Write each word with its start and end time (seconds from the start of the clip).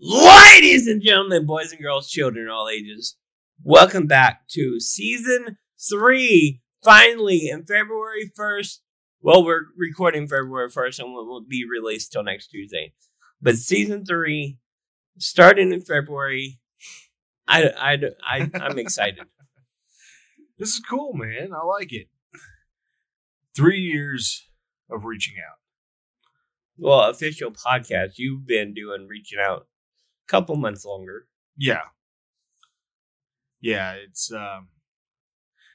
Ladies 0.00 0.86
and 0.86 1.02
gentlemen, 1.02 1.44
boys 1.44 1.72
and 1.72 1.82
girls, 1.82 2.08
children, 2.08 2.48
all 2.48 2.68
ages, 2.68 3.16
welcome 3.64 4.06
back 4.06 4.46
to 4.50 4.78
season 4.78 5.58
three. 5.90 6.62
Finally, 6.84 7.48
in 7.48 7.64
February 7.64 8.30
1st. 8.38 8.78
Well, 9.20 9.44
we're 9.44 9.62
recording 9.76 10.28
February 10.28 10.70
1st 10.70 11.00
and 11.00 11.12
will 11.12 11.40
be 11.40 11.64
released 11.68 12.12
till 12.12 12.22
next 12.22 12.46
Tuesday. 12.46 12.92
But 13.42 13.56
season 13.56 14.04
three, 14.04 14.58
starting 15.18 15.72
in 15.72 15.80
February, 15.80 16.60
I, 17.48 17.64
I, 17.76 17.98
I, 18.24 18.50
I'm 18.54 18.78
excited. 18.78 19.24
This 20.60 20.74
is 20.74 20.82
cool, 20.88 21.12
man. 21.12 21.48
I 21.52 21.64
like 21.64 21.92
it. 21.92 22.06
Three 23.56 23.80
years 23.80 24.46
of 24.88 25.04
reaching 25.04 25.38
out. 25.44 25.58
Well, 26.76 27.10
official 27.10 27.50
podcast, 27.50 28.12
you've 28.18 28.46
been 28.46 28.74
doing 28.74 29.08
reaching 29.08 29.40
out 29.40 29.66
couple 30.28 30.56
months 30.56 30.84
longer. 30.84 31.26
Yeah. 31.56 31.82
Yeah, 33.60 33.94
it's 33.94 34.30
um 34.32 34.68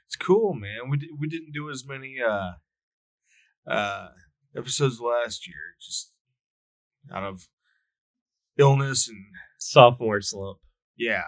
it's 0.07 0.15
cool, 0.15 0.53
man. 0.53 0.89
We 0.89 1.09
we 1.19 1.27
didn't 1.27 1.51
do 1.53 1.69
as 1.69 1.85
many 1.85 2.17
uh 2.25 2.53
uh 3.69 4.09
episodes 4.55 4.99
last 5.01 5.47
year 5.47 5.75
just 5.81 6.11
out 7.13 7.23
of 7.23 7.47
illness 8.57 9.07
and 9.09 9.17
Sophomore 9.59 10.21
slump. 10.21 10.59
yeah. 10.97 11.23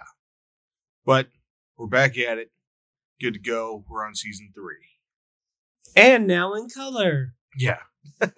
But 1.04 1.28
we're 1.76 1.86
back 1.86 2.16
at 2.18 2.38
it. 2.38 2.50
Good 3.20 3.34
to 3.34 3.40
go. 3.40 3.84
We're 3.88 4.04
on 4.06 4.14
season 4.14 4.52
3. 4.54 4.74
And 5.94 6.26
now 6.26 6.54
in 6.54 6.68
color. 6.68 7.34
Yeah. 7.56 7.78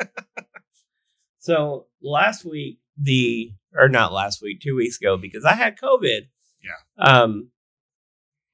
So 1.38 1.86
last 2.02 2.44
week, 2.44 2.80
the 3.00 3.52
or 3.74 3.88
not 3.88 4.12
last 4.12 4.42
week, 4.42 4.60
two 4.60 4.76
weeks 4.76 4.98
ago, 5.00 5.16
because 5.16 5.44
I 5.44 5.54
had 5.54 5.78
COVID. 5.78 6.28
Yeah. 6.62 7.04
Um, 7.04 7.50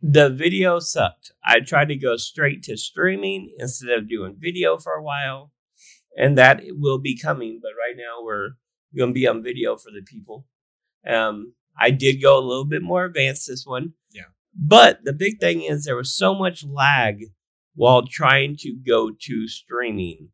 the 0.00 0.28
video 0.28 0.80
sucked. 0.80 1.32
I 1.44 1.60
tried 1.60 1.88
to 1.88 1.96
go 1.96 2.16
straight 2.16 2.62
to 2.64 2.76
streaming 2.76 3.54
instead 3.58 3.90
of 3.90 4.08
doing 4.08 4.36
video 4.38 4.76
for 4.76 4.92
a 4.92 5.02
while, 5.02 5.52
and 6.16 6.36
that 6.36 6.62
will 6.68 6.98
be 6.98 7.18
coming. 7.18 7.60
But 7.62 7.70
right 7.78 7.96
now, 7.96 8.22
we're 8.22 8.50
going 8.96 9.10
to 9.10 9.14
be 9.14 9.26
on 9.26 9.42
video 9.42 9.76
for 9.76 9.90
the 9.90 10.02
people. 10.02 10.46
Um, 11.08 11.54
I 11.78 11.90
did 11.90 12.22
go 12.22 12.38
a 12.38 12.44
little 12.46 12.64
bit 12.64 12.82
more 12.82 13.04
advanced 13.04 13.48
this 13.48 13.64
one. 13.66 13.94
Yeah. 14.12 14.22
But 14.54 15.04
the 15.04 15.12
big 15.12 15.40
thing 15.40 15.62
is 15.62 15.84
there 15.84 15.96
was 15.96 16.14
so 16.14 16.34
much 16.34 16.64
lag 16.64 17.24
while 17.74 18.06
trying 18.06 18.56
to 18.58 18.74
go 18.74 19.10
to 19.10 19.48
streaming. 19.48 20.28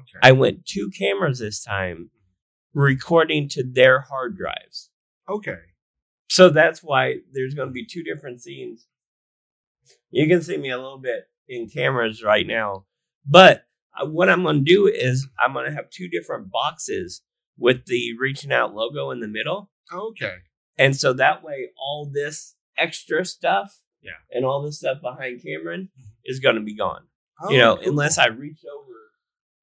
Okay. 0.00 0.18
I 0.22 0.32
went 0.32 0.66
two 0.66 0.90
cameras 0.90 1.38
this 1.38 1.62
time, 1.62 2.10
recording 2.74 3.48
to 3.50 3.62
their 3.64 4.00
hard 4.00 4.36
drives. 4.36 4.90
okay. 5.28 5.56
So 6.28 6.48
that's 6.48 6.80
why 6.80 7.16
there's 7.32 7.54
going 7.54 7.68
to 7.68 7.72
be 7.72 7.84
two 7.84 8.04
different 8.04 8.40
scenes. 8.40 8.86
You 10.12 10.28
can 10.28 10.42
see 10.42 10.56
me 10.56 10.70
a 10.70 10.76
little 10.78 10.98
bit 11.00 11.24
in 11.48 11.68
cameras 11.68 12.22
right 12.22 12.46
now, 12.46 12.84
but 13.28 13.64
what 14.04 14.28
I'm 14.30 14.44
going 14.44 14.64
to 14.64 14.74
do 14.74 14.86
is 14.86 15.26
I'm 15.44 15.52
going 15.52 15.66
to 15.66 15.72
have 15.74 15.90
two 15.90 16.08
different 16.08 16.50
boxes 16.52 17.22
with 17.58 17.86
the 17.86 18.16
reaching 18.18 18.52
out 18.52 18.74
logo 18.74 19.10
in 19.10 19.18
the 19.18 19.26
middle. 19.26 19.70
Okay. 19.92 20.36
And 20.78 20.96
so 20.96 21.12
that 21.14 21.42
way, 21.42 21.70
all 21.76 22.08
this 22.12 22.54
extra 22.78 23.24
stuff 23.24 23.80
Yeah. 24.00 24.12
and 24.30 24.44
all 24.44 24.62
this 24.62 24.78
stuff 24.78 25.00
behind 25.02 25.42
Cameron 25.42 25.88
is 26.24 26.38
going 26.38 26.54
to 26.54 26.62
be 26.62 26.76
gone. 26.76 27.08
Oh, 27.42 27.50
you 27.50 27.58
know, 27.58 27.76
cool. 27.76 27.88
unless 27.88 28.18
I 28.18 28.26
reach 28.28 28.60
over 28.72 28.94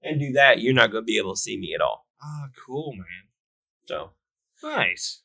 and 0.03 0.19
do 0.19 0.33
that, 0.33 0.59
you're 0.61 0.73
not 0.73 0.91
going 0.91 1.03
to 1.03 1.05
be 1.05 1.17
able 1.17 1.33
to 1.35 1.39
see 1.39 1.57
me 1.57 1.73
at 1.73 1.79
all. 1.81 2.05
Ah, 2.21 2.49
cool, 2.65 2.93
man. 2.93 3.05
So 3.85 4.11
Nice. 4.63 5.21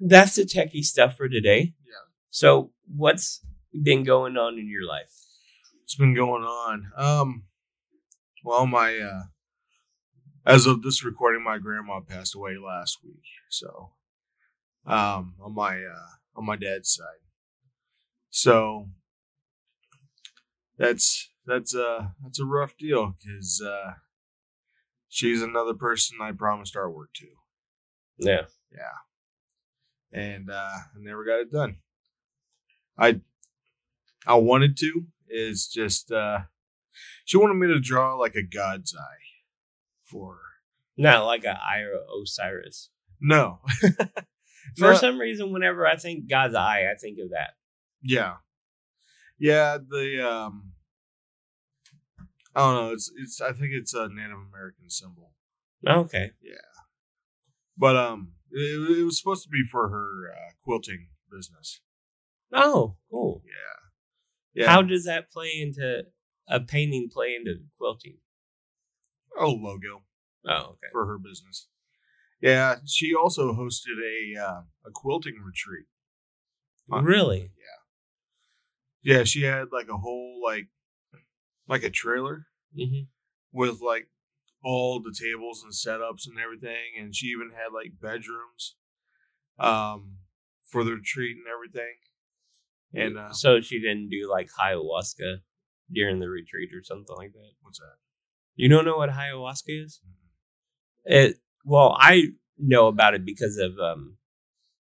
that's 0.00 0.36
the 0.36 0.42
techie 0.42 0.84
stuff 0.84 1.16
for 1.16 1.28
today. 1.28 1.74
Yeah. 1.84 1.92
So 2.30 2.72
what's 2.94 3.44
been 3.72 4.04
going 4.04 4.36
on 4.36 4.58
in 4.58 4.68
your 4.68 4.86
life? 4.86 5.12
What's 5.80 5.94
been 5.94 6.14
going 6.14 6.42
on? 6.44 6.90
Um, 6.96 7.44
well, 8.44 8.66
my 8.66 8.98
uh, 8.98 9.22
as 10.46 10.66
of 10.66 10.82
this 10.82 11.04
recording, 11.04 11.42
my 11.42 11.58
grandma 11.58 12.00
passed 12.00 12.34
away 12.34 12.56
last 12.56 12.98
week. 13.04 13.22
So, 13.48 13.92
um, 14.86 15.34
on 15.40 15.54
my 15.54 15.76
uh, 15.78 16.08
on 16.36 16.44
my 16.46 16.56
dad's 16.56 16.92
side. 16.92 17.22
So 18.30 18.88
that's 20.76 21.30
that's 21.46 21.74
uh 21.74 22.08
that's 22.22 22.40
a 22.40 22.44
rough 22.44 22.76
deal 22.76 23.14
because 23.22 23.62
uh, 23.64 23.92
she's 25.14 25.42
another 25.42 25.74
person 25.74 26.18
I 26.20 26.32
promised 26.32 26.74
artwork 26.74 27.12
to. 27.14 27.26
Yeah. 28.18 28.42
Yeah. 28.72 28.98
And 30.12 30.50
uh 30.50 30.54
I 30.54 30.98
never 30.98 31.24
got 31.24 31.40
it 31.40 31.52
done. 31.52 31.76
I 32.98 33.20
I 34.26 34.34
wanted 34.34 34.76
to 34.78 35.04
is 35.28 35.68
just 35.68 36.10
uh 36.12 36.40
she 37.24 37.36
wanted 37.36 37.54
me 37.54 37.68
to 37.68 37.80
draw 37.80 38.14
like 38.16 38.34
a 38.34 38.42
god's 38.42 38.94
eye 38.94 39.24
for 40.04 40.34
her. 40.34 40.40
Not 40.96 41.24
like 41.26 41.44
a 41.44 41.58
Ira 41.60 42.00
Osiris. 42.22 42.90
No. 43.20 43.60
For 44.76 44.92
No, 44.92 44.94
some 44.94 45.18
reason, 45.18 45.52
whenever 45.52 45.86
I 45.86 45.96
think 45.96 46.28
God's 46.28 46.54
eye, 46.54 46.86
I 46.90 46.96
think 46.98 47.18
of 47.22 47.30
that. 47.30 47.50
yeah. 48.02 48.34
Yeah, 49.38 49.78
the 49.78 50.26
um 50.28 50.72
I 52.54 52.60
don't 52.60 52.74
know, 52.74 52.92
it's 52.92 53.10
it's 53.16 53.40
I 53.40 53.52
think 53.52 53.72
it's 53.72 53.94
a 53.94 54.08
Native 54.08 54.38
American 54.52 54.88
symbol. 54.88 55.32
Okay. 55.86 56.30
Yeah. 56.42 56.54
But 57.76 57.96
um 57.96 58.32
it, 58.50 58.98
it 58.98 59.04
was 59.04 59.18
supposed 59.18 59.44
to 59.44 59.48
be 59.50 59.64
for 59.70 59.88
her 59.88 60.32
uh, 60.32 60.52
quilting 60.62 61.08
business. 61.30 61.80
Oh, 62.52 62.96
cool. 63.10 63.42
Yeah. 63.44 64.62
Yeah. 64.62 64.70
How 64.70 64.82
does 64.82 65.04
that 65.04 65.30
play 65.30 65.50
into 65.60 66.04
a 66.48 66.60
painting 66.60 67.08
play 67.12 67.34
into 67.34 67.56
quilting? 67.76 68.18
oh 69.38 69.50
logo. 69.50 70.04
Oh, 70.46 70.72
okay. 70.72 70.88
for 70.92 71.06
her 71.06 71.18
business. 71.18 71.68
Yeah, 72.40 72.76
she 72.86 73.14
also 73.14 73.54
hosted 73.54 73.96
a 73.98 74.40
uh, 74.40 74.60
a 74.86 74.90
quilting 74.92 75.36
retreat. 75.44 75.86
Really? 76.88 77.50
Yeah, 79.04 79.24
she 79.24 79.42
had 79.42 79.66
like 79.70 79.88
a 79.88 79.98
whole 79.98 80.40
like 80.42 80.68
like 81.68 81.82
a 81.82 81.90
trailer 81.90 82.46
hmm 82.74 83.02
with 83.52 83.80
like 83.80 84.08
all 84.64 85.00
the 85.00 85.14
tables 85.14 85.62
and 85.62 85.72
setups 85.72 86.26
and 86.26 86.38
everything, 86.42 86.98
and 86.98 87.14
she 87.14 87.26
even 87.26 87.50
had 87.50 87.72
like 87.72 87.92
bedrooms 88.00 88.74
um 89.58 90.16
for 90.64 90.82
the 90.82 90.92
retreat 90.92 91.36
and 91.36 91.46
everything. 91.52 91.94
And 92.92 93.18
uh, 93.18 93.32
so 93.32 93.60
she 93.60 93.80
didn't 93.80 94.08
do 94.08 94.28
like 94.30 94.48
ayahuasca 94.60 95.38
during 95.92 96.20
the 96.20 96.28
retreat 96.28 96.70
or 96.74 96.82
something 96.82 97.14
like 97.16 97.32
that. 97.32 97.52
what's 97.62 97.78
that? 97.78 97.96
You 98.56 98.68
don't 98.68 98.84
know 98.84 98.96
what 98.96 99.10
ayahuasca 99.10 99.84
is? 99.84 100.00
It 101.04 101.36
well, 101.64 101.96
I 101.98 102.28
know 102.58 102.86
about 102.86 103.14
it 103.14 103.24
because 103.24 103.56
of 103.56 103.78
um, 103.78 104.16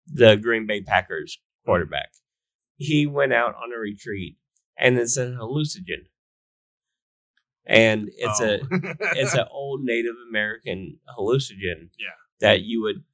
the 0.06 0.37
Green 0.37 0.66
Bay 0.66 0.82
Packers 0.82 1.38
quarterback. 1.64 2.10
He 2.76 3.06
went 3.06 3.32
out 3.32 3.54
on 3.54 3.72
a 3.75 3.78
retreat, 3.78 4.37
and 4.78 4.98
it's 4.98 5.16
a 5.16 5.26
hallucinogen, 5.26 6.06
and 7.66 8.09
oh. 8.09 8.12
it's 8.16 8.41
a 8.41 8.60
Oh. 8.60 8.94
it's 9.16 9.34
an 9.34 9.47
old 9.50 9.82
Native 9.82 10.15
American 10.28 10.99
hallucinogen. 11.19 11.91
Yeah. 11.99 12.15
that 12.41 12.62
you 12.62 12.82
would 12.82 13.04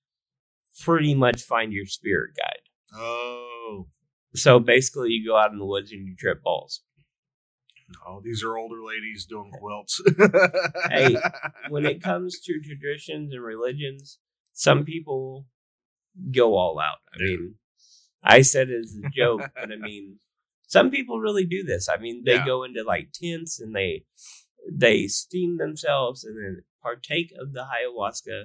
pretty 0.81 1.15
much 1.15 1.43
find 1.43 1.73
your 1.73 1.87
spirit 1.87 2.33
guide. 2.37 2.63
oh 2.95 3.87
So 4.35 4.59
basically, 4.59 5.11
you 5.11 5.29
go 5.29 5.37
out 5.37 5.53
in 5.53 5.59
the 5.59 5.67
woods 5.67 5.93
and 5.93 6.07
you 6.07 6.15
trip 6.17 6.43
balls. 6.43 6.83
no, 8.07 8.21
these 8.25 8.43
are 8.43 8.57
older 8.57 8.83
ladies 8.85 9.27
doing 9.27 9.51
quilts. 9.53 10.01
Hey, 10.91 11.17
When 11.69 11.85
it 11.85 12.03
comes 12.03 12.41
to 12.41 12.61
traditions 12.61 13.33
and 13.35 13.43
religions, 13.43 14.19
some 14.55 14.85
people 14.85 15.47
go 16.35 16.57
all 16.57 16.79
out. 16.81 16.99
I 17.15 17.19
mean, 17.23 17.55
I 18.23 18.43
said 18.43 18.69
it 18.71 18.81
as 18.85 18.97
a 19.03 19.09
joke, 19.11 19.43
but 19.55 19.71
I 19.73 19.77
mean, 19.77 20.19
some 20.67 20.91
people 20.91 21.21
really 21.21 21.45
do 21.45 21.63
this. 21.65 21.89
I 21.89 21.99
mean, 21.99 22.23
they 22.25 22.35
Yeah. 22.37 22.47
go 22.47 22.65
into 22.65 22.83
like 22.83 23.09
tents 23.13 23.61
and 23.61 23.75
they 23.77 24.05
they 24.71 25.07
steam 25.07 25.59
themselves 25.59 26.25
and 26.25 26.37
then 26.37 26.65
partake 26.83 27.33
of 27.39 27.53
the 27.53 27.61
ayahuasca. 27.65 28.45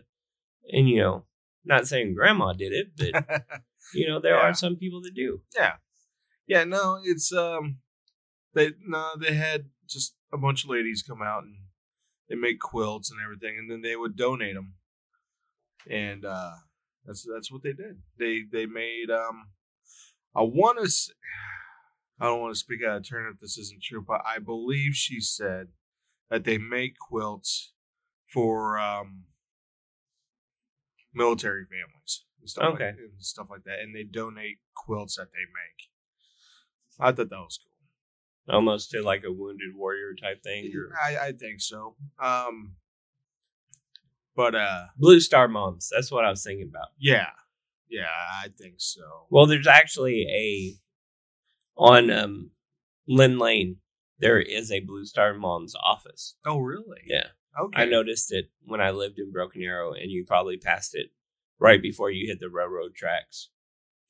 And 0.71 0.89
you 0.89 0.97
know, 1.01 1.25
not 1.65 1.87
saying 1.87 2.13
grandma 2.13 2.53
did 2.53 2.73
it, 2.73 2.91
but 2.97 3.61
you 3.93 4.07
know, 4.07 4.19
there 4.19 4.35
Yeah. 4.35 4.49
are 4.49 4.53
some 4.53 4.75
people 4.75 5.01
that 5.01 5.13
do. 5.15 5.41
Yeah. 5.55 5.73
Yeah, 6.47 6.63
no, 6.63 6.99
it's 7.03 7.31
um 7.33 7.79
they 8.53 8.71
no, 8.85 9.11
they 9.19 9.33
had 9.33 9.65
just 9.87 10.15
a 10.33 10.37
bunch 10.37 10.63
of 10.63 10.69
ladies 10.69 11.03
come 11.03 11.21
out 11.21 11.43
and 11.43 11.55
they 12.29 12.35
make 12.35 12.59
quilts 12.59 13.11
and 13.11 13.19
everything 13.23 13.57
and 13.57 13.69
then 13.69 13.81
they 13.81 13.95
would 13.95 14.15
donate 14.15 14.55
them. 14.55 14.75
And 15.89 16.25
uh 16.25 16.51
that's 17.05 17.25
that's 17.31 17.51
what 17.51 17.63
they 17.63 17.73
did. 17.73 18.01
They 18.17 18.43
they 18.51 18.65
made 18.65 19.09
um 19.11 19.49
I 20.35 20.41
want 20.41 20.79
to 20.79 20.89
I 22.19 22.25
don't 22.25 22.41
want 22.41 22.53
to 22.55 22.59
speak 22.59 22.79
out 22.83 22.97
of 22.97 23.07
turn 23.07 23.31
if 23.31 23.39
this 23.39 23.57
isn't 23.57 23.83
true, 23.83 24.03
but 24.05 24.21
I 24.25 24.39
believe 24.39 24.93
she 24.95 25.19
said 25.21 25.67
that 26.29 26.43
they 26.43 26.57
make 26.57 26.97
quilts 26.99 27.73
for 28.31 28.77
um 28.79 29.23
military 31.13 31.65
families. 31.65 32.23
and 32.39 32.49
stuff 32.49 32.73
Okay. 32.75 32.85
like, 32.87 32.95
and 32.97 33.11
stuff 33.23 33.47
like 33.49 33.63
that, 33.63 33.79
and 33.79 33.95
they 33.95 34.03
donate 34.03 34.57
quilts 34.75 35.15
that 35.17 35.31
they 35.31 35.39
make. 35.39 35.89
I 36.99 37.11
thought 37.11 37.29
that 37.29 37.37
was 37.37 37.59
cool. 37.63 38.55
Almost 38.55 38.91
to 38.91 39.01
like 39.01 39.23
a 39.25 39.31
wounded 39.31 39.75
warrior 39.75 40.13
type 40.15 40.41
thing. 40.43 40.71
Or 40.75 40.95
I, 40.97 41.27
I 41.27 41.31
think 41.33 41.59
so. 41.59 41.95
Um, 42.21 42.75
but 44.35 44.55
uh, 44.55 44.85
Blue 44.97 45.19
Star 45.19 45.47
Moms. 45.47 45.89
That's 45.93 46.11
what 46.11 46.23
I 46.23 46.29
was 46.29 46.43
thinking 46.43 46.69
about. 46.69 46.87
yeah, 46.97 47.27
yeah, 47.89 48.05
I 48.43 48.47
think 48.57 48.75
so. 48.77 49.01
Well, 49.29 49.47
there's 49.47 49.67
actually 49.67 50.21
a 50.29 50.75
on 51.81 52.09
um, 52.09 52.51
Lynn 53.07 53.37
Lane. 53.37 53.77
There 54.19 54.39
is 54.39 54.71
a 54.71 54.79
Blue 54.79 55.05
Star 55.05 55.33
Moms 55.33 55.75
office. 55.75 56.35
Oh, 56.45 56.59
really? 56.59 57.01
Yeah, 57.05 57.27
Okay. 57.59 57.83
I 57.83 57.85
noticed 57.85 58.31
it 58.33 58.49
when 58.65 58.81
I 58.81 58.91
lived 58.91 59.19
in 59.19 59.31
Broken 59.31 59.61
Arrow, 59.61 59.93
and 59.93 60.09
you 60.11 60.25
probably 60.25 60.57
passed 60.57 60.95
it 60.95 61.07
right 61.59 61.81
before 61.81 62.09
you 62.11 62.27
hit 62.27 62.39
the 62.39 62.49
railroad 62.49 62.95
tracks 62.95 63.49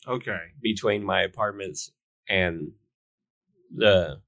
Okay. 0.07 0.39
between 0.61 1.03
my 1.03 1.21
apartments 1.21 1.91
and 2.29 2.71
the 3.73 4.21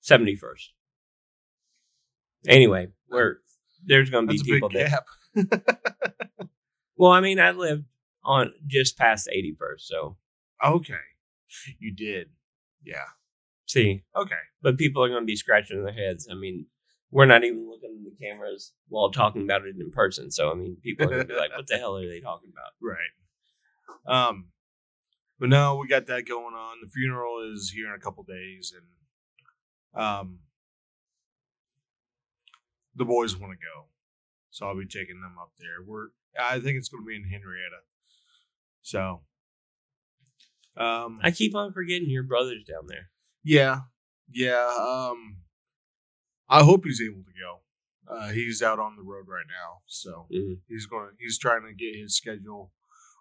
seventy 0.00 0.34
first. 0.36 0.72
Anyway, 2.48 2.88
we're 3.10 3.40
there's 3.84 4.08
going 4.10 4.26
to 4.26 4.32
be 4.32 4.38
That's 4.38 4.48
people 4.48 4.70
that. 4.70 5.04
Well, 6.96 7.12
I 7.12 7.20
mean, 7.22 7.40
I 7.40 7.52
lived 7.52 7.84
on 8.24 8.52
just 8.66 8.98
past 8.98 9.26
eighty 9.32 9.54
first, 9.58 9.88
so 9.88 10.18
okay. 10.62 10.94
You 11.78 11.94
did. 11.94 12.28
Yeah. 12.84 13.04
See. 13.72 14.02
Okay. 14.16 14.34
but 14.62 14.78
people 14.78 15.02
are 15.02 15.08
going 15.08 15.22
to 15.22 15.26
be 15.26 15.36
scratching 15.36 15.84
their 15.84 15.92
heads. 15.92 16.28
I 16.30 16.34
mean, 16.34 16.66
we're 17.10 17.26
not 17.26 17.44
even 17.44 17.68
looking 17.68 17.96
at 17.98 18.04
the 18.04 18.24
cameras 18.24 18.72
while 18.88 19.10
talking 19.10 19.42
about 19.42 19.66
it 19.66 19.74
in 19.78 19.90
person. 19.90 20.30
So, 20.30 20.50
I 20.50 20.54
mean, 20.54 20.76
people 20.82 21.06
are 21.06 21.10
going 21.10 21.26
to 21.26 21.34
be 21.34 21.38
like, 21.38 21.50
what 21.56 21.66
the 21.66 21.76
hell 21.76 21.96
are 21.96 22.06
they 22.06 22.20
talking 22.20 22.50
about? 22.52 22.72
Right. 22.80 24.28
Um, 24.28 24.46
but 25.38 25.48
no, 25.48 25.76
we 25.76 25.88
got 25.88 26.06
that 26.06 26.28
going 26.28 26.54
on. 26.54 26.76
The 26.82 26.90
funeral 26.90 27.50
is 27.52 27.72
here 27.74 27.88
in 27.88 27.94
a 27.94 27.98
couple 27.98 28.22
days, 28.24 28.74
and 28.76 30.02
um, 30.02 30.40
the 32.94 33.06
boys 33.06 33.36
want 33.36 33.52
to 33.52 33.56
go, 33.56 33.86
so 34.50 34.66
I'll 34.66 34.78
be 34.78 34.86
taking 34.86 35.20
them 35.22 35.36
up 35.40 35.52
there. 35.58 35.84
We're 35.84 36.08
I 36.38 36.60
think 36.60 36.76
it's 36.76 36.88
going 36.88 37.02
to 37.02 37.08
be 37.08 37.16
in 37.16 37.24
Henrietta. 37.24 37.80
So, 38.82 39.22
um, 40.76 41.20
I 41.22 41.30
keep 41.30 41.54
on 41.54 41.72
forgetting 41.72 42.10
your 42.10 42.22
brother's 42.22 42.64
down 42.64 42.86
there. 42.86 43.10
Yeah, 43.42 43.80
yeah. 44.30 44.66
Um, 44.78 45.38
I 46.48 46.62
hope 46.62 46.84
he's 46.84 47.00
able 47.00 47.22
to 47.24 47.32
go. 47.32 47.60
Uh, 48.12 48.30
he's 48.30 48.62
out 48.62 48.78
on 48.80 48.96
the 48.96 49.02
road 49.02 49.28
right 49.28 49.46
now, 49.46 49.82
so 49.86 50.26
Mhm. 50.30 50.60
he's 50.66 50.86
going. 50.86 51.16
He's 51.18 51.38
trying 51.38 51.62
to 51.62 51.72
get 51.72 51.94
his 51.94 52.16
schedule 52.16 52.72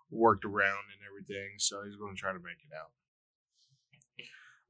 worked 0.10 0.46
around 0.46 0.86
and 0.92 1.02
everything, 1.08 1.60
so 1.60 1.84
he's 1.84 1.96
going 1.96 2.16
to 2.16 2.20
try 2.20 2.34
to 2.34 2.40
make 2.40 2.58
it 2.64 2.74
out. 2.76 2.92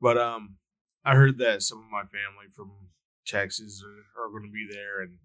But 0.01 0.17
um, 0.17 0.57
I 1.05 1.15
heard 1.15 1.37
that 1.37 1.61
some 1.63 1.79
of 1.79 1.89
my 1.89 2.03
family 2.03 2.49
from 2.53 2.89
Texas 3.25 3.81
are, 3.83 4.25
are 4.25 4.29
going 4.29 4.43
to 4.43 4.51
be 4.51 4.67
there, 4.69 5.01
and 5.01 5.17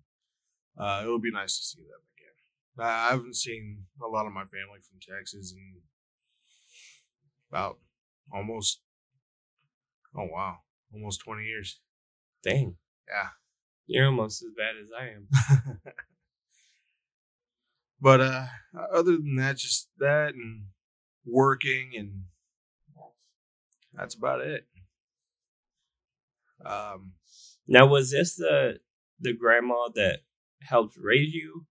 uh, 0.78 1.00
it'll 1.02 1.18
be 1.18 1.32
nice 1.32 1.56
to 1.58 1.64
see 1.64 1.82
them 1.82 2.00
again. 2.16 2.86
I 2.86 3.10
haven't 3.10 3.36
seen 3.36 3.86
a 4.02 4.06
lot 4.06 4.26
of 4.26 4.32
my 4.32 4.44
family 4.44 4.80
from 4.80 5.00
Texas 5.00 5.52
in 5.52 5.82
about 7.50 7.78
almost 8.32 8.80
oh 10.16 10.26
wow, 10.30 10.58
almost 10.92 11.20
twenty 11.24 11.44
years. 11.44 11.80
Dang, 12.42 12.76
Yeah. 13.08 13.28
you're 13.86 14.06
almost 14.06 14.42
as 14.42 14.50
bad 14.56 14.76
as 14.76 14.88
I 14.98 15.08
am. 15.08 15.80
but 18.00 18.20
uh 18.20 18.46
other 18.92 19.12
than 19.12 19.36
that 19.36 19.56
just 19.56 19.88
that 19.98 20.34
and 20.34 20.64
working 21.24 21.92
and 21.96 22.24
that's 23.94 24.14
about 24.14 24.40
it 24.42 24.66
um 26.64 27.12
Now, 27.66 27.86
was 27.86 28.10
this 28.10 28.36
the 28.36 28.78
the 29.20 29.32
grandma 29.32 29.88
that 29.94 30.20
helped 30.60 30.96
raise 31.00 31.32
you, 31.32 31.66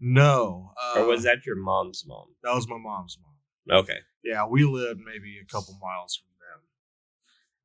no 0.00 0.72
uh, 0.96 1.00
or 1.00 1.06
was 1.08 1.24
that 1.24 1.44
your 1.46 1.56
mom's 1.56 2.04
mom? 2.06 2.28
that 2.42 2.54
was 2.54 2.66
my 2.68 2.78
mom's 2.78 3.18
mom 3.20 3.76
Okay, 3.80 3.98
yeah 4.24 4.46
we 4.46 4.64
lived 4.64 5.00
maybe 5.04 5.38
a 5.42 5.52
couple 5.52 5.78
miles 5.82 6.16
from 6.16 6.31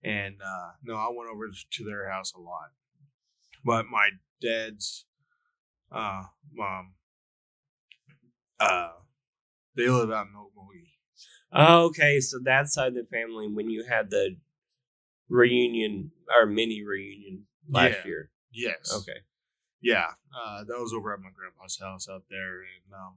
and 0.03 0.35
uh 0.41 0.71
no 0.83 0.95
i 0.95 1.07
went 1.09 1.29
over 1.29 1.47
to 1.71 1.83
their 1.83 2.09
house 2.09 2.33
a 2.33 2.39
lot 2.39 2.71
but 3.65 3.85
my 3.87 4.09
dad's 4.41 5.05
uh 5.91 6.23
mom 6.53 6.93
uh 8.59 8.89
they 9.75 9.87
live 9.89 10.09
out 10.11 10.25
in 10.25 10.33
Okmulgee. 10.33 10.89
oh, 11.53 11.85
okay. 11.85 12.19
So 12.19 12.39
that 12.43 12.67
side 12.67 12.87
of 12.89 12.93
the 12.95 13.05
family, 13.11 13.47
when 13.47 13.69
you 13.69 13.83
had 13.87 14.09
the 14.09 14.37
reunion 15.29 16.11
or 16.35 16.47
mini 16.47 16.83
reunion 16.83 17.45
last 17.69 17.97
Yeah. 17.97 18.05
year. 18.05 18.31
yes 18.51 18.91
Okay, 18.95 19.19
Yeah, 19.81 20.13
uh, 20.35 20.63
that 20.63 20.79
was 20.79 20.93
over 20.93 21.13
at 21.13 21.19
my 21.19 21.29
grandpa's 21.29 21.77
house 21.79 22.07
out 22.09 22.23
there, 22.29 22.61
and 22.61 22.91
um, 22.93 23.15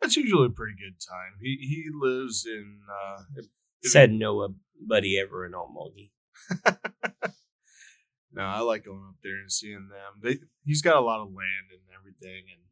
that's 0.00 0.16
usually 0.16 0.46
a 0.46 0.50
pretty 0.50 0.74
good 0.76 0.96
time. 1.00 1.38
He 1.40 1.56
he 1.60 1.84
lives 1.92 2.44
in 2.46 2.80
uh, 2.90 3.22
said 3.82 4.10
nobody 4.80 5.18
ever 5.18 5.46
in 5.46 5.52
Okmulgee. 5.52 6.10
no, 8.32 8.42
I 8.42 8.60
like 8.60 8.84
going 8.84 9.06
up 9.08 9.16
there 9.22 9.36
and 9.36 9.50
seeing 9.50 9.88
them. 9.88 10.20
They 10.22 10.38
he's 10.64 10.82
got 10.82 10.96
a 10.96 11.00
lot 11.00 11.20
of 11.20 11.28
land 11.28 11.70
and 11.70 11.82
everything, 11.98 12.44
and 12.52 12.62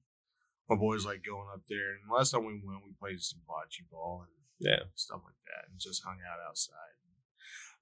my 0.69 0.77
boys 0.77 1.05
like 1.07 1.23
going 1.25 1.49
up 1.53 1.63
there. 1.69 1.91
And 1.93 2.01
last 2.11 2.31
time 2.31 2.45
we 2.45 2.61
went, 2.65 2.85
we 2.85 2.93
played 2.99 3.21
some 3.21 3.41
bocce 3.49 3.89
ball 3.91 4.25
and 4.27 4.33
Yeah, 4.59 4.85
stuff 4.95 5.21
like 5.25 5.39
that, 5.47 5.71
and 5.71 5.79
just 5.79 6.05
hung 6.05 6.19
out 6.27 6.39
outside. 6.49 6.75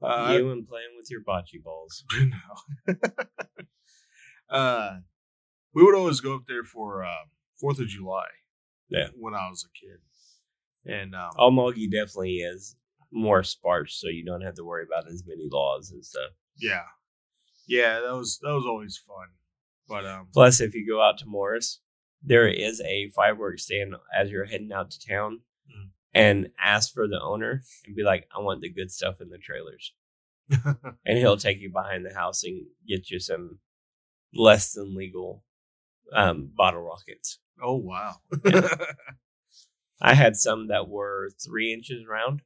Uh, 0.02 0.32
you 0.32 0.50
and 0.50 0.66
playing 0.66 0.88
with 0.96 1.10
your 1.10 1.20
bocce 1.22 1.62
balls. 1.62 2.04
no. 2.18 2.94
uh, 4.56 4.96
we 5.74 5.82
would 5.84 5.94
always 5.94 6.20
go 6.20 6.34
up 6.34 6.44
there 6.48 6.64
for 6.64 7.04
uh, 7.04 7.26
Fourth 7.60 7.78
of 7.78 7.86
July. 7.88 8.26
Yeah. 8.88 9.08
when 9.16 9.34
I 9.34 9.48
was 9.48 9.64
a 9.64 9.70
kid, 9.78 10.00
and 10.84 11.14
um, 11.14 11.30
Okmulgee 11.38 11.90
definitely 11.92 12.38
is 12.38 12.74
more 13.12 13.42
sparse, 13.42 13.94
so 14.00 14.08
you 14.08 14.24
don't 14.24 14.42
have 14.42 14.54
to 14.54 14.64
worry 14.64 14.84
about 14.84 15.10
as 15.10 15.24
many 15.26 15.48
laws 15.50 15.90
and 15.90 16.04
stuff. 16.04 16.30
yeah, 16.56 16.84
yeah, 17.66 18.00
that 18.00 18.14
was 18.14 18.38
that 18.42 18.52
was 18.52 18.64
always 18.66 18.96
fun. 18.98 19.28
But 19.88 20.06
um, 20.06 20.28
Plus, 20.32 20.60
if 20.60 20.74
you 20.74 20.86
go 20.88 21.02
out 21.02 21.18
to 21.18 21.26
Morris, 21.26 21.80
there 22.22 22.46
is 22.48 22.80
a 22.82 23.10
fireworks 23.10 23.64
stand 23.64 23.94
as 24.16 24.30
you're 24.30 24.44
heading 24.46 24.72
out 24.72 24.90
to 24.92 25.06
town, 25.08 25.40
Mm. 25.70 25.88
and 26.14 26.48
ask 26.60 26.92
for 26.92 27.06
the 27.06 27.20
owner 27.20 27.62
and 27.86 27.94
be 27.96 28.02
like, 28.02 28.26
"I 28.36 28.40
want 28.40 28.60
the 28.60 28.70
good 28.72 28.90
stuff 28.90 29.20
in 29.20 29.28
the 29.30 29.38
trailers," 29.38 29.92
and 31.06 31.18
he'll 31.18 31.36
take 31.36 31.60
you 31.60 31.70
behind 31.72 32.04
the 32.04 32.14
house 32.14 32.42
and 32.44 32.66
get 32.88 33.08
you 33.10 33.20
some 33.20 33.60
less 34.34 34.72
than 34.72 34.94
legal 34.96 35.44
um, 36.12 36.50
bottle 36.54 36.82
rockets. 36.82 37.38
oh 37.62 37.76
wow, 37.76 38.16
I 40.00 40.14
had 40.14 40.36
some 40.36 40.68
that 40.68 40.88
were 40.88 41.30
three 41.44 41.72
inches 41.72 42.04
round. 42.08 42.42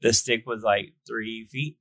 The 0.00 0.12
stick 0.12 0.46
was 0.46 0.62
like 0.62 0.94
three 1.06 1.46
feet. 1.46 1.76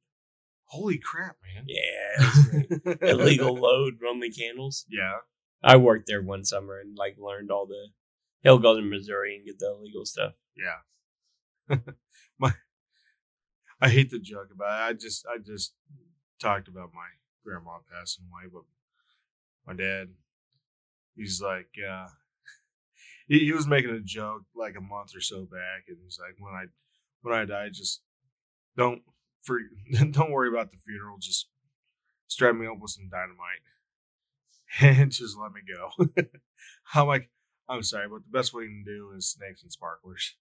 holy 0.65 0.97
crap, 0.97 1.37
man! 1.43 1.65
Yeah, 1.67 1.81
it 2.17 2.69
was 2.69 2.79
great. 2.79 2.97
illegal 3.01 3.53
load 3.53 3.95
Roman 4.01 4.31
candles. 4.31 4.85
Yeah, 4.89 5.17
I 5.63 5.77
worked 5.77 6.07
there 6.07 6.21
one 6.21 6.43
summer 6.43 6.79
and 6.79 6.97
like 6.97 7.17
learned 7.19 7.51
all 7.51 7.65
the. 7.65 7.89
He'll 8.41 8.59
go 8.59 8.75
to 8.75 8.81
Missouri 8.81 9.35
and 9.35 9.45
get 9.45 9.59
the 9.59 9.71
illegal 9.71 10.05
stuff. 10.05 10.33
yeah. 10.55 10.77
my, 12.39 12.53
I 13.81 13.89
hate 13.89 14.09
to 14.11 14.19
joke 14.19 14.49
about 14.53 14.89
it. 14.89 14.89
I 14.89 14.93
just 14.93 15.25
I 15.27 15.37
just 15.37 15.73
talked 16.39 16.67
about 16.67 16.93
my 16.93 17.07
grandma 17.43 17.77
passing 17.91 18.25
away, 18.31 18.49
but 18.51 18.63
my 19.65 19.73
dad, 19.73 20.09
he's 21.15 21.41
like, 21.41 21.69
uh, 21.87 22.07
he, 23.27 23.39
he 23.39 23.51
was 23.51 23.67
making 23.67 23.91
a 23.91 23.99
joke 23.99 24.43
like 24.55 24.75
a 24.77 24.81
month 24.81 25.15
or 25.15 25.21
so 25.21 25.45
back, 25.45 25.85
and 25.87 25.97
he's 26.03 26.19
like, 26.19 26.35
when 26.39 26.53
I 26.53 26.65
when 27.21 27.35
I 27.35 27.45
die, 27.45 27.69
just 27.69 28.01
don't 28.77 29.01
for 29.43 29.59
don't 30.11 30.31
worry 30.31 30.49
about 30.49 30.71
the 30.71 30.77
funeral, 30.77 31.17
just 31.19 31.49
strap 32.27 32.55
me 32.55 32.67
up 32.67 32.79
with 32.79 32.91
some 32.91 33.09
dynamite 33.09 33.63
and 35.01 35.11
just 35.11 35.37
let 35.37 35.51
me 35.51 35.61
go. 35.67 35.91
I'm 36.93 37.07
like, 37.07 37.29
I'm 37.67 37.83
sorry, 37.83 38.07
but 38.07 38.21
the 38.23 38.37
best 38.37 38.53
way 38.53 38.65
to 38.65 38.83
do 38.85 39.11
is 39.15 39.29
snakes 39.29 39.63
and 39.63 39.71
sparklers. 39.71 40.35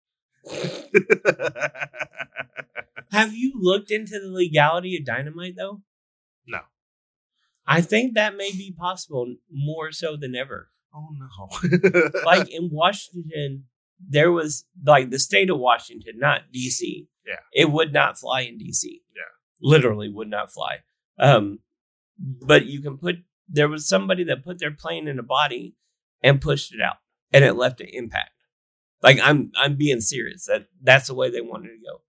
Have 3.10 3.34
you 3.34 3.54
looked 3.56 3.90
into 3.90 4.20
the 4.20 4.28
legality 4.28 4.96
of 4.96 5.04
dynamite 5.04 5.56
though? 5.56 5.82
no. 6.46 6.60
I 7.68 7.80
think 7.80 8.14
that 8.14 8.36
may 8.36 8.52
be 8.52 8.72
possible 8.78 9.34
more 9.50 9.90
so 9.90 10.16
than 10.16 10.36
ever. 10.36 10.70
Oh 10.94 11.08
no. 11.12 11.48
Like 12.24 12.48
in 12.48 12.70
Washington, 12.70 13.64
there 13.98 14.30
was 14.30 14.66
like 14.84 15.10
the 15.10 15.18
state 15.18 15.50
of 15.50 15.58
Washington, 15.58 16.18
not 16.18 16.42
DC. 16.54 17.08
Yeah. 17.26 17.40
It 17.52 17.70
would 17.70 17.92
not 17.92 18.18
fly 18.18 18.42
in 18.42 18.58
DC. 18.58 18.84
Yeah. 18.84 19.22
Literally 19.60 20.08
would 20.08 20.28
not 20.28 20.52
fly. 20.52 20.78
Um, 21.18 21.60
but 22.18 22.66
you 22.66 22.80
can 22.80 22.98
put 22.98 23.16
there 23.48 23.68
was 23.68 23.88
somebody 23.88 24.24
that 24.24 24.44
put 24.44 24.58
their 24.58 24.72
plane 24.72 25.08
in 25.08 25.18
a 25.18 25.22
body 25.22 25.76
and 26.22 26.40
pushed 26.40 26.74
it 26.74 26.80
out 26.80 26.96
and 27.32 27.44
it 27.44 27.54
left 27.54 27.80
an 27.80 27.88
impact. 27.92 28.30
Like 29.02 29.18
I'm 29.22 29.52
I'm 29.56 29.76
being 29.76 30.00
serious. 30.00 30.46
That 30.46 30.66
that's 30.82 31.08
the 31.08 31.14
way 31.14 31.30
they 31.30 31.40
wanted 31.40 31.68
to 31.68 31.84
go. 31.84 32.02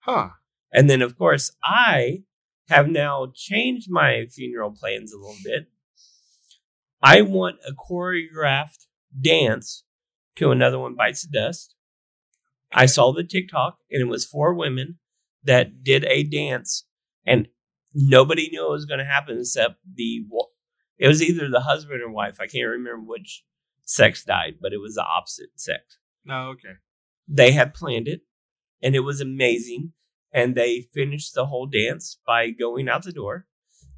Huh. 0.00 0.30
And 0.72 0.88
then 0.88 1.02
of 1.02 1.16
course 1.16 1.50
I 1.64 2.22
have 2.68 2.88
now 2.88 3.32
changed 3.34 3.90
my 3.90 4.26
funeral 4.30 4.70
plans 4.70 5.12
a 5.12 5.18
little 5.18 5.36
bit. 5.44 5.68
I 7.02 7.22
want 7.22 7.56
a 7.66 7.72
choreographed 7.72 8.86
dance 9.18 9.84
to 10.36 10.50
another 10.50 10.78
one 10.78 10.94
bites 10.94 11.22
the 11.22 11.32
dust. 11.32 11.74
I 12.72 12.86
saw 12.86 13.12
the 13.12 13.24
TikTok 13.24 13.78
and 13.90 14.00
it 14.00 14.08
was 14.08 14.24
four 14.24 14.54
women 14.54 14.98
that 15.44 15.82
did 15.82 16.04
a 16.04 16.22
dance 16.22 16.84
and 17.26 17.48
nobody 17.94 18.48
knew 18.50 18.66
it 18.66 18.70
was 18.70 18.86
going 18.86 18.98
to 18.98 19.04
happen 19.04 19.38
except 19.38 19.76
the 19.94 20.24
it 20.98 21.08
was 21.08 21.22
either 21.22 21.48
the 21.48 21.60
husband 21.60 22.02
or 22.02 22.10
wife. 22.10 22.36
I 22.40 22.46
can't 22.46 22.68
remember 22.68 23.02
which 23.02 23.42
sex 23.84 24.22
died, 24.22 24.56
but 24.60 24.72
it 24.72 24.80
was 24.80 24.94
the 24.94 25.04
opposite 25.04 25.48
sex. 25.56 25.98
Oh, 26.28 26.50
okay. 26.50 26.74
They 27.26 27.52
had 27.52 27.74
planned 27.74 28.06
it 28.06 28.20
and 28.82 28.94
it 28.94 29.00
was 29.00 29.20
amazing. 29.20 29.92
And 30.32 30.54
they 30.54 30.88
finished 30.94 31.34
the 31.34 31.46
whole 31.46 31.66
dance 31.66 32.18
by 32.24 32.50
going 32.50 32.88
out 32.88 33.02
the 33.02 33.12
door. 33.12 33.46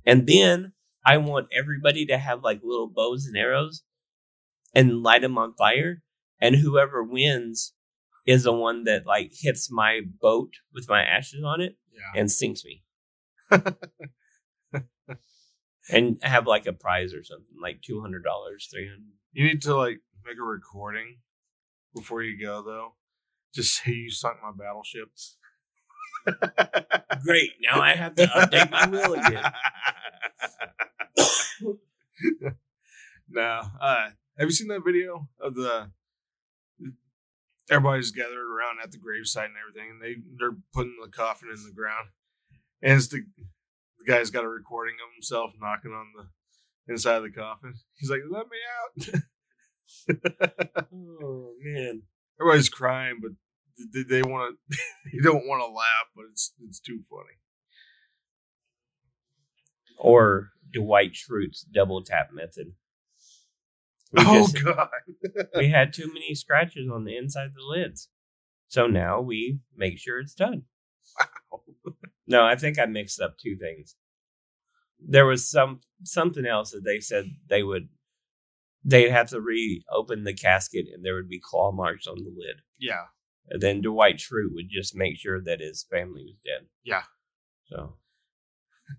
And 0.07 0.27
then 0.27 0.73
I 1.05 1.19
want 1.19 1.49
everybody 1.53 2.07
to 2.07 2.17
have 2.17 2.43
like 2.43 2.61
little 2.63 2.89
bows 2.89 3.27
and 3.27 3.37
arrows 3.37 3.83
and 4.75 5.03
light 5.03 5.21
them 5.21 5.37
on 5.37 5.55
fire. 5.55 6.03
And 6.41 6.57
whoever 6.57 7.03
wins 7.03 7.75
is 8.27 8.45
the 8.45 8.53
one 8.53 8.85
that 8.85 9.07
like 9.07 9.33
hits 9.35 9.71
my 9.71 10.01
boat 10.21 10.55
with 10.73 10.89
my 10.89 11.03
ashes 11.03 11.43
on 11.45 11.61
it 11.61 11.77
Yeah. 11.93 12.21
and 12.21 12.31
sinks 12.31 12.65
me. 12.65 12.83
and 15.91 16.19
have 16.23 16.47
like 16.47 16.67
a 16.67 16.73
prize 16.73 17.13
or 17.13 17.23
something, 17.25 17.57
like 17.61 17.83
two 17.83 18.01
hundred 18.01 18.23
dollars, 18.25 18.69
three 18.73 18.87
hundred. 18.89 19.13
You 19.33 19.45
need 19.47 19.63
to 19.63 19.75
like 19.77 20.01
make 20.25 20.39
a 20.39 20.45
recording 20.45 21.19
before 21.95 22.23
you 22.23 22.41
go 22.41 22.63
though. 22.63 22.95
Just 23.55 23.75
say 23.83 23.93
you 23.93 24.11
sunk 24.11 24.37
my 24.43 24.53
battleship. 24.57 25.09
Great. 27.25 27.51
Now 27.61 27.81
I 27.83 27.95
have 27.95 28.15
to 28.15 28.27
update 28.27 28.71
my 28.71 28.87
will 28.87 29.15
again. 29.15 29.53
no. 33.29 33.63
Uh, 33.81 34.09
have 34.39 34.49
you 34.49 34.51
seen 34.53 34.69
that 34.69 34.85
video 34.85 35.29
of 35.41 35.55
the 35.55 35.91
everybody's 37.71 38.11
gathered 38.11 38.39
around 38.39 38.79
at 38.83 38.93
the 38.93 38.99
gravesite 38.99 39.47
and 39.47 39.55
everything, 39.61 39.91
and 39.91 40.03
they 40.03 40.17
they're 40.39 40.57
putting 40.73 40.97
the 41.03 41.11
coffin 41.11 41.49
in 41.49 41.65
the 41.65 41.75
ground, 41.75 42.09
and 42.83 42.95
it's 42.95 43.09
the 43.09 43.25
the 43.99 44.11
guy's 44.11 44.31
got 44.31 44.45
a 44.45 44.49
recording 44.49 44.97
of 44.97 45.15
himself 45.15 45.53
knocking 45.61 45.93
on 45.93 46.07
the 46.17 46.93
inside 46.93 47.17
of 47.17 47.23
the 47.23 47.31
coffin. 47.31 47.75
He's 47.95 48.11
like, 48.11 48.23
"Let 48.31 48.47
me 48.47 48.59
out." 49.15 49.21
Oh 50.09 51.53
man. 51.63 52.03
Everybody's 52.41 52.69
crying, 52.69 53.19
but 53.21 53.33
they, 53.93 54.03
they 54.03 54.23
want 54.23 54.57
to. 54.71 54.79
they 55.13 55.23
don't 55.23 55.47
want 55.47 55.61
to 55.61 55.67
laugh, 55.67 56.09
but 56.15 56.25
it's 56.31 56.53
it's 56.67 56.81
too 56.81 57.01
funny. 57.09 57.37
Or 59.99 60.51
Dwight 60.73 61.13
Schrute's 61.15 61.63
double 61.63 62.03
tap 62.03 62.31
method. 62.33 62.73
We 64.13 64.23
Oh 64.27 64.43
just- 64.43 64.63
God! 64.65 64.89
we 65.57 65.69
had 65.69 65.93
too 65.93 66.09
many 66.09 66.35
scratches 66.35 66.89
on 66.93 67.05
the 67.05 67.17
inside 67.17 67.47
of 67.47 67.55
the 67.55 67.63
lids. 67.65 68.09
So 68.69 68.87
now 68.87 69.21
we 69.21 69.61
make 69.77 69.99
sure 69.99 70.19
it's 70.21 70.35
done. 70.35 70.63
No, 72.27 72.45
I 72.45 72.57
think 72.57 72.79
I 72.79 72.87
mixed 72.87 73.21
up 73.21 73.37
two 73.39 73.57
things. 73.57 73.97
There 74.99 75.27
was 75.27 75.51
some 75.51 75.81
something 76.05 76.47
else 76.47 76.71
that 76.71 76.85
they 76.85 77.01
said 77.01 77.27
they 77.49 77.63
would 77.63 77.89
they'd 78.85 79.11
have 79.11 79.29
to 79.31 79.41
reopen 79.41 80.25
the 80.25 80.33
casket 80.35 80.87
and 80.93 81.05
there 81.05 81.15
would 81.15 81.29
be 81.29 81.41
claw 81.43 81.73
marks 81.73 82.07
on 82.07 82.17
the 82.17 82.31
lid. 82.31 82.57
yeah, 82.79 83.05
And 83.49 83.61
then 83.63 83.81
Dwight 83.81 84.17
Schrute 84.17 84.53
would 84.55 84.69
just 84.71 84.95
make 84.97 85.17
sure 85.19 85.41
that 85.43 85.61
his 85.61 85.85
family 85.91 86.23
was 86.25 86.37
dead. 86.45 86.67
yeah. 86.85 87.03
So 87.67 87.97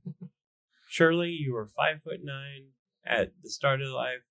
Shirley, 0.87 1.31
you 1.31 1.53
were 1.53 1.67
five 1.67 2.01
foot 2.03 2.19
nine 2.23 2.67
at 3.05 3.31
the 3.41 3.49
start 3.49 3.81
of 3.81 3.89
life, 3.89 4.21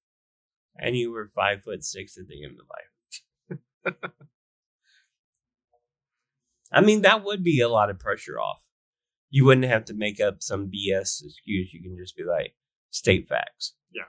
and 0.78 0.96
you 0.96 1.12
were 1.12 1.30
five 1.34 1.62
foot 1.62 1.84
six 1.84 2.16
at 2.18 2.28
the 2.28 2.44
end 2.44 2.58
of 2.60 2.66
life. 2.70 3.94
I 6.72 6.80
mean, 6.80 7.02
that 7.02 7.22
would 7.24 7.44
be 7.44 7.60
a 7.60 7.68
lot 7.68 7.90
of 7.90 7.98
pressure 7.98 8.40
off. 8.40 8.62
You 9.30 9.44
wouldn't 9.44 9.66
have 9.66 9.84
to 9.86 9.94
make 9.94 10.20
up 10.20 10.42
some 10.42 10.70
BS 10.70 11.24
excuse. 11.24 11.72
You 11.72 11.82
can 11.82 11.96
just 11.98 12.16
be 12.16 12.24
like, 12.24 12.54
state 12.90 13.28
facts. 13.28 13.74
Yeah. 13.92 14.04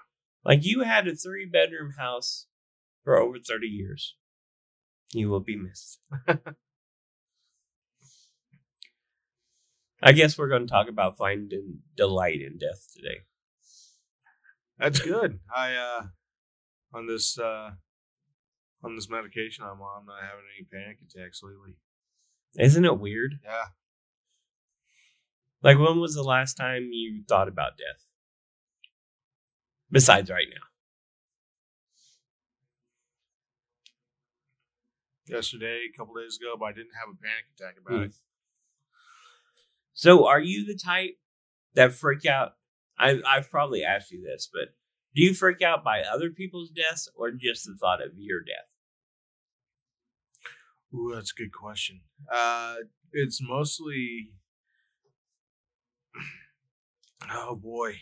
Like 0.46 0.65
you 0.65 0.82
had 0.82 1.08
a 1.08 1.15
three 1.15 1.46
bedroom 1.46 1.93
house 1.98 2.48
for 3.03 3.17
over 3.17 3.38
30 3.39 3.67
years. 3.67 4.15
You 5.13 5.29
will 5.29 5.39
be 5.39 5.55
missed. 5.55 6.00
I 10.01 10.12
guess 10.12 10.38
we're 10.38 10.50
going 10.50 10.67
to 10.67 10.72
talk 10.72 10.89
about 10.89 11.17
finding 11.17 11.79
delight 11.96 12.41
in 12.41 12.58
death 12.58 12.88
today. 12.93 13.20
That's 14.77 15.00
good. 15.00 15.39
I 15.55 15.75
uh 15.75 16.01
on 16.94 17.08
this 17.08 17.38
uh 17.40 17.72
on 18.84 18.96
this 18.96 19.10
medication 19.10 19.64
I'm 19.64 19.82
on, 19.82 20.02
I'm 20.02 20.06
not 20.06 20.22
having 20.22 20.44
any 20.58 20.68
panic 20.72 20.98
attacks 21.02 21.42
lately. 21.44 21.76
Isn't 22.58 22.86
it 22.86 23.00
weird? 23.00 23.40
Yeah. 23.44 23.64
Like, 25.64 25.80
when 25.80 26.00
was 26.00 26.14
the 26.14 26.24
last 26.24 26.56
time 26.56 26.90
you 26.92 27.24
thought 27.28 27.48
about 27.48 27.78
death? 27.78 28.06
Besides 29.90 30.30
right 30.30 30.48
now. 30.54 30.62
Yesterday, 35.36 35.84
a 35.94 35.98
couple 35.98 36.16
days 36.16 36.38
ago, 36.40 36.56
but 36.60 36.66
I 36.66 36.72
didn't 36.74 36.92
have 37.00 37.14
a 37.14 37.22
panic 37.22 37.46
attack 37.56 37.76
about 37.80 37.98
Hmm. 37.98 38.04
it. 38.10 38.16
So, 39.94 40.28
are 40.28 40.42
you 40.42 40.66
the 40.66 40.78
type 40.78 41.18
that 41.76 41.94
freak 41.94 42.26
out? 42.26 42.58
I, 42.98 43.22
I've 43.26 43.50
probably 43.50 43.86
asked 43.86 44.12
you 44.12 44.22
this, 44.22 44.50
but 44.52 44.76
do 45.15 45.22
you 45.22 45.34
freak 45.34 45.62
out 45.62 45.84
by 45.84 46.01
other 46.01 46.29
people's 46.29 46.70
deaths 46.70 47.10
or 47.15 47.32
just 47.32 47.65
the 47.65 47.75
thought 47.79 48.01
of 48.01 48.12
your 48.17 48.41
death? 48.41 48.67
Ooh, 50.93 51.12
that's 51.13 51.32
a 51.32 51.41
good 51.41 51.51
question. 51.51 52.01
Uh 52.32 52.75
it's 53.12 53.41
mostly 53.41 54.32
Oh 57.32 57.55
boy. 57.55 57.96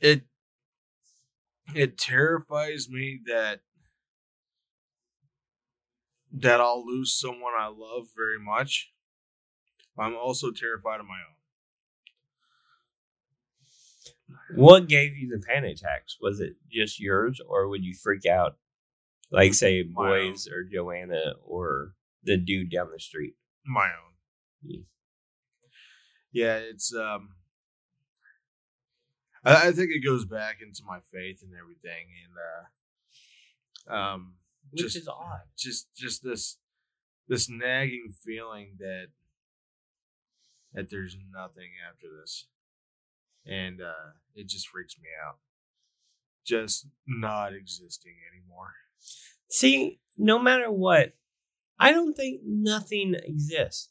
It 0.00 0.24
it 1.74 1.96
terrifies 1.98 2.88
me 2.88 3.20
that 3.26 3.60
that 6.32 6.60
I'll 6.60 6.84
lose 6.84 7.14
someone 7.14 7.52
I 7.58 7.68
love 7.68 8.08
very 8.16 8.38
much. 8.38 8.92
I'm 9.98 10.16
also 10.16 10.50
terrified 10.50 11.00
of 11.00 11.06
my 11.06 11.14
own. 11.14 11.43
What 14.54 14.88
gave 14.88 15.16
you 15.16 15.28
the 15.28 15.44
panic 15.44 15.76
attacks? 15.78 16.16
Was 16.20 16.40
it 16.40 16.54
just 16.70 17.00
yours, 17.00 17.40
or 17.46 17.68
would 17.68 17.84
you 17.84 17.94
freak 17.94 18.26
out, 18.26 18.56
like 19.30 19.54
say 19.54 19.82
boys 19.82 20.48
or 20.48 20.64
Joanna 20.64 21.34
or 21.44 21.94
the 22.22 22.36
dude 22.36 22.70
down 22.70 22.88
the 22.92 23.00
street? 23.00 23.34
My 23.66 23.86
own. 23.86 24.66
Hmm. 24.66 24.82
Yeah, 26.32 26.56
it's 26.56 26.94
um 26.94 27.30
I, 29.44 29.68
I 29.68 29.72
think 29.72 29.90
it 29.90 30.04
goes 30.04 30.24
back 30.24 30.56
into 30.62 30.82
my 30.86 31.00
faith 31.12 31.42
and 31.42 31.52
everything 31.58 32.06
and 33.88 33.94
uh 33.94 33.94
um 33.94 34.34
Which 34.70 34.82
just 34.82 34.96
is 34.96 35.08
odd. 35.08 35.42
just 35.56 35.88
just 35.96 36.22
this 36.22 36.58
this 37.28 37.48
nagging 37.48 38.12
feeling 38.24 38.76
that 38.78 39.08
that 40.72 40.90
there's 40.90 41.16
nothing 41.32 41.70
after 41.88 42.06
this. 42.20 42.46
And 43.46 43.80
uh 43.80 44.12
it 44.34 44.48
just 44.48 44.68
freaks 44.68 44.96
me 44.98 45.08
out. 45.26 45.36
Just 46.46 46.86
not 47.06 47.54
existing 47.54 48.14
anymore. 48.32 48.74
See, 49.48 50.00
no 50.18 50.38
matter 50.38 50.70
what, 50.70 51.14
I 51.78 51.92
don't 51.92 52.14
think 52.14 52.40
nothing 52.44 53.14
exists. 53.14 53.90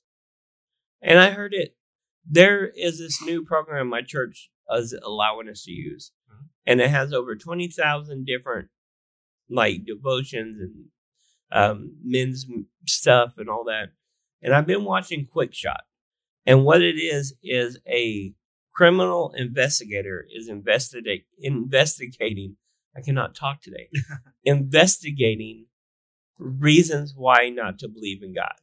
And 1.01 1.19
I 1.19 1.31
heard 1.31 1.53
it. 1.53 1.75
There 2.29 2.67
is 2.67 2.99
this 2.99 3.21
new 3.21 3.43
program 3.43 3.87
my 3.89 4.01
church 4.01 4.49
is 4.71 4.93
allowing 5.03 5.49
us 5.49 5.63
to 5.63 5.71
use, 5.71 6.11
Mhm. 6.31 6.49
and 6.65 6.81
it 6.81 6.89
has 6.89 7.11
over 7.13 7.35
twenty 7.35 7.67
thousand 7.67 8.25
different 8.25 8.69
like 9.49 9.85
devotions 9.85 10.59
and 10.59 10.85
um, 11.51 11.97
men's 12.03 12.47
stuff 12.87 13.37
and 13.37 13.49
all 13.49 13.65
that. 13.65 13.89
And 14.41 14.53
I've 14.53 14.65
been 14.65 14.85
watching 14.85 15.25
Quick 15.27 15.53
Shot, 15.53 15.81
and 16.45 16.63
what 16.65 16.81
it 16.81 16.95
is 16.95 17.35
is 17.43 17.79
a 17.87 18.33
criminal 18.73 19.33
investigator 19.37 20.25
is 20.33 20.47
investigate 20.47 21.25
investigating. 21.37 22.57
I 22.95 23.01
cannot 23.01 23.35
talk 23.35 23.61
today. 23.61 23.89
investigating 24.43 25.65
reasons 26.37 27.13
why 27.15 27.49
not 27.49 27.79
to 27.79 27.87
believe 27.87 28.21
in 28.23 28.33
God. 28.33 28.55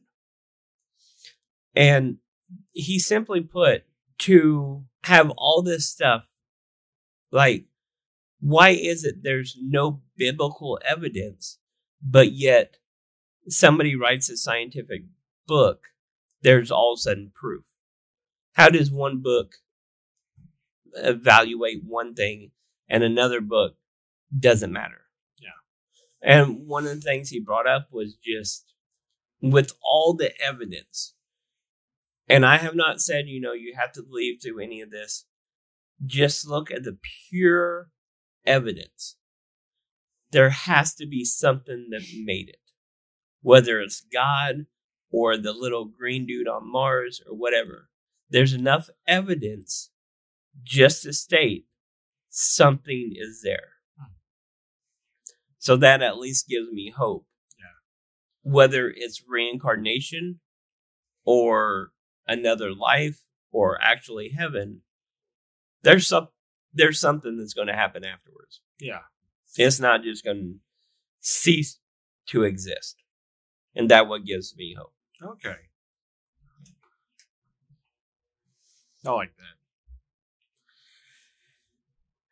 And 1.75 2.17
he 2.71 2.99
simply 2.99 3.41
put 3.41 3.83
to 4.19 4.83
have 5.03 5.31
all 5.37 5.61
this 5.61 5.89
stuff 5.89 6.23
like 7.31 7.65
why 8.39 8.69
is 8.69 9.03
it 9.03 9.23
there's 9.23 9.57
no 9.61 10.01
biblical 10.17 10.77
evidence 10.85 11.59
but 12.01 12.33
yet 12.33 12.77
somebody 13.47 13.95
writes 13.95 14.29
a 14.29 14.37
scientific 14.37 15.03
book, 15.47 15.87
there's 16.41 16.71
all 16.71 16.93
of 16.93 16.97
a 16.97 17.01
sudden 17.01 17.31
proof. 17.33 17.63
How 18.53 18.69
does 18.69 18.91
one 18.91 19.21
book 19.21 19.55
evaluate 20.95 21.83
one 21.85 22.13
thing 22.13 22.51
and 22.89 23.03
another 23.03 23.41
book 23.41 23.75
doesn't 24.37 24.71
matter? 24.71 25.01
Yeah. 25.39 25.49
And 26.21 26.67
one 26.67 26.85
of 26.85 26.95
the 26.95 27.01
things 27.01 27.29
he 27.29 27.39
brought 27.39 27.67
up 27.67 27.87
was 27.91 28.15
just 28.15 28.73
with 29.41 29.71
all 29.83 30.13
the 30.13 30.31
evidence, 30.41 31.13
and 32.29 32.45
I 32.45 32.57
have 32.57 32.75
not 32.75 33.01
said, 33.01 33.27
you 33.27 33.41
know, 33.41 33.53
you 33.53 33.73
have 33.75 33.91
to 33.93 34.03
believe 34.03 34.41
through 34.41 34.59
any 34.59 34.81
of 34.81 34.91
this. 34.91 35.25
Just 36.05 36.47
look 36.47 36.71
at 36.71 36.83
the 36.83 36.97
pure 37.29 37.89
evidence. 38.45 39.17
There 40.31 40.49
has 40.49 40.95
to 40.95 41.05
be 41.05 41.25
something 41.25 41.87
that 41.91 42.03
made 42.15 42.49
it. 42.49 42.55
Whether 43.41 43.81
it's 43.81 44.01
God 44.01 44.65
or 45.11 45.37
the 45.37 45.53
little 45.53 45.85
green 45.85 46.25
dude 46.25 46.47
on 46.47 46.71
Mars 46.71 47.21
or 47.27 47.35
whatever. 47.35 47.89
There's 48.29 48.53
enough 48.53 48.89
evidence 49.05 49.90
just 50.63 51.03
to 51.03 51.13
state 51.13 51.65
something 52.29 53.13
is 53.15 53.41
there. 53.43 53.69
So 55.57 55.77
that 55.77 56.01
at 56.01 56.17
least 56.17 56.47
gives 56.49 56.71
me 56.71 56.91
hope. 56.95 57.27
Yeah. 57.59 58.51
Whether 58.51 58.91
it's 58.95 59.23
reincarnation 59.27 60.39
or 61.23 61.91
another 62.27 62.73
life 62.73 63.21
or 63.51 63.79
actually 63.79 64.29
heaven, 64.29 64.81
there's 65.83 66.07
some 66.07 66.29
there's 66.73 66.99
something 66.99 67.37
that's 67.37 67.53
going 67.53 67.67
to 67.67 67.75
happen 67.75 68.03
afterwards. 68.03 68.61
Yeah. 68.79 69.01
It's 69.55 69.79
not 69.79 70.03
just 70.03 70.23
going 70.23 70.37
to 70.37 70.53
cease 71.19 71.79
to 72.29 72.43
exist. 72.43 72.95
And 73.75 73.89
that 73.91 74.07
what 74.07 74.25
gives 74.25 74.55
me 74.55 74.75
hope. 74.77 74.93
Okay. 75.21 75.55
I 79.05 79.11
like 79.11 79.35
that. 79.37 79.60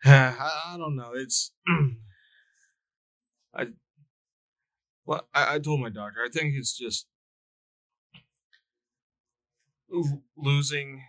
I, 0.06 0.76
don't 0.78 0.96
know. 0.96 1.12
It's 1.14 1.52
I 3.54 3.68
well, 5.06 5.28
I, 5.34 5.56
I 5.56 5.60
told 5.60 5.82
my 5.82 5.90
doctor. 5.90 6.20
I 6.24 6.30
think 6.30 6.54
it's 6.56 6.78
just 6.78 7.08
losing 10.38 11.02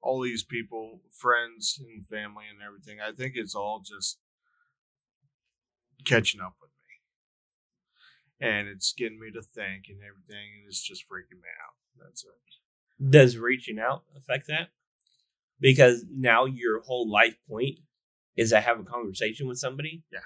all 0.00 0.20
these 0.20 0.44
people, 0.44 1.00
friends 1.10 1.80
and 1.80 2.06
family 2.06 2.44
and 2.52 2.62
everything. 2.64 2.98
I 3.00 3.12
think 3.12 3.32
it's 3.34 3.54
all 3.54 3.82
just 3.84 4.18
catching 6.04 6.40
up 6.40 6.54
with 6.60 6.70
me. 6.70 8.46
And 8.48 8.68
it's 8.68 8.92
getting 8.92 9.18
me 9.18 9.32
to 9.32 9.42
think 9.42 9.86
and 9.88 9.98
everything, 9.98 10.46
and 10.58 10.68
it's 10.68 10.82
just 10.82 11.02
freaking 11.02 11.40
me 11.40 11.48
out. 11.66 12.04
That's 12.04 12.24
it. 12.24 13.10
Does 13.10 13.36
reaching 13.36 13.78
out 13.78 14.04
affect 14.16 14.46
that? 14.46 14.68
Because 15.60 16.04
now 16.08 16.44
your 16.44 16.82
whole 16.82 17.10
life 17.10 17.36
point 17.48 17.80
is 18.38 18.50
to 18.50 18.60
have 18.60 18.78
a 18.78 18.84
conversation 18.84 19.48
with 19.48 19.58
somebody. 19.58 20.04
Yeah. 20.12 20.20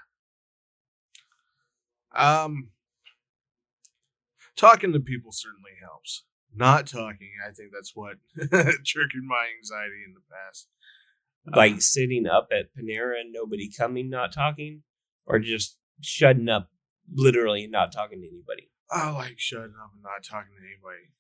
Um, 2.15 2.69
talking 4.55 4.93
to 4.93 5.01
people 5.01 5.33
certainly 5.33 5.73
helps. 5.83 6.25
Not 6.55 6.87
talking, 6.87 7.31
I 7.43 7.53
think 7.53 7.71
that's 7.73 7.93
what 7.95 8.17
triggered 8.37 9.25
my 9.25 9.47
anxiety 9.59 10.05
in 10.07 10.13
the 10.13 10.21
past. 10.31 10.69
Like 11.47 11.77
Uh, 11.77 11.81
sitting 11.81 12.27
up 12.27 12.49
at 12.53 12.67
Panera 12.77 13.19
and 13.19 13.33
nobody 13.33 13.71
coming, 13.77 14.11
not 14.11 14.35
talking, 14.35 14.83
or 15.25 15.39
just 15.39 15.79
shutting 16.03 16.51
up, 16.51 16.69
literally 17.11 17.67
not 17.67 17.93
talking 17.93 18.21
to 18.21 18.29
anybody. 18.29 18.71
I 18.91 19.11
like 19.11 19.39
shutting 19.39 19.75
up 19.83 19.93
and 19.95 20.03
not 20.03 20.23
talking 20.23 20.53
to 20.53 20.67
anybody. 20.67 21.15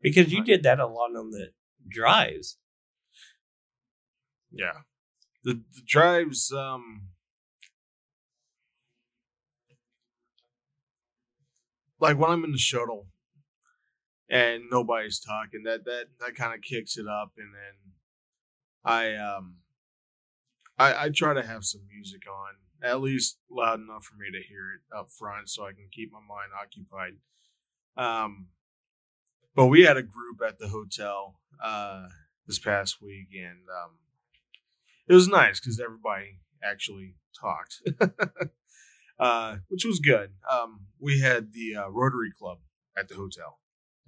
Because 0.00 0.32
you 0.32 0.42
did 0.42 0.62
that 0.62 0.80
a 0.80 0.86
lot 0.86 1.14
on 1.14 1.30
the 1.30 1.50
drives. 1.86 2.56
Yeah, 4.50 4.80
the 5.44 5.62
the 5.74 5.82
drives. 5.86 6.52
Um, 6.52 7.08
like 12.00 12.18
when 12.18 12.30
I'm 12.30 12.44
in 12.44 12.52
the 12.52 12.58
shuttle 12.58 13.08
and 14.28 14.64
nobody's 14.70 15.20
talking, 15.20 15.62
that 15.64 15.84
that 15.84 16.06
that 16.20 16.34
kind 16.34 16.54
of 16.54 16.62
kicks 16.62 16.96
it 16.96 17.06
up, 17.06 17.32
and 17.36 17.52
then 17.54 17.92
I 18.84 19.14
um, 19.14 19.56
I 20.78 21.04
I 21.04 21.08
try 21.10 21.34
to 21.34 21.42
have 21.42 21.64
some 21.64 21.82
music 21.92 22.22
on, 22.28 22.88
at 22.88 23.00
least 23.00 23.38
loud 23.50 23.80
enough 23.80 24.04
for 24.04 24.16
me 24.16 24.30
to 24.32 24.46
hear 24.46 24.72
it 24.74 24.96
up 24.96 25.10
front, 25.10 25.48
so 25.48 25.64
I 25.64 25.72
can 25.72 25.88
keep 25.92 26.10
my 26.12 26.20
mind 26.20 26.52
occupied. 26.60 27.14
Um, 27.96 28.48
but 29.54 29.66
we 29.66 29.82
had 29.82 29.96
a 29.96 30.02
group 30.02 30.40
at 30.46 30.58
the 30.58 30.68
hotel 30.68 31.40
uh 31.62 32.06
this 32.46 32.58
past 32.58 33.02
week, 33.02 33.28
and 33.34 33.60
um, 33.68 33.92
it 35.10 35.14
was 35.14 35.28
nice 35.28 35.60
because 35.60 35.80
everybody 35.80 36.38
actually 36.62 37.16
talked, 37.38 37.82
uh, 39.18 39.56
which 39.68 39.84
was 39.84 39.98
good. 40.00 40.30
Um, 40.50 40.86
we 40.98 41.20
had 41.20 41.52
the 41.52 41.76
uh, 41.76 41.88
Rotary 41.88 42.30
Club 42.38 42.58
at 42.96 43.08
the 43.08 43.14
hotel, 43.16 43.58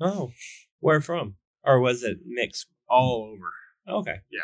Oh, 0.01 0.33
where 0.81 1.01
from? 1.01 1.35
Or 1.65 1.81
was 1.81 2.03
it 2.03 2.19
mixed? 2.27 2.67
all 2.89 3.25
over. 3.33 3.99
Okay. 4.01 4.17
Yeah. 4.31 4.41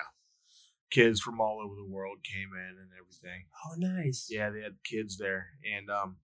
Kids 0.90 1.20
from 1.20 1.38
all 1.40 1.60
over 1.62 1.74
the 1.74 1.86
world 1.88 2.18
came 2.24 2.50
in 2.54 2.76
and 2.80 2.88
everything. 2.98 3.44
Oh, 3.66 3.74
nice. 3.76 4.28
Yeah, 4.30 4.48
they 4.48 4.62
had 4.62 4.76
kids 4.84 5.18
there, 5.18 5.48
and 5.76 5.90
um, 5.90 6.16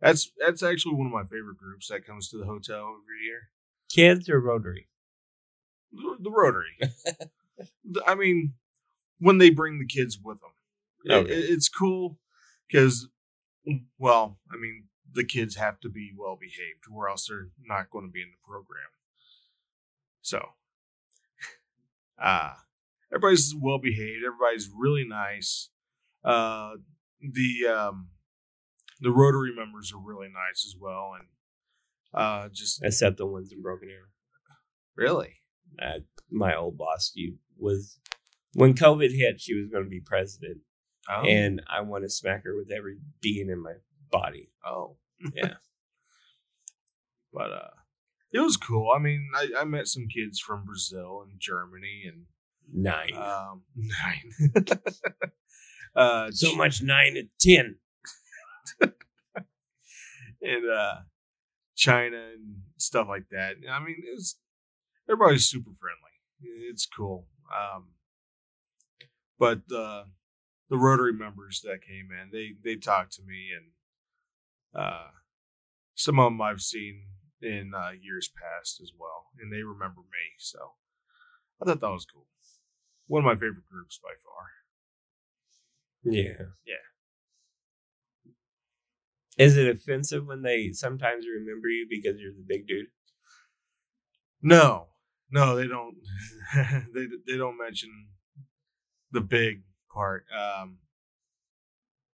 that's 0.00 0.32
that's 0.38 0.62
actually 0.62 0.96
one 0.96 1.06
of 1.06 1.12
my 1.12 1.22
favorite 1.22 1.56
groups 1.58 1.86
that 1.88 2.04
comes 2.04 2.28
to 2.30 2.38
the 2.38 2.46
hotel 2.46 2.96
every 3.00 3.24
year. 3.24 3.50
Kids 3.88 4.28
or 4.28 4.40
Rotary? 4.40 4.88
The, 5.92 6.16
the 6.20 6.30
Rotary. 6.30 6.78
I 8.06 8.16
mean, 8.16 8.54
when 9.22 9.38
they 9.38 9.50
bring 9.50 9.78
the 9.78 9.86
kids 9.86 10.18
with 10.22 10.40
them, 10.40 10.50
Okay. 11.08 11.30
it- 11.32 11.50
it's 11.50 11.68
cool 11.68 12.18
because, 12.66 13.08
well, 13.98 14.40
I 14.52 14.56
mean, 14.56 14.88
the 15.12 15.24
kids 15.24 15.56
have 15.56 15.78
to 15.80 15.88
be 15.88 16.12
well 16.16 16.36
behaved, 16.36 16.84
or 16.92 17.08
else 17.08 17.26
they're 17.28 17.50
not 17.60 17.90
going 17.90 18.06
to 18.06 18.10
be 18.12 18.22
in 18.22 18.30
the 18.30 18.46
program. 18.46 18.90
So, 20.22 20.54
uh, 22.18 22.54
everybody's 23.12 23.54
well 23.54 23.78
behaved. 23.78 24.24
Everybody's 24.24 24.70
really 24.74 25.04
nice. 25.06 25.70
Uh, 26.24 26.76
the 27.20 27.66
um, 27.66 28.10
the 29.00 29.10
Rotary 29.10 29.54
members 29.54 29.92
are 29.92 29.98
really 29.98 30.28
nice 30.28 30.64
as 30.66 30.76
well, 30.80 31.14
and 31.18 31.28
uh, 32.14 32.48
just 32.52 32.80
Except 32.82 33.16
the 33.16 33.26
ones 33.26 33.52
in 33.52 33.60
Broken 33.62 33.88
Arrow. 33.90 34.08
really, 34.96 35.36
uh, 35.80 36.00
my 36.30 36.54
old 36.54 36.76
boss 36.78 37.12
you 37.14 37.38
was 37.56 37.98
when 38.54 38.74
COVID 38.74 39.14
hit, 39.14 39.40
she 39.40 39.54
was 39.54 39.68
going 39.68 39.84
to 39.84 39.90
be 39.90 40.00
president, 40.00 40.58
oh, 41.08 41.22
and 41.22 41.62
I 41.68 41.80
want 41.80 42.04
to 42.04 42.10
smack 42.10 42.44
her 42.44 42.56
with 42.56 42.70
every 42.70 42.96
being 43.20 43.48
in 43.48 43.62
my 43.62 43.74
body. 44.10 44.50
oh, 44.66 44.96
Yeah. 45.34 45.54
but 47.32 47.52
uh, 47.52 47.70
it 48.32 48.40
was 48.40 48.56
cool. 48.56 48.92
I 48.94 48.98
mean, 48.98 49.28
I, 49.34 49.48
I 49.60 49.64
met 49.64 49.86
some 49.88 50.06
kids 50.08 50.38
from 50.38 50.64
Brazil 50.64 51.24
and 51.26 51.38
Germany 51.38 52.04
and 52.06 52.26
Nine. 52.72 53.14
Um, 53.14 53.62
nine. 53.76 54.54
uh, 55.96 56.30
so 56.30 56.54
much 56.54 56.82
nine 56.82 57.16
and 57.16 57.28
ten. 57.40 57.76
and 60.40 60.70
uh, 60.70 60.94
China 61.76 62.16
and 62.16 62.56
stuff 62.76 63.08
like 63.08 63.28
that. 63.30 63.56
I 63.70 63.78
mean, 63.80 63.96
it 63.98 64.14
was 64.14 64.36
everybody's 65.08 65.46
super 65.46 65.70
friendly. 65.78 66.10
It's 66.70 66.86
cool. 66.86 67.26
Um, 67.52 67.88
but 69.42 69.62
uh, 69.74 70.04
the 70.70 70.78
Rotary 70.78 71.12
members 71.12 71.62
that 71.64 71.82
came 71.82 72.10
in, 72.12 72.30
they 72.30 72.52
they 72.62 72.78
talked 72.78 73.12
to 73.14 73.22
me, 73.22 73.48
and 73.56 74.80
uh, 74.80 75.08
some 75.96 76.20
of 76.20 76.26
them 76.26 76.40
I've 76.40 76.60
seen 76.60 77.06
in 77.42 77.72
uh, 77.76 77.90
years 78.00 78.30
past 78.30 78.80
as 78.80 78.92
well, 78.96 79.32
and 79.40 79.52
they 79.52 79.64
remember 79.64 80.02
me. 80.02 80.38
So 80.38 80.74
I 81.60 81.64
thought 81.64 81.80
that 81.80 81.90
was 81.90 82.06
cool. 82.06 82.28
One 83.08 83.24
of 83.24 83.26
my 83.26 83.34
favorite 83.34 83.68
groups 83.68 83.98
by 84.00 84.10
far. 84.24 84.50
Yeah. 86.04 86.46
Yeah. 86.64 86.86
Is 89.44 89.56
it 89.56 89.66
offensive 89.66 90.24
when 90.24 90.42
they 90.42 90.70
sometimes 90.70 91.24
remember 91.26 91.66
you 91.66 91.88
because 91.90 92.20
you're 92.20 92.30
the 92.30 92.44
big 92.46 92.68
dude? 92.68 92.86
No, 94.40 94.86
no, 95.32 95.56
they 95.56 95.66
don't. 95.66 95.96
they 96.94 97.06
they 97.26 97.36
don't 97.36 97.58
mention 97.58 97.90
the 99.12 99.20
big 99.20 99.62
part. 99.92 100.24
Um, 100.36 100.78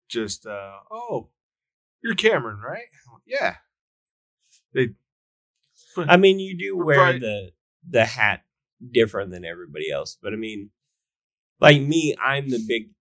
just 0.10 0.46
uh, 0.46 0.78
oh, 0.92 1.30
you're 2.04 2.16
Cameron, 2.16 2.60
right? 2.60 2.86
Yeah. 3.26 3.56
They 4.74 4.90
I 5.98 6.18
mean, 6.18 6.40
you 6.40 6.58
do 6.58 6.78
wear 6.78 7.20
the 7.20 7.52
the 7.90 8.06
hat 8.06 8.44
different 8.92 9.32
than 9.32 9.46
everybody 9.46 9.92
else, 9.92 10.18
but 10.22 10.34
I 10.34 10.36
mean, 10.36 10.70
like 11.60 11.82
me, 11.82 12.16
I'm 12.24 12.50
the 12.50 12.64
big 12.66 12.92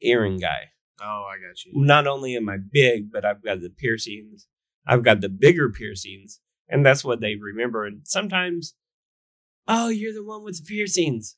earring 0.00 0.38
guy. 0.38 0.70
oh, 1.02 1.28
I 1.30 1.36
got 1.36 1.64
you. 1.64 1.72
Not 1.74 2.06
only 2.06 2.36
am 2.36 2.48
I 2.48 2.56
big, 2.58 3.12
but 3.12 3.24
I've 3.24 3.42
got 3.42 3.60
the 3.60 3.70
piercings. 3.70 4.46
I've 4.86 5.02
got 5.02 5.20
the 5.20 5.28
bigger 5.28 5.70
piercings, 5.70 6.40
and 6.68 6.86
that's 6.86 7.04
what 7.04 7.20
they 7.20 7.34
remember. 7.34 7.84
And 7.84 8.00
sometimes, 8.04 8.74
oh, 9.66 9.88
you're 9.88 10.14
the 10.14 10.24
one 10.24 10.42
with 10.42 10.58
the 10.58 10.64
piercings, 10.64 11.36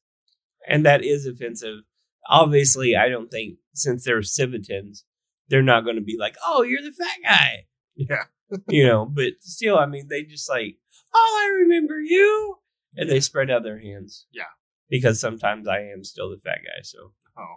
and 0.67 0.85
that 0.87 1.03
is 1.03 1.27
offensive. 1.27 1.81
Obviously, 2.29 2.97
I 2.97 3.09
don't 3.09 3.31
think 3.31 3.59
since 3.75 4.05
they're 4.05 4.23
Civitans, 4.23 5.05
they're 5.49 5.63
not 5.63 5.85
going 5.85 5.97
to 5.97 6.03
be 6.03 6.17
like, 6.19 6.37
oh, 6.45 6.63
you're 6.63 6.83
the 6.83 6.93
fat 6.93 7.17
guy, 7.23 7.67
Yeah. 7.97 8.25
you 8.69 8.87
know. 8.87 9.07
But 9.07 9.35
still, 9.41 9.79
I 9.79 9.87
mean, 9.87 10.09
they 10.09 10.23
just 10.25 10.49
like, 10.49 10.77
oh, 11.15 11.41
I 11.45 11.49
remember 11.61 12.01
you, 12.01 12.59
and 12.97 13.09
they 13.09 13.21
spread 13.21 13.51
out 13.51 13.63
their 13.63 13.79
hands. 13.81 14.27
Yeah. 14.33 14.45
because 14.91 15.21
sometimes 15.21 15.69
I 15.69 15.81
am 15.81 16.03
still 16.05 16.31
the 16.31 16.39
fat 16.39 16.59
guy. 16.65 16.83
So 16.83 17.13
Oh. 17.39 17.57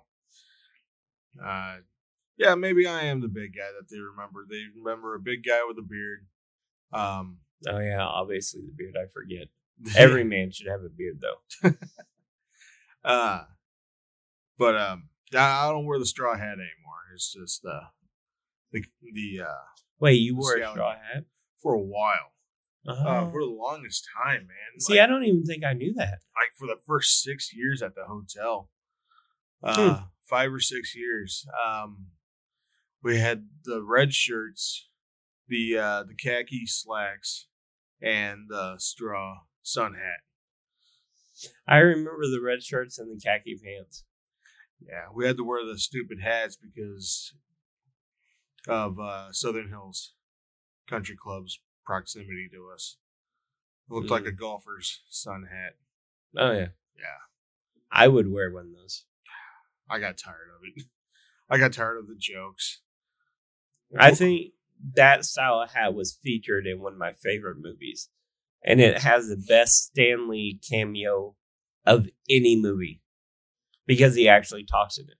Uh, 1.44 1.78
yeah, 2.38 2.56
maybe 2.56 2.86
I 2.88 3.04
am 3.06 3.22
the 3.22 3.28
big 3.28 3.56
guy 3.56 3.70
that 3.80 3.90
they 3.90 4.00
remember. 4.00 4.46
They 4.50 4.64
remember 4.78 5.16
a 5.16 5.20
big 5.20 5.44
guy 5.48 5.60
with 5.68 5.78
a 5.78 5.82
beard. 5.88 6.26
Um, 6.94 7.38
oh 7.68 7.80
yeah, 7.80 8.04
obviously 8.06 8.62
the 8.62 8.74
beard. 8.76 8.96
I 9.02 9.08
forget. 9.14 9.48
Every 9.98 10.24
man 10.24 10.52
should 10.52 10.68
have 10.68 10.82
a 10.84 10.90
beard, 10.90 11.22
though. 11.22 11.72
uh, 13.04 13.44
but 14.62 14.76
um, 14.78 15.10
I 15.34 15.66
I 15.68 15.72
don't 15.72 15.86
wear 15.88 15.98
the 15.98 16.06
straw 16.06 16.36
hat 16.38 16.54
anymore. 16.54 17.02
It's 17.16 17.34
just 17.34 17.66
uh, 17.66 17.88
the 18.72 18.84
the 19.02 19.42
uh, 19.48 19.64
Wait, 20.00 20.14
you 20.14 20.38
wore 20.38 20.56
a 20.56 20.70
straw 20.72 20.92
hat? 20.94 21.24
for 21.62 21.74
a 21.74 21.80
while. 21.82 22.30
Oh. 22.88 22.94
Uh, 22.94 23.32
for 23.32 23.42
the 23.42 23.50
longest 23.52 24.08
time, 24.24 24.42
man. 24.48 24.80
See, 24.80 24.94
like, 24.94 25.02
I 25.04 25.08
don't 25.08 25.24
even 25.24 25.44
think 25.46 25.64
I 25.64 25.74
knew 25.74 25.94
that. 25.98 26.20
like 26.40 26.52
for 26.58 26.68
the 26.68 26.80
first 26.86 27.22
six 27.22 27.52
years 27.54 27.82
at 27.82 27.94
the 27.96 28.06
hotel, 28.06 28.70
uh, 29.64 29.96
Hmm. 29.96 30.04
five 30.28 30.52
or 30.54 30.60
six 30.60 30.96
years. 30.96 31.46
Um, 31.68 32.08
we 33.04 33.18
had 33.20 33.48
the 33.64 33.82
red 33.84 34.14
shirts, 34.14 34.90
the 35.48 35.78
uh, 35.78 36.04
the 36.04 36.16
khaki 36.16 36.66
slacks, 36.68 37.48
and 38.02 38.46
the 38.48 38.76
straw 38.78 39.40
sun 39.64 39.94
hat. 39.96 40.22
I 41.68 41.78
remember 41.78 42.28
the 42.32 42.42
red 42.44 42.62
shirts 42.64 43.00
and 43.00 43.10
the 43.10 43.20
khaki 43.20 43.60
pants. 43.64 44.04
Yeah, 44.88 45.06
we 45.14 45.26
had 45.26 45.38
to 45.38 45.44
wear 45.44 45.66
the 45.66 45.78
stupid 45.78 46.22
hats 46.22 46.58
because 46.58 47.34
of 48.68 49.00
uh, 49.00 49.32
Southern 49.32 49.70
Hills 49.70 50.14
Country 50.90 51.16
Club's 51.16 51.60
proximity 51.86 52.50
to 52.52 52.70
us. 52.74 52.98
It 53.90 53.94
looked 53.94 54.10
like 54.10 54.26
a 54.26 54.32
golfer's 54.32 55.02
sun 55.10 55.48
hat. 55.52 55.74
Oh 56.38 56.52
yeah, 56.52 56.68
Yeah, 56.98 57.22
I 57.92 58.08
would 58.08 58.32
wear 58.32 58.52
one 58.52 58.68
of 58.68 58.82
those. 58.82 59.06
I 59.90 60.00
got 60.00 60.18
tired 60.18 60.50
of 60.56 60.62
it. 60.64 60.86
I 61.50 61.58
got 61.58 61.74
tired 61.74 61.98
of 61.98 62.08
the 62.08 62.16
jokes. 62.18 62.80
I 63.98 64.12
think 64.12 64.54
that 64.96 65.26
style 65.26 65.62
of 65.62 65.74
hat 65.74 65.94
was 65.94 66.18
featured 66.24 66.66
in 66.66 66.82
one 66.82 66.94
of 66.94 67.00
my 67.00 67.12
favorite 67.14 67.58
movies, 67.60 68.10
and 68.64 68.80
it 68.80 69.00
has 69.00 69.28
the 69.28 69.44
best 69.48 69.88
Stan 69.88 70.30
Lee 70.30 70.60
cameo 70.70 71.36
of 71.86 72.08
any 72.30 72.56
movie 72.56 73.01
because 73.88 74.16
he 74.16 74.28
actually 74.28 74.66
talks 74.66 74.98
in 74.98 75.06
it 75.06 75.18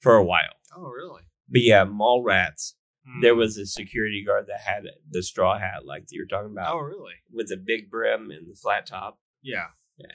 for 0.00 0.14
a 0.16 0.24
while. 0.24 0.54
Oh, 0.76 0.88
really? 0.88 1.22
But 1.48 1.62
yeah, 1.62 1.84
Mallrats. 1.84 2.74
There 3.20 3.34
Mm. 3.34 3.38
was 3.38 3.58
a 3.58 3.66
security 3.66 4.24
guard 4.26 4.46
that 4.48 4.60
had 4.60 4.84
the 5.10 5.22
straw 5.22 5.58
hat, 5.58 5.84
like 5.84 6.04
you 6.10 6.22
were 6.22 6.26
talking 6.26 6.52
about, 6.52 6.74
Oh, 6.74 6.78
really? 6.78 7.12
with 7.30 7.50
a 7.52 7.56
big 7.58 7.90
brim 7.90 8.30
and 8.30 8.50
the 8.50 8.56
flat 8.56 8.86
top. 8.86 9.18
Yeah. 9.42 9.66
Yeah. 9.98 10.06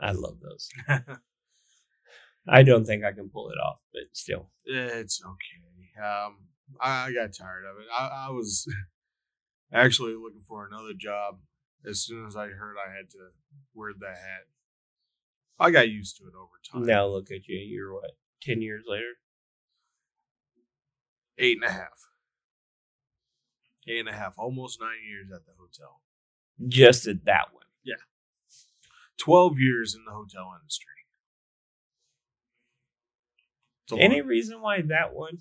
I 0.00 0.12
love 0.12 0.38
those. 0.40 0.68
I 2.48 2.62
don't 2.62 2.84
think 2.84 3.04
I 3.04 3.10
can 3.12 3.28
pull 3.28 3.50
it 3.50 3.58
off, 3.58 3.78
but 3.92 4.02
still. 4.12 4.50
it's 4.64 5.20
okay. 5.24 6.00
Um, 6.06 6.36
I, 6.80 7.06
I 7.06 7.12
got 7.12 7.32
tired 7.36 7.64
of 7.64 7.78
it. 7.80 7.86
I, 7.92 8.26
I 8.28 8.30
was 8.30 8.72
actually 9.72 10.14
looking 10.14 10.42
for 10.46 10.66
another 10.66 10.92
job 10.96 11.40
as 11.84 12.00
soon 12.04 12.26
as 12.26 12.36
I 12.36 12.46
heard 12.46 12.76
I 12.78 12.92
had 12.96 13.10
to 13.10 13.18
wear 13.74 13.92
that 13.98 14.16
hat. 14.18 14.46
I 15.58 15.70
got 15.70 15.88
used 15.88 16.16
to 16.18 16.24
it 16.24 16.34
over 16.36 16.50
time. 16.70 16.86
Now 16.86 17.06
look 17.06 17.30
at 17.30 17.48
you. 17.48 17.58
You're 17.58 17.94
what? 17.94 18.12
Ten 18.42 18.60
years 18.60 18.84
later. 18.86 19.14
Eight 21.38 21.58
and 21.60 21.68
a 21.68 21.72
half. 21.72 22.06
Eight 23.88 24.00
and 24.00 24.08
a 24.08 24.12
half, 24.12 24.34
almost 24.38 24.80
nine 24.80 24.98
years 25.08 25.30
at 25.32 25.46
the 25.46 25.52
hotel. 25.58 26.00
Just 26.66 27.06
at 27.06 27.24
that 27.26 27.52
one. 27.52 27.66
Yeah. 27.84 27.94
12 29.18 29.58
years 29.58 29.94
in 29.94 30.04
the 30.04 30.12
hotel 30.12 30.52
industry. 30.60 30.92
Any 33.92 34.20
lot. 34.20 34.28
reason 34.28 34.60
why 34.60 34.82
that 34.82 35.14
one? 35.14 35.38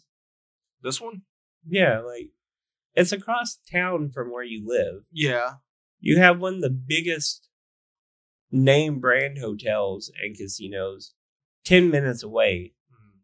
This 0.84 1.02
one? 1.02 1.24
Yeah, 1.68 2.00
like 2.00 2.30
it's 2.94 3.12
across 3.12 3.58
town 3.72 4.12
from 4.12 4.32
where 4.32 4.44
you 4.44 4.64
live. 4.66 5.04
Yeah. 5.12 5.54
You 6.00 6.20
have 6.20 6.40
one 6.40 6.56
of 6.56 6.62
the 6.62 6.70
biggest 6.70 7.50
name 8.56 9.00
brand 9.00 9.38
hotels 9.38 10.12
and 10.22 10.36
casinos 10.36 11.14
10 11.66 11.90
minutes 11.90 12.24
away. 12.24 12.74
Mhm. 12.92 13.20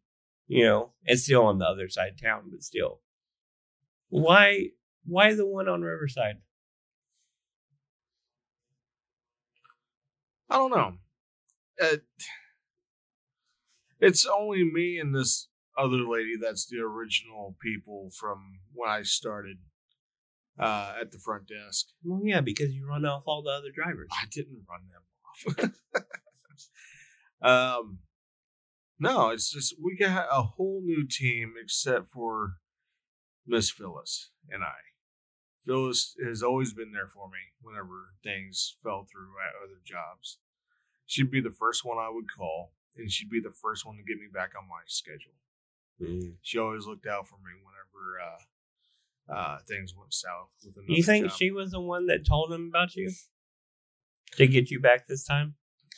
You 0.48 0.66
know, 0.66 0.94
it's 1.04 1.24
still 1.24 1.46
on 1.46 1.58
the 1.58 1.66
other 1.66 1.88
side 1.90 2.14
of 2.14 2.22
town, 2.22 2.50
but 2.52 2.64
still. 2.64 3.02
Why 4.10 4.72
why 5.06 5.34
the 5.34 5.48
one 5.48 5.68
on 5.68 5.82
Riverside? 5.82 6.42
I 10.50 10.58
don't 10.58 10.72
know. 10.72 10.98
Uh, 11.82 11.98
it's 14.00 14.26
only 14.26 14.64
me 14.70 15.00
and 15.00 15.16
this 15.16 15.48
other 15.78 16.06
lady 16.06 16.36
that's 16.40 16.66
the 16.66 16.80
original 16.80 17.56
people 17.62 18.10
from 18.14 18.60
when 18.74 18.90
I 18.90 19.04
started 19.04 19.60
uh, 20.60 20.96
at 21.00 21.12
the 21.12 21.18
front 21.20 21.48
desk. 21.48 21.88
Well, 22.04 22.22
yeah, 22.24 22.42
because 22.42 22.74
you 22.74 22.86
run 22.86 23.06
off 23.06 23.24
all 23.26 23.42
the 23.42 23.52
other 23.52 23.72
drivers. 23.72 24.10
I 24.12 24.26
didn't 24.30 24.66
run 24.70 24.90
them 24.92 25.04
off. 25.32 25.72
um, 27.42 28.00
no, 29.00 29.30
it's 29.30 29.52
just 29.52 29.76
we 29.84 29.98
got 29.98 30.28
a 30.32 30.44
whole 30.44 30.82
new 30.84 31.08
team 31.08 31.54
except 31.62 32.10
for 32.10 32.58
Miss 33.48 33.72
Phyllis 33.72 34.30
and 34.50 34.64
I. 34.64 34.92
Phyllis 35.66 36.16
has 36.24 36.42
always 36.42 36.74
been 36.74 36.92
there 36.92 37.08
for 37.08 37.28
me 37.28 37.40
whenever 37.62 38.14
things 38.24 38.78
fell 38.84 39.08
through 39.12 39.34
at 39.42 39.64
other 39.64 39.80
jobs. 39.84 40.38
She'd 41.06 41.32
be 41.32 41.42
the 41.42 41.52
first 41.52 41.84
one 41.84 41.98
I 41.98 42.10
would 42.10 42.26
call, 42.36 42.74
and 42.96 43.12
she'd 43.12 43.30
be 43.30 43.42
the 43.42 43.54
first 43.62 43.86
one 43.86 43.98
to 43.98 44.04
get 44.04 44.20
me 44.20 44.28
back 44.32 44.52
on 44.58 44.68
my 44.68 44.82
schedule. 44.88 45.34
Mm. 46.02 46.36
She 46.42 46.58
always 46.58 46.86
looked 46.86 47.06
out 47.06 47.28
for 47.28 47.36
me 47.36 47.52
whenever 47.62 48.20
uh, 48.22 49.34
uh, 49.34 49.58
things 49.68 49.94
went 49.96 50.14
south. 50.14 50.50
With 50.64 50.78
another 50.78 50.94
You 50.94 51.04
think 51.04 51.28
job. 51.28 51.38
she 51.38 51.52
was 51.52 51.72
the 51.72 51.82
one 51.82 52.08
that 52.08 52.26
told 52.26 52.52
him 52.52 52.70
about 52.70 52.96
you 52.96 53.12
to 54.38 54.48
get 54.48 54.72
you 54.72 54.80
back 54.80 55.08
this 55.08 55.26
time? 55.26 55.56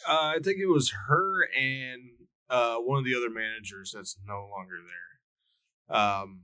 Uh, 0.08 0.34
I 0.36 0.40
think 0.44 0.58
it 0.60 0.68
was 0.68 0.94
her 1.08 1.48
and 1.58 2.02
uh, 2.50 2.76
one 2.76 3.00
of 3.00 3.06
the 3.06 3.16
other 3.16 3.30
managers 3.30 3.94
that's 3.96 4.18
no 4.28 4.50
longer 4.52 4.78
there. 4.86 5.98
Um, 5.98 6.42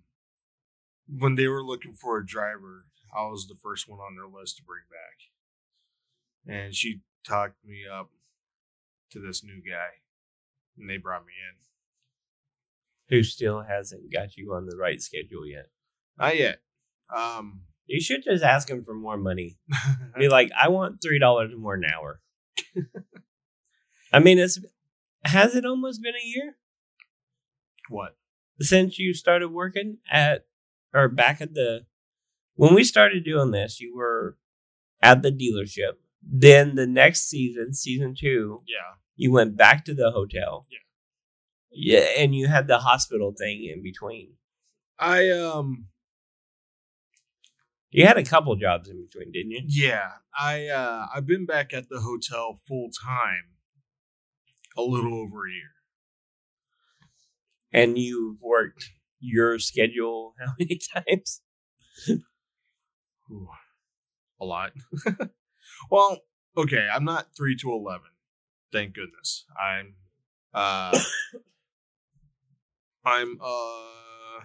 when 1.07 1.35
they 1.35 1.47
were 1.47 1.63
looking 1.63 1.93
for 1.93 2.17
a 2.17 2.25
driver, 2.25 2.85
I 3.15 3.27
was 3.27 3.47
the 3.47 3.55
first 3.55 3.89
one 3.89 3.99
on 3.99 4.15
their 4.15 4.27
list 4.27 4.57
to 4.57 4.63
bring 4.63 4.83
back, 4.89 6.53
and 6.55 6.75
she 6.75 7.01
talked 7.25 7.65
me 7.65 7.83
up 7.91 8.11
to 9.11 9.19
this 9.19 9.43
new 9.43 9.61
guy, 9.67 10.01
and 10.77 10.89
they 10.89 10.97
brought 10.97 11.25
me 11.25 11.33
in. 11.33 11.55
Who 13.15 13.23
still 13.23 13.63
hasn't 13.63 14.13
got 14.13 14.37
you 14.37 14.53
on 14.53 14.67
the 14.67 14.77
right 14.77 15.01
schedule 15.01 15.45
yet? 15.47 15.69
Not 16.17 16.37
yet. 16.37 16.59
Um, 17.15 17.61
You 17.89 17.99
should 17.99 18.23
just 18.23 18.43
ask 18.43 18.69
him 18.69 18.83
for 18.85 18.93
more 18.93 19.17
money. 19.17 19.57
Be 20.19 20.29
like, 20.29 20.51
I 20.59 20.69
want 20.69 21.01
three 21.01 21.17
dollars 21.19 21.51
more 21.57 21.73
an 21.73 21.85
hour. 21.85 22.21
I 24.13 24.19
mean, 24.19 24.39
it's 24.39 24.59
has 25.25 25.55
it 25.55 25.65
almost 25.65 26.01
been 26.01 26.13
a 26.15 26.25
year 26.25 26.55
what? 27.89 28.15
since 28.61 28.99
you 28.99 29.13
started 29.13 29.49
working 29.49 29.97
at 30.09 30.45
or 30.93 31.07
back 31.07 31.41
at 31.41 31.53
the 31.53 31.85
when 32.55 32.73
we 32.75 32.83
started 32.83 33.23
doing 33.23 33.51
this, 33.51 33.79
you 33.79 33.95
were 33.95 34.37
at 35.01 35.21
the 35.21 35.31
dealership. 35.31 35.93
Then 36.21 36.75
the 36.75 36.85
next 36.87 37.29
season, 37.29 37.73
season 37.73 38.13
two, 38.19 38.61
Yeah. 38.67 38.95
you 39.15 39.31
went 39.31 39.55
back 39.57 39.85
to 39.85 39.93
the 39.95 40.11
hotel. 40.11 40.65
Yeah. 40.69 40.79
Yeah, 41.71 42.07
and 42.17 42.35
you 42.35 42.47
had 42.47 42.67
the 42.67 42.79
hospital 42.79 43.33
thing 43.37 43.63
in 43.63 43.81
between. 43.81 44.33
I 44.97 45.29
um 45.29 45.85
You 47.91 48.05
had 48.05 48.17
a 48.17 48.23
couple 48.23 48.55
jobs 48.55 48.87
in 48.87 49.03
between, 49.03 49.31
didn't 49.31 49.51
you? 49.51 49.61
Yeah, 49.67 50.09
I 50.39 50.67
uh, 50.67 51.07
I've 51.13 51.25
been 51.25 51.45
back 51.45 51.73
at 51.73 51.89
the 51.89 52.01
hotel 52.01 52.59
full 52.67 52.89
time 52.91 53.55
a 54.77 54.81
little 54.81 55.15
over 55.15 55.47
a 55.47 55.51
year. 55.51 55.71
And 57.73 57.97
you've 57.97 58.41
worked 58.41 58.91
your 59.19 59.57
schedule 59.59 60.35
how 60.39 60.53
many 60.59 60.79
times? 60.93 61.41
Ooh, 63.31 63.47
a 64.39 64.45
lot. 64.45 64.71
well, 65.91 66.19
okay, 66.55 66.87
I'm 66.93 67.05
not 67.05 67.35
three 67.35 67.55
to 67.57 67.71
eleven. 67.71 68.09
Thank 68.71 68.93
goodness. 68.93 69.45
I'm 69.59 69.95
uh 70.53 70.99
I'm 73.05 73.39
uh 73.41 74.41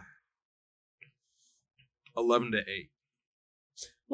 eleven 2.17 2.53
to 2.53 2.59
eight. 2.67 2.91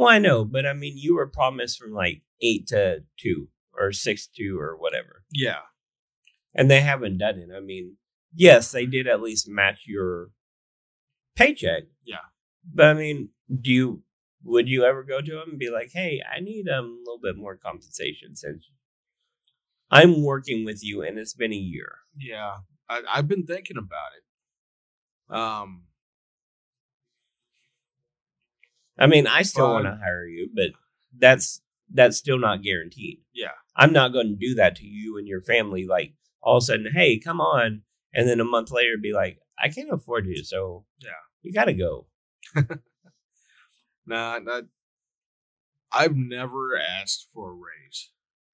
Well, 0.01 0.09
I 0.09 0.19
know, 0.19 0.47
but 0.47 0.65
I 0.65 0.73
mean, 0.73 0.95
you 0.97 1.17
were 1.17 1.27
promised 1.27 1.79
from 1.79 1.93
like 1.93 2.23
eight 2.41 2.67
to 2.69 3.05
two 3.19 3.49
or 3.79 3.93
six 3.93 4.27
to 4.29 4.33
two 4.43 4.59
or 4.59 4.75
whatever, 4.75 5.25
Yeah. 5.31 5.59
and 6.55 6.71
they 6.71 6.81
haven't 6.81 7.19
done 7.19 7.39
it. 7.39 7.51
I 7.55 7.61
mean, 7.61 7.99
yes, 8.35 8.73
they 8.73 8.87
did 8.87 9.07
at 9.07 9.21
least 9.21 9.47
match 9.47 9.83
your 9.87 10.31
paycheck. 11.37 11.83
Yeah. 12.03 12.25
but 12.65 12.87
I 12.87 12.95
mean, 12.95 13.29
do 13.61 13.71
you 13.71 14.03
would 14.43 14.71
you 14.71 14.85
ever 14.85 15.03
go 15.03 15.21
to 15.21 15.33
them 15.33 15.51
and 15.51 15.59
be 15.59 15.69
like, 15.71 15.91
"Hey, 15.93 16.23
I 16.35 16.41
need 16.41 16.67
um, 16.67 16.87
a 16.87 16.89
little 17.11 17.21
bit 17.23 17.37
more 17.37 17.57
compensation 17.57 18.35
since 18.37 18.71
I'm 19.91 20.23
working 20.23 20.65
with 20.65 20.83
you 20.83 21.03
and 21.03 21.19
it's 21.19 21.35
been 21.35 21.53
a 21.53 21.57
year." 21.57 21.93
Yeah. 22.17 22.59
I, 22.89 23.03
I've 23.07 23.29
been 23.29 23.45
thinking 23.47 23.77
about 23.77 24.13
it. 24.17 25.37
Um, 25.37 25.83
I 29.01 29.07
mean, 29.07 29.27
I 29.27 29.43
still 29.43 29.73
want 29.73 29.87
to 29.87 29.97
hire 29.97 30.27
you, 30.27 30.49
but 30.55 30.71
that's 31.19 31.61
that's 31.93 32.17
still 32.19 32.39
not 32.39 32.63
guaranteed. 32.63 33.19
yeah. 33.35 33.49
I'm 33.75 33.93
not 33.93 34.13
going 34.13 34.29
to 34.29 34.37
do 34.37 34.55
that 34.57 34.77
to 34.77 34.85
you 34.87 35.17
and 35.17 35.27
your 35.27 35.41
family. 35.41 35.87
Like 35.87 36.13
all 36.43 36.59
of 36.59 36.63
a 36.63 36.67
sudden, 36.67 36.91
hey, 36.93 37.19
come 37.19 37.41
on, 37.41 37.83
and 38.13 38.29
then 38.29 38.39
a 38.41 38.45
month 38.45 38.71
later, 38.71 38.97
be 39.01 39.13
like, 39.13 39.39
I 39.59 39.69
can't 39.71 39.91
afford 39.93 40.27
you, 40.27 40.45
so 40.45 40.85
Yeah. 41.01 41.11
you 41.43 41.53
got 41.53 41.65
to 41.65 41.73
go. 41.75 42.07
Nah, 44.07 44.39
not. 44.41 44.65
I've 45.93 46.17
never 46.17 46.77
asked 46.79 47.29
for 47.33 47.51
a 47.51 47.55
raise 47.55 48.11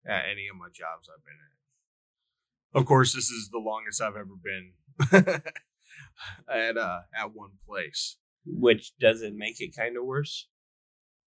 at 0.06 0.24
any 0.30 0.48
of 0.48 0.56
my 0.56 0.66
jobs 0.66 1.08
I've 1.08 1.24
been 1.24 1.34
at. 1.34 2.80
Of 2.80 2.86
course, 2.86 3.14
this 3.14 3.30
is 3.30 3.48
the 3.50 3.58
longest 3.58 4.02
I've 4.02 4.16
ever 4.16 4.34
been 4.42 4.72
at 6.48 6.76
uh 6.76 7.00
at 7.18 7.32
one 7.34 7.52
place. 7.66 8.16
Which 8.46 8.96
doesn't 8.98 9.36
make 9.36 9.60
it 9.60 9.76
kind 9.76 9.96
of 9.96 10.04
worse 10.04 10.48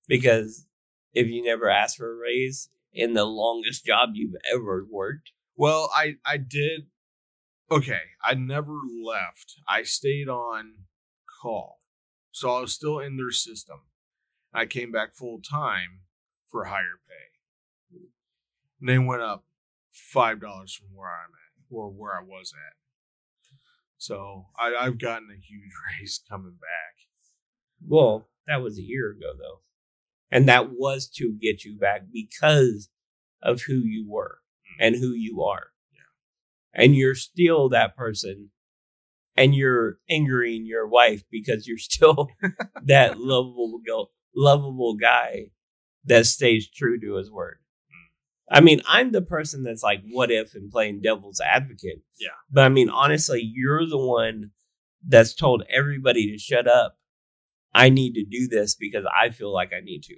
because 0.08 0.66
if 1.14 1.28
you 1.28 1.44
never 1.44 1.70
ask 1.70 1.98
for 1.98 2.12
a 2.12 2.16
raise 2.16 2.70
in 2.94 3.14
the 3.14 3.26
longest 3.26 3.86
job 3.86 4.10
you've 4.14 4.36
ever 4.54 4.86
worked, 4.90 5.32
Well, 5.56 5.90
I 5.94 6.16
I 6.26 6.38
did. 6.38 6.88
Okay, 7.72 8.02
I 8.24 8.34
never 8.34 8.80
left. 9.04 9.56
I 9.68 9.84
stayed 9.84 10.28
on 10.28 10.74
call, 11.42 11.80
so 12.32 12.50
I 12.56 12.62
was 12.62 12.74
still 12.74 13.00
in 13.00 13.18
their 13.18 13.32
system. 13.32 13.82
I 14.54 14.66
came 14.66 14.92
back 14.92 15.14
full 15.14 15.40
time 15.42 16.02
for 16.48 16.66
higher 16.66 17.00
pay. 17.08 18.00
And 18.80 18.90
they 18.90 18.98
went 18.98 19.22
up 19.22 19.46
five 19.92 20.42
dollars 20.42 20.74
from 20.74 20.96
where 20.96 21.10
I'm 21.10 21.32
at, 21.32 21.64
or 21.70 21.90
where 21.90 22.18
I 22.18 22.24
was 22.24 22.54
at. 22.54 22.76
So 23.98 24.48
I, 24.58 24.74
I've 24.80 24.98
gotten 24.98 25.30
a 25.30 25.36
huge 25.36 25.72
raise 26.00 26.22
coming 26.28 26.58
back. 26.60 27.09
Well, 27.86 28.30
that 28.48 28.62
was 28.62 28.78
a 28.78 28.84
year 28.84 29.12
ago 29.12 29.34
though. 29.38 29.62
And 30.32 30.48
that 30.48 30.72
was 30.72 31.08
to 31.16 31.34
get 31.40 31.64
you 31.64 31.78
back 31.78 32.04
because 32.12 32.90
of 33.42 33.64
who 33.64 33.80
you 33.80 34.06
were 34.08 34.40
mm. 34.64 34.86
and 34.86 34.96
who 34.96 35.12
you 35.12 35.42
are. 35.44 35.68
Yeah. 35.94 36.84
And 36.84 36.96
you're 36.96 37.16
still 37.16 37.70
that 37.70 37.96
person 37.96 38.52
and 39.36 39.56
you're 39.56 39.98
angering 40.10 40.66
your 40.66 40.88
wife 40.88 41.24
because 41.32 41.68
you're 41.68 41.78
still 41.78 42.30
that 42.84 43.20
lovable 43.20 43.82
lovable 44.36 44.96
guy 44.96 45.48
that 46.06 46.26
stays 46.26 46.70
true 46.70 47.00
to 47.00 47.16
his 47.16 47.32
word. 47.32 47.60
Mm. 47.90 48.58
I 48.58 48.62
mean, 48.62 48.82
I'm 48.88 49.12
the 49.12 49.22
person 49.22 49.64
that's 49.64 49.84
like, 49.84 50.02
what 50.12 50.32
if 50.32 50.54
and 50.54 50.70
playing 50.70 51.02
devil's 51.02 51.40
advocate. 51.40 52.02
Yeah. 52.20 52.30
But 52.52 52.66
I 52.66 52.70
mean, 52.70 52.90
honestly, 52.90 53.42
you're 53.42 53.88
the 53.88 53.98
one 53.98 54.52
that's 55.08 55.34
told 55.34 55.64
everybody 55.70 56.32
to 56.32 56.38
shut 56.38 56.68
up. 56.68 56.99
I 57.74 57.90
need 57.90 58.14
to 58.14 58.24
do 58.26 58.48
this 58.48 58.76
because 58.76 59.06
I 59.06 59.30
feel 59.30 59.54
like 59.54 59.72
I 59.74 59.80
need 59.82 60.04
to. 60.04 60.16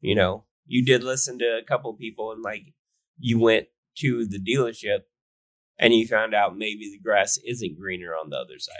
You 0.00 0.14
know, 0.14 0.44
you 0.66 0.84
did 0.84 1.02
listen 1.02 1.38
to 1.38 1.58
a 1.60 1.64
couple 1.64 1.92
people 1.94 2.32
and 2.32 2.42
like 2.42 2.74
you 3.18 3.38
went 3.40 3.68
to 3.98 4.26
the 4.26 4.38
dealership 4.38 5.00
and 5.78 5.94
you 5.94 6.06
found 6.06 6.34
out 6.34 6.56
maybe 6.56 6.90
the 6.90 7.00
grass 7.02 7.38
isn't 7.46 7.78
greener 7.78 8.12
on 8.12 8.30
the 8.30 8.36
other 8.36 8.58
side. 8.58 8.74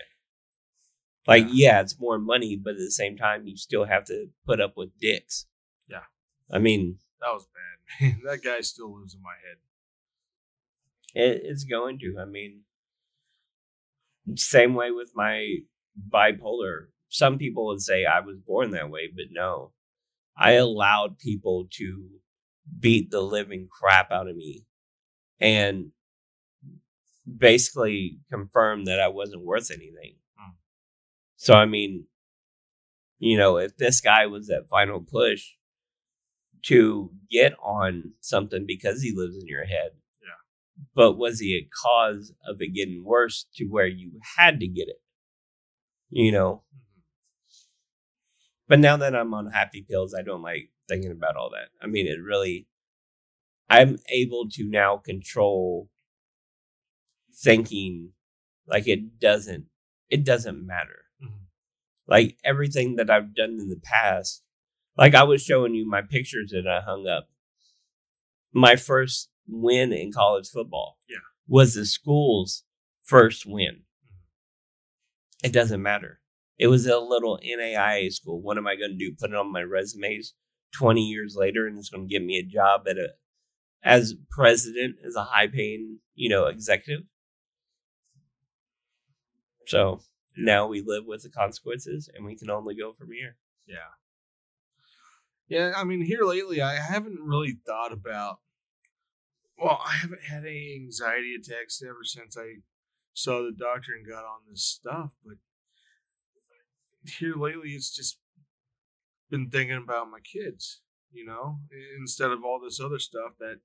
Like, 1.27 1.45
Yeah. 1.47 1.53
yeah, 1.53 1.81
it's 1.81 1.99
more 1.99 2.19
money, 2.19 2.57
but 2.57 2.73
at 2.73 2.79
the 2.79 2.91
same 2.91 3.17
time, 3.17 3.47
you 3.47 3.57
still 3.57 3.85
have 3.85 4.05
to 4.07 4.27
put 4.47 4.61
up 4.61 4.77
with 4.77 4.99
dicks. 5.01 5.47
Yeah. 5.89 6.03
I 6.51 6.59
mean, 6.59 6.99
That 7.21 7.33
was 7.33 7.47
bad. 8.01 8.17
that 8.25 8.43
guy 8.43 8.61
still 8.61 8.95
lives 8.99 9.15
in 9.15 9.23
my 9.23 9.37
head. 9.47 9.57
It, 11.15 11.41
it's 11.45 11.65
going 11.65 11.99
to. 12.01 12.17
I 12.21 12.27
mean, 12.27 12.63
same 14.37 14.75
way 14.75 14.91
with 14.91 15.13
my 15.15 15.57
bipolar. 16.11 16.89
Some 17.15 17.39
people 17.39 17.67
would 17.67 17.81
say 17.81 18.05
I 18.05 18.19
was 18.19 18.39
born 18.39 18.73
that 18.73 18.91
way, 18.91 19.09
but 19.15 19.27
no. 19.31 19.71
I 20.37 20.55
allowed 20.55 21.17
people 21.17 21.69
to 21.75 22.09
beat 22.81 23.13
the 23.13 23.21
living 23.21 23.69
crap 23.71 24.11
out 24.11 24.27
of 24.27 24.35
me 24.35 24.67
and 25.39 25.93
basically 27.39 28.19
confirm 28.33 28.87
that 28.87 28.99
I 28.99 29.07
wasn't 29.07 29.45
worth 29.45 29.71
anything. 29.71 30.17
Hmm. 30.37 30.55
So, 31.37 31.55
I 31.55 31.67
mean, 31.67 32.07
you 33.21 33.39
know, 33.39 33.59
if 33.59 33.77
this 33.77 34.01
guy 34.01 34.27
was 34.27 34.49
that 34.49 34.69
final 34.69 35.01
push 35.01 35.53
to 36.65 37.13
get 37.31 37.55
on 37.63 38.15
something 38.19 38.65
because 38.67 39.03
he 39.03 39.15
lives 39.15 39.37
in 39.37 39.47
your 39.47 39.67
head, 39.67 39.91
but 40.97 41.13
was 41.13 41.39
he 41.39 41.55
a 41.55 41.69
cause 41.81 42.33
of 42.45 42.61
it 42.61 42.75
getting 42.75 43.05
worse 43.05 43.47
to 43.55 43.67
where 43.67 43.87
you 43.87 44.19
had 44.37 44.59
to 44.59 44.67
get 44.67 44.89
it? 44.89 45.01
You 46.11 46.33
know, 46.33 46.65
but 48.75 48.81
now 48.81 48.97
that 48.97 49.15
I'm 49.15 49.33
on 49.35 49.53
happy 49.53 49.87
pills, 49.89 50.17
I 50.19 50.23
don't 50.23 50.43
like 50.43 50.69
thinking 50.89 51.13
about 51.13 51.37
all 51.37 51.51
that. 51.51 51.69
I 51.81 51.87
mean, 51.87 52.09
it 52.09 52.19
really, 52.21 52.67
I'm 53.71 53.99
able 54.09 54.49
to 54.51 54.69
now 54.69 54.97
control 54.97 55.89
thinking 57.33 58.15
like 58.67 58.89
it 58.89 59.21
doesn't, 59.21 59.67
it 60.11 60.25
doesn't 60.25 60.67
matter. 60.67 61.05
Mhm. 61.23 61.43
Like 62.09 62.37
everything 62.43 62.97
that 62.97 63.11
I've 63.11 63.33
done 63.33 63.61
in 63.61 63.69
the 63.69 63.79
past, 63.81 64.43
like 64.99 65.15
I 65.15 65.23
was 65.23 65.41
showing 65.41 65.77
you 65.77 65.89
my 65.89 66.03
pictures 66.03 66.51
that 66.51 66.67
I 66.67 66.81
hung 66.81 67.07
up. 67.07 67.31
My 68.53 68.75
first 68.75 69.31
win 69.47 69.93
in 69.93 70.11
college 70.11 70.49
football 70.49 70.99
Yeah. 71.09 71.19
was 71.47 71.75
the 71.75 71.87
school's 71.87 72.65
first 73.05 73.47
win. 73.47 73.85
It 75.45 75.53
doesn't 75.53 75.81
matter. 75.81 76.21
It 76.59 76.69
was 76.69 76.87
a 76.87 76.99
little 76.99 77.39
NAIA 77.45 78.13
school. 78.13 78.41
What 78.41 78.59
am 78.59 78.67
I 78.67 78.77
going 78.77 78.93
to 78.93 78.97
do? 78.97 79.15
Put 79.19 79.31
it 79.31 79.37
on 79.37 79.53
my 79.53 79.63
resumes 79.63 80.35
20 80.75 81.03
years 81.03 81.37
later 81.37 81.67
and 81.67 81.79
it's 81.79 81.89
going 81.89 82.09
to 82.09 82.13
give 82.13 82.23
me 82.23 82.39
a 82.39 82.43
job 82.43 82.83
at 82.89 82.97
a, 82.97 83.11
as 83.83 84.15
president, 84.31 84.97
as 85.07 85.17
a 85.17 85.25
high 85.25 85.47
paying, 85.47 85.99
you 86.15 86.29
know, 86.29 86.47
executive. 86.47 87.05
So 89.67 90.01
now 90.37 90.67
we 90.67 90.83
live 90.85 91.05
with 91.07 91.23
the 91.23 91.31
consequences 91.31 92.09
and 92.15 92.25
we 92.25 92.37
can 92.37 92.51
only 92.51 92.77
go 92.77 92.93
from 92.93 93.09
here. 93.13 93.37
Yeah. 93.67 93.95
Yeah, 95.49 95.73
I 95.77 95.85
mean, 95.85 96.01
here 96.01 96.23
lately, 96.23 96.63
I 96.63 96.77
haven't 96.77 97.19
really 97.21 97.59
thought 97.67 97.93
about. 97.93 98.39
Well, 99.59 99.81
I 99.87 99.93
haven't 99.97 100.23
had 100.23 100.45
any 100.45 100.75
anxiety 100.75 101.35
attacks 101.35 101.83
ever 101.83 102.03
since 102.03 102.37
I 102.37 102.61
saw 103.13 103.43
the 103.43 103.53
doctor 103.57 103.93
and 103.93 104.07
got 104.07 104.25
on 104.25 104.41
this 104.49 104.65
stuff. 104.65 105.11
But 105.25 105.37
here 107.05 107.35
lately, 107.37 107.71
it's 107.71 107.95
just 107.95 108.19
been 109.31 109.51
thinking 109.51 109.77
about 109.77 110.11
my 110.11 110.21
kids, 110.21 110.81
you 111.13 111.25
know, 111.25 111.59
instead 111.99 112.31
of 112.31 112.45
all 112.45 112.61
this 112.61 112.81
other 112.81 112.99
stuff 112.99 113.33
that 113.39 113.61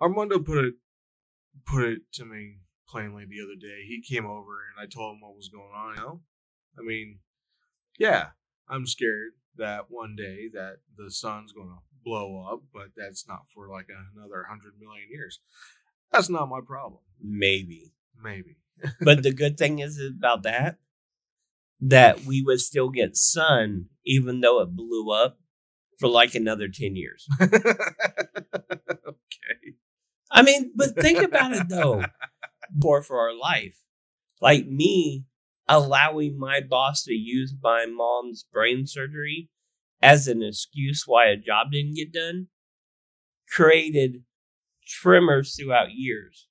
Armando 0.00 0.38
put 0.38 0.64
it 0.64 0.74
put 1.64 1.84
it 1.84 2.00
to 2.12 2.24
me 2.24 2.58
plainly 2.88 3.24
the 3.24 3.42
other 3.42 3.56
day. 3.58 3.84
He 3.86 4.02
came 4.02 4.26
over 4.26 4.58
and 4.68 4.80
I 4.80 4.86
told 4.86 5.14
him 5.14 5.20
what 5.20 5.36
was 5.36 5.48
going 5.48 5.72
on. 5.74 5.96
You 5.96 6.02
know, 6.02 6.20
I 6.78 6.82
mean, 6.82 7.18
yeah, 7.98 8.28
I'm 8.68 8.86
scared 8.86 9.32
that 9.56 9.86
one 9.88 10.16
day 10.16 10.48
that 10.52 10.76
the 10.96 11.10
sun's 11.10 11.52
going 11.52 11.68
to 11.68 11.78
blow 12.04 12.46
up, 12.52 12.62
but 12.72 12.88
that's 12.96 13.26
not 13.26 13.48
for 13.52 13.68
like 13.68 13.86
another 13.88 14.44
hundred 14.48 14.74
million 14.78 15.08
years. 15.10 15.40
That's 16.12 16.28
not 16.28 16.48
my 16.48 16.60
problem. 16.64 17.00
Maybe. 17.20 17.92
Maybe. 18.22 18.58
but 19.00 19.22
the 19.22 19.32
good 19.32 19.58
thing 19.58 19.78
is 19.80 20.00
about 20.00 20.42
that 20.44 20.78
that 21.80 22.20
hmm. 22.20 22.28
we 22.28 22.42
would 22.42 22.60
still 22.60 22.88
get 22.90 23.16
sun 23.16 23.86
even 24.04 24.40
though 24.40 24.60
it 24.60 24.76
blew 24.76 25.10
up 25.10 25.38
for 25.98 26.08
like 26.08 26.34
another 26.34 26.68
10 26.68 26.94
years. 26.94 27.26
okay. 27.40 27.56
I 30.30 30.42
mean, 30.42 30.72
but 30.74 30.96
think 30.96 31.22
about 31.22 31.52
it 31.52 31.68
though. 31.68 32.02
More 32.74 33.02
for 33.02 33.20
our 33.20 33.34
life. 33.34 33.78
Like 34.40 34.66
me 34.66 35.24
allowing 35.68 36.38
my 36.38 36.60
boss 36.60 37.02
to 37.04 37.14
use 37.14 37.54
my 37.62 37.86
mom's 37.86 38.44
brain 38.52 38.86
surgery 38.86 39.50
as 40.02 40.28
an 40.28 40.42
excuse 40.42 41.04
why 41.06 41.26
a 41.26 41.36
job 41.36 41.72
didn't 41.72 41.96
get 41.96 42.12
done 42.12 42.48
created 43.48 44.22
tremors 44.86 45.56
throughout 45.56 45.92
years. 45.92 46.48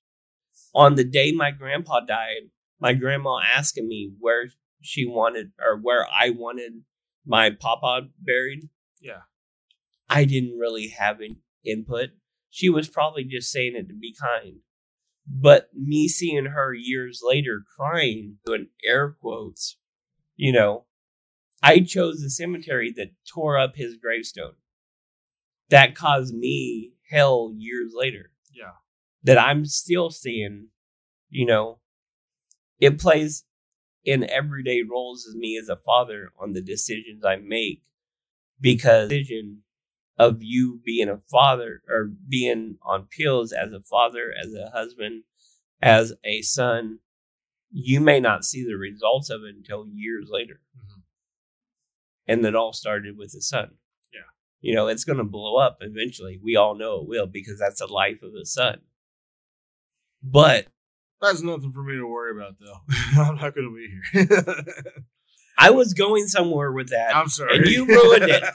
On 0.74 0.94
the 0.94 1.04
day 1.04 1.32
my 1.32 1.50
grandpa 1.50 2.00
died, 2.00 2.50
my 2.80 2.92
grandma 2.92 3.40
asking 3.54 3.88
me 3.88 4.12
where 4.18 4.48
she 4.80 5.06
wanted 5.06 5.52
or 5.60 5.78
where 5.80 6.06
I 6.06 6.30
wanted 6.30 6.82
my 7.24 7.50
papa 7.50 8.08
buried. 8.18 8.68
Yeah. 9.00 9.22
I 10.08 10.24
didn't 10.24 10.58
really 10.58 10.88
have 10.88 11.20
an 11.20 11.38
input. 11.64 12.10
She 12.50 12.68
was 12.70 12.88
probably 12.88 13.24
just 13.24 13.50
saying 13.50 13.74
it 13.74 13.88
to 13.88 13.94
be 13.94 14.14
kind. 14.18 14.58
But 15.28 15.68
me 15.74 16.06
seeing 16.06 16.46
her 16.46 16.72
years 16.72 17.20
later 17.22 17.64
crying, 17.76 18.36
doing 18.46 18.68
air 18.84 19.16
quotes, 19.20 19.76
you 20.36 20.52
know, 20.52 20.84
I 21.62 21.80
chose 21.80 22.20
the 22.20 22.30
cemetery 22.30 22.92
that 22.96 23.10
tore 23.32 23.58
up 23.58 23.74
his 23.74 23.96
gravestone. 23.96 24.54
That 25.70 25.96
caused 25.96 26.34
me 26.34 26.92
hell 27.10 27.52
years 27.56 27.92
later. 27.94 28.30
Yeah. 28.54 28.74
That 29.24 29.38
I'm 29.38 29.64
still 29.64 30.10
seeing, 30.10 30.68
you 31.28 31.44
know, 31.44 31.80
it 32.78 33.00
plays 33.00 33.44
in 34.06 34.28
everyday 34.30 34.82
roles 34.82 35.26
as 35.28 35.34
me 35.34 35.58
as 35.60 35.68
a 35.68 35.76
father 35.76 36.32
on 36.38 36.52
the 36.52 36.62
decisions 36.62 37.24
I 37.24 37.36
make 37.36 37.82
because 38.60 39.08
decision 39.08 39.62
of 40.16 40.38
you 40.40 40.80
being 40.84 41.10
a 41.10 41.20
father 41.30 41.82
or 41.88 42.10
being 42.28 42.78
on 42.82 43.08
pills 43.10 43.52
as 43.52 43.72
a 43.72 43.82
father, 43.82 44.32
as 44.40 44.54
a 44.54 44.70
husband, 44.70 45.24
as 45.82 46.14
a 46.24 46.40
son, 46.40 47.00
you 47.70 48.00
may 48.00 48.20
not 48.20 48.44
see 48.44 48.64
the 48.64 48.76
results 48.76 49.28
of 49.28 49.42
it 49.42 49.56
until 49.56 49.86
years 49.86 50.28
later. 50.30 50.62
Mhm. 50.78 51.02
And 52.28 52.44
that 52.44 52.54
all 52.54 52.72
started 52.72 53.18
with 53.18 53.32
the 53.32 53.42
son. 53.42 53.76
Yeah. 54.12 54.20
You 54.60 54.74
know, 54.74 54.86
it's 54.86 55.04
going 55.04 55.18
to 55.18 55.24
blow 55.24 55.56
up 55.56 55.78
eventually. 55.80 56.38
We 56.42 56.56
all 56.56 56.76
know 56.76 57.00
it 57.00 57.08
will 57.08 57.26
because 57.26 57.58
that's 57.58 57.80
the 57.80 57.86
life 57.86 58.22
of 58.22 58.32
the 58.32 58.46
son. 58.46 58.82
But 60.22 60.68
That's 61.20 61.42
nothing 61.42 61.72
for 61.72 61.82
me 61.82 61.94
to 61.96 62.06
worry 62.06 62.32
about, 62.38 62.56
though. 62.60 62.80
I'm 63.22 63.36
not 63.36 63.54
going 63.54 63.68
to 63.68 63.74
be 63.74 63.88
here. 64.24 64.84
I 65.58 65.70
was 65.70 65.94
going 65.94 66.26
somewhere 66.26 66.70
with 66.70 66.90
that. 66.90 67.16
I'm 67.16 67.28
sorry. 67.28 67.56
And 67.56 67.66
you 67.66 67.86
ruined 67.86 68.24
it. 68.30 68.42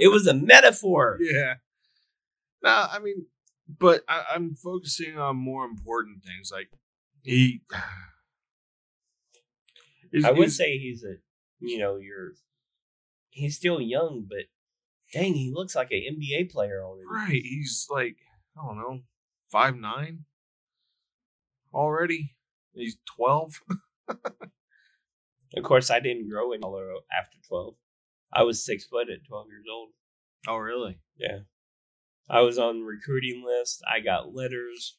It 0.00 0.08
was 0.08 0.26
a 0.26 0.34
metaphor. 0.34 1.16
yeah. 1.20 1.54
No, 2.62 2.86
I 2.90 2.98
mean, 2.98 3.26
but 3.78 4.02
I, 4.08 4.24
I'm 4.34 4.54
focusing 4.56 5.16
on 5.18 5.36
more 5.36 5.64
important 5.64 6.22
things. 6.24 6.50
Like 6.52 6.68
he, 7.22 7.62
He's- 10.12 10.24
I 10.24 10.30
would 10.30 10.38
he's- 10.38 10.56
say 10.56 10.78
he's 10.78 11.04
a, 11.04 11.14
you 11.60 11.78
know, 11.78 11.96
you're, 11.96 12.32
he's 13.30 13.56
still 13.56 13.80
young, 13.80 14.26
but 14.28 14.46
dang, 15.12 15.34
he 15.34 15.50
looks 15.54 15.74
like 15.74 15.90
an 15.92 16.02
NBA 16.20 16.50
player 16.50 16.82
already. 16.84 17.06
right. 17.10 17.42
He's 17.42 17.86
like 17.90 18.16
I 18.58 18.66
don't 18.66 18.76
know, 18.78 19.00
five 19.50 19.76
nine 19.76 20.24
already. 21.76 22.36
He's 22.74 22.96
twelve. 23.16 23.60
Of 25.56 25.62
course, 25.62 25.90
I 25.90 26.00
didn't 26.00 26.28
grow 26.28 26.52
any 26.52 26.60
taller 26.60 26.88
after 27.16 27.38
12. 27.48 27.74
I 28.32 28.42
was 28.42 28.64
six 28.64 28.84
foot 28.84 29.08
at 29.08 29.26
12 29.26 29.46
years 29.48 29.64
old. 29.72 29.90
Oh, 30.46 30.56
really? 30.56 30.98
Yeah. 31.16 31.40
I 32.28 32.40
was 32.40 32.58
on 32.58 32.82
recruiting 32.82 33.44
list. 33.46 33.82
I 33.90 34.00
got 34.00 34.34
letters. 34.34 34.98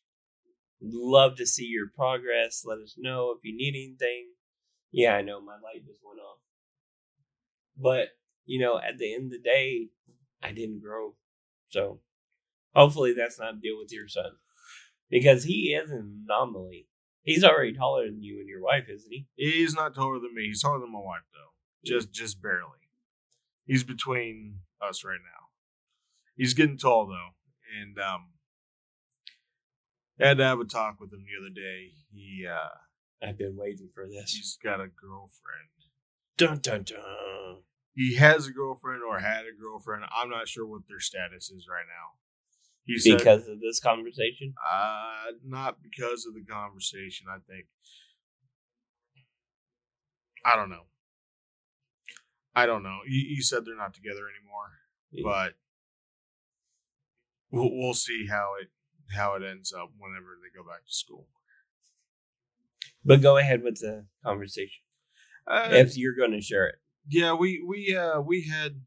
Love 0.82 1.36
to 1.38 1.46
see 1.46 1.66
your 1.66 1.88
progress. 1.96 2.64
Let 2.66 2.80
us 2.80 2.96
know 2.98 3.32
if 3.32 3.44
you 3.44 3.56
need 3.56 3.76
anything. 3.76 4.30
Yeah, 4.92 5.16
I 5.16 5.22
know 5.22 5.42
my 5.42 5.54
light 5.54 5.86
just 5.86 6.00
went 6.04 6.20
off. 6.20 6.40
But, 7.78 8.10
you 8.46 8.60
know, 8.60 8.80
at 8.80 8.98
the 8.98 9.14
end 9.14 9.26
of 9.26 9.32
the 9.32 9.40
day, 9.40 9.90
I 10.42 10.54
didn't 10.54 10.82
grow. 10.82 11.16
So 11.70 12.00
hopefully 12.74 13.14
that's 13.14 13.40
not 13.40 13.56
a 13.56 13.62
deal 13.62 13.78
with 13.78 13.92
your 13.92 14.08
son. 14.08 14.32
Because 15.10 15.46
he 15.46 15.74
is 15.74 15.92
an 15.92 16.26
anomaly. 16.26 16.88
He's 17.24 17.44
already 17.44 17.74
taller 17.74 18.06
than 18.06 18.22
you 18.22 18.40
and 18.40 18.48
your 18.48 18.62
wife, 18.62 18.86
isn't 18.90 19.12
he? 19.12 19.28
He's 19.36 19.74
not 19.74 19.96
taller 19.96 20.20
than 20.20 20.34
me. 20.34 20.48
He's 20.48 20.62
taller 20.62 20.80
than 20.80 20.92
my 20.92 21.00
wife, 21.00 21.26
though. 21.34 21.54
Just, 21.86 22.12
just 22.12 22.42
barely. 22.42 22.90
He's 23.66 23.84
between 23.84 24.60
us 24.82 25.04
right 25.04 25.20
now. 25.22 25.48
He's 26.38 26.54
getting 26.54 26.78
tall 26.78 27.08
though, 27.08 27.34
and 27.82 27.98
um, 28.00 28.28
I 30.22 30.28
had 30.28 30.38
to 30.38 30.44
have 30.44 30.60
a 30.60 30.66
talk 30.66 31.00
with 31.00 31.12
him 31.12 31.26
the 31.26 31.44
other 31.44 31.54
day. 31.54 31.94
He, 32.14 32.46
uh, 32.48 33.28
I've 33.28 33.40
been 33.40 33.58
waiting 33.58 33.90
for 33.94 34.08
this. 34.08 34.34
he's 34.34 34.58
got 34.64 34.80
a 34.80 34.88
girlfriend. 34.88 35.74
Dun 36.38 36.60
dun 36.60 36.84
dun. 36.84 37.64
He 37.96 38.16
has 38.16 38.46
a 38.46 38.52
girlfriend 38.52 39.02
or 39.02 39.20
had 39.20 39.46
a 39.46 39.60
girlfriend. 39.60 40.04
I'm 40.16 40.30
not 40.30 40.48
sure 40.48 40.68
what 40.68 40.88
their 40.88 41.00
status 41.00 41.50
is 41.50 41.68
right 41.68 41.88
now. 41.88 42.20
He 42.88 42.98
said, 43.00 43.18
Because 43.20 43.48
of 43.50 43.60
this 43.60 43.80
conversation? 43.82 44.54
Uh, 44.72 45.34
not 45.46 45.84
because 45.84 46.26
of 46.26 46.34
the 46.34 46.44
conversation. 46.44 47.28
I 47.30 47.38
think. 47.48 47.66
I 50.46 50.56
don't 50.56 50.70
know. 50.70 50.86
I 52.56 52.66
don't 52.66 52.84
know. 52.84 53.00
You, 53.06 53.36
he 53.36 53.42
said 53.42 53.66
they're 53.66 53.76
not 53.76 53.94
together 53.94 54.22
anymore, 54.22 54.72
but 55.22 55.56
we'll 57.52 57.70
we'll 57.72 57.94
see 57.94 58.28
how 58.28 58.54
it 58.62 58.70
how 59.16 59.36
it 59.36 59.44
ends 59.44 59.74
up 59.74 59.92
whenever 60.00 60.38
they 60.42 60.58
go 60.58 60.68
back 60.68 60.86
to 60.86 60.94
school. 60.94 61.28
But 63.04 63.22
go 63.22 63.38
ahead 63.38 63.64
with 63.64 63.80
the 63.80 64.06
conversation 64.24 64.82
Uh, 65.46 65.70
if 65.72 65.98
you're 65.98 66.16
going 66.16 66.32
to 66.32 66.42
share 66.42 66.68
it. 66.68 66.76
yeah, 67.10 67.34
we 67.34 67.62
we 67.68 67.96
uh 67.96 68.22
we 68.22 68.48
had 68.48 68.82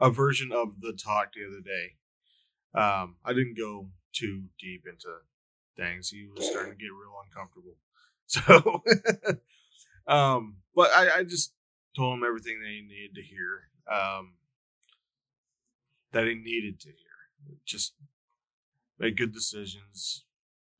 a 0.00 0.10
version 0.10 0.50
of 0.52 0.80
the 0.80 0.92
talk 0.92 1.34
the 1.34 1.46
other 1.46 1.60
day. 1.64 1.94
Um, 2.74 3.16
I 3.24 3.32
didn't 3.32 3.56
go 3.56 3.88
too 4.12 4.44
deep 4.58 4.84
into 4.86 5.08
things. 5.76 6.10
He 6.10 6.26
was 6.34 6.46
starting 6.48 6.72
to 6.72 6.78
get 6.78 6.86
real 6.86 7.16
uncomfortable. 7.24 7.76
So, 8.32 8.84
um, 10.06 10.58
but 10.76 10.92
I, 10.92 11.18
I 11.18 11.24
just 11.24 11.52
told 11.96 12.16
him 12.16 12.24
everything 12.24 12.60
that 12.62 12.70
he 12.70 12.80
needed 12.80 13.16
to 13.16 13.22
hear. 13.22 13.62
Um, 13.92 14.34
that 16.12 16.28
he 16.28 16.34
needed 16.34 16.78
to 16.80 16.88
hear. 16.90 17.56
Just 17.64 17.94
make 19.00 19.16
good 19.16 19.32
decisions. 19.32 20.24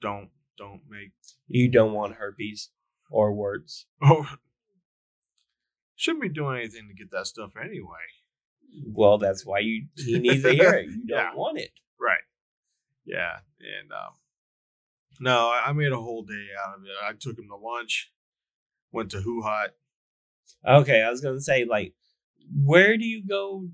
Don't 0.00 0.30
don't 0.56 0.82
make 0.88 1.10
You 1.48 1.68
don't 1.68 1.92
want 1.92 2.16
herpes 2.16 2.70
or 3.10 3.32
words. 3.32 3.86
oh 4.02 4.28
shouldn't 5.96 6.22
be 6.22 6.28
doing 6.28 6.58
anything 6.58 6.88
to 6.88 6.94
get 6.94 7.10
that 7.10 7.26
stuff 7.26 7.52
anyway. 7.56 8.06
Well, 8.86 9.18
that's 9.18 9.44
why 9.44 9.60
you 9.60 9.86
he 9.96 10.18
needs 10.18 10.42
to 10.44 10.52
hear 10.54 10.74
it. 10.74 10.86
You 10.86 11.06
don't 11.06 11.18
Yeah. 11.18 11.34
want 11.34 11.58
it. 11.58 11.70
Right. 12.00 12.22
Yeah. 13.04 13.38
And 13.60 13.92
um 13.92 14.14
no, 15.20 15.50
I 15.50 15.72
made 15.72 15.92
a 15.92 16.00
whole 16.00 16.22
day 16.22 16.46
out 16.66 16.76
of 16.78 16.84
it. 16.84 16.90
I 17.02 17.12
took 17.12 17.38
him 17.38 17.48
to 17.50 17.56
lunch, 17.56 18.10
went 18.90 19.10
to 19.10 19.18
HuHot. 19.18 19.68
Okay, 20.66 21.02
I 21.02 21.10
was 21.10 21.20
going 21.20 21.36
to 21.36 21.42
say, 21.42 21.64
like, 21.64 21.94
where 22.64 22.96
do 22.96 23.04
you 23.04 23.22
go 23.26 23.68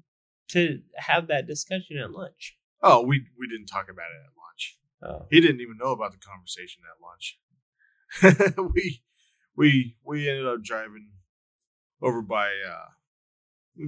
to 0.51 0.81
have 0.97 1.29
that 1.29 1.47
discussion 1.47 1.99
at 1.99 2.11
lunch? 2.11 2.57
Oh, 2.83 3.03
we 3.03 3.27
we 3.39 3.47
didn't 3.49 3.67
talk 3.67 3.89
about 3.89 4.07
it 4.11 4.23
at 4.25 4.33
lunch. 4.37 4.79
Oh, 5.03 5.27
He 5.31 5.41
didn't 5.41 5.61
even 5.61 5.77
know 5.79 5.93
about 5.93 6.13
the 6.13 6.19
conversation 6.19 6.83
at 6.91 7.01
lunch. 7.01 7.39
we 8.75 9.03
we 9.57 9.97
we 10.05 10.29
ended 10.29 10.47
up 10.47 10.63
driving 10.63 11.11
over 12.03 12.23
by 12.23 12.49
uh 12.49 12.87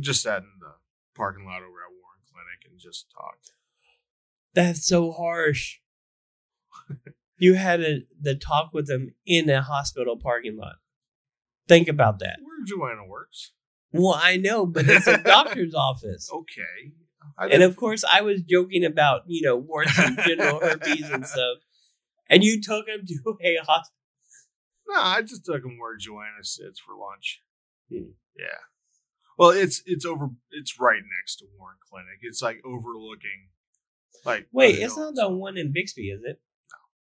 just 0.00 0.22
sat 0.22 0.42
in 0.42 0.50
the 0.60 0.74
parking 1.18 1.44
lot 1.44 1.62
over 1.62 1.82
at 1.82 1.92
Warren 1.92 2.22
Clinic 2.32 2.70
and 2.70 2.78
just 2.78 3.06
talked. 3.14 3.52
that's 4.54 4.86
so 4.86 5.12
harsh. 5.12 5.78
you 7.38 7.54
had 7.54 7.80
a, 7.82 8.02
the 8.20 8.34
talk 8.34 8.70
with 8.72 8.86
them 8.86 9.14
in 9.26 9.50
a 9.50 9.62
hospital 9.62 10.16
parking 10.16 10.56
lot. 10.56 10.76
Think 11.66 11.88
about 11.88 12.20
that. 12.20 12.38
Where 12.42 12.64
Joanna 12.64 13.06
works. 13.06 13.52
Well, 13.92 14.18
I 14.20 14.36
know, 14.36 14.64
but 14.66 14.88
it's 14.88 15.06
a 15.06 15.18
doctor's 15.18 15.74
office. 15.88 16.30
Okay. 16.32 16.92
And 17.38 17.62
of 17.62 17.76
course, 17.76 18.04
I 18.10 18.22
was 18.22 18.42
joking 18.42 18.84
about, 18.84 19.22
you 19.26 19.42
know, 19.42 19.56
warts 19.56 19.98
and 19.98 20.18
genital 20.24 20.60
herpes 20.60 21.10
and 21.10 21.26
stuff. 21.26 21.58
And 22.30 22.44
you 22.44 22.60
took 22.60 22.86
him 22.86 23.06
to 23.06 23.36
a 23.42 23.56
hospital. 23.58 23.94
No, 24.88 25.00
I 25.00 25.22
just 25.22 25.44
took 25.44 25.64
him 25.64 25.78
where 25.78 25.96
Joanna 25.96 26.42
sits 26.42 26.80
for 26.80 26.94
lunch. 26.94 27.42
Hmm. 27.90 28.12
Yeah. 28.36 28.60
Well, 29.38 29.50
it's 29.50 29.82
it's 29.86 30.04
over. 30.04 30.30
It's 30.50 30.80
right 30.80 31.02
next 31.18 31.36
to 31.36 31.46
Warren 31.58 31.76
Clinic. 31.88 32.18
It's 32.22 32.42
like 32.42 32.60
overlooking. 32.64 33.48
Like 34.24 34.48
Wait, 34.52 34.78
it's 34.80 34.96
not 34.96 35.14
the 35.14 35.28
one 35.28 35.56
in 35.56 35.72
Bixby, 35.72 36.10
is 36.10 36.22
it? 36.24 36.40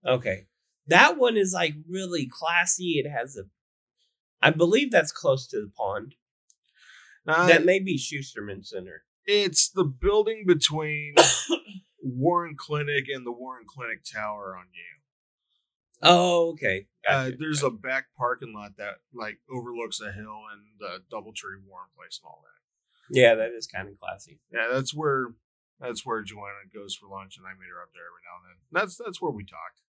No. 0.04 0.14
Okay. 0.14 0.48
That 0.88 1.18
one 1.18 1.38
is 1.38 1.54
like 1.54 1.76
really 1.88 2.28
classy. 2.28 2.94
It 3.04 3.10
has 3.10 3.38
a, 3.38 3.44
I 4.42 4.50
believe 4.50 4.92
that's 4.92 5.12
close 5.12 5.48
to 5.48 5.58
the 5.62 5.72
pond. 5.78 6.16
No, 7.28 7.48
that 7.48 7.66
may 7.66 7.80
be 7.80 7.98
Schusterman 7.98 8.66
Center. 8.66 9.04
it's 9.26 9.70
the 9.70 9.84
building 9.84 10.44
between 10.46 11.16
Warren 12.04 12.56
Clinic 12.58 13.06
and 13.14 13.26
the 13.26 13.32
Warren 13.32 13.66
Clinic 13.68 14.04
Tower 14.04 14.56
on 14.58 14.66
Yale. 14.74 15.05
Oh, 16.06 16.50
okay. 16.52 16.88
Uh, 17.08 17.32
there's 17.38 17.62
gotcha. 17.62 17.74
a 17.74 17.78
back 17.78 18.06
parking 18.18 18.54
lot 18.54 18.78
that 18.78 18.96
like 19.14 19.40
overlooks 19.50 20.00
a 20.02 20.12
hill 20.12 20.42
and 20.52 20.62
the 20.80 21.02
DoubleTree 21.12 21.66
Warren 21.68 21.90
Place 21.96 22.20
and 22.22 22.28
all 22.28 22.44
that. 22.44 23.18
yeah, 23.18 23.36
that 23.36 23.52
is 23.52 23.68
kind 23.68 23.88
of 23.88 24.00
classy. 24.00 24.40
Yeah, 24.52 24.68
that's 24.72 24.94
where 24.94 25.34
that's 25.80 26.06
where 26.06 26.24
Joanna 26.24 26.70
goes 26.74 26.96
for 26.96 27.08
lunch, 27.08 27.38
and 27.38 27.46
I 27.46 27.52
meet 27.52 27.70
her 27.70 27.82
up 27.82 27.90
there 27.94 28.06
every 28.06 28.24
now 28.24 28.38
and 28.40 28.46
then. 28.50 28.58
That's 28.72 28.98
that's 29.04 29.22
where 29.22 29.32
we 29.32 29.44
talked. 29.44 29.82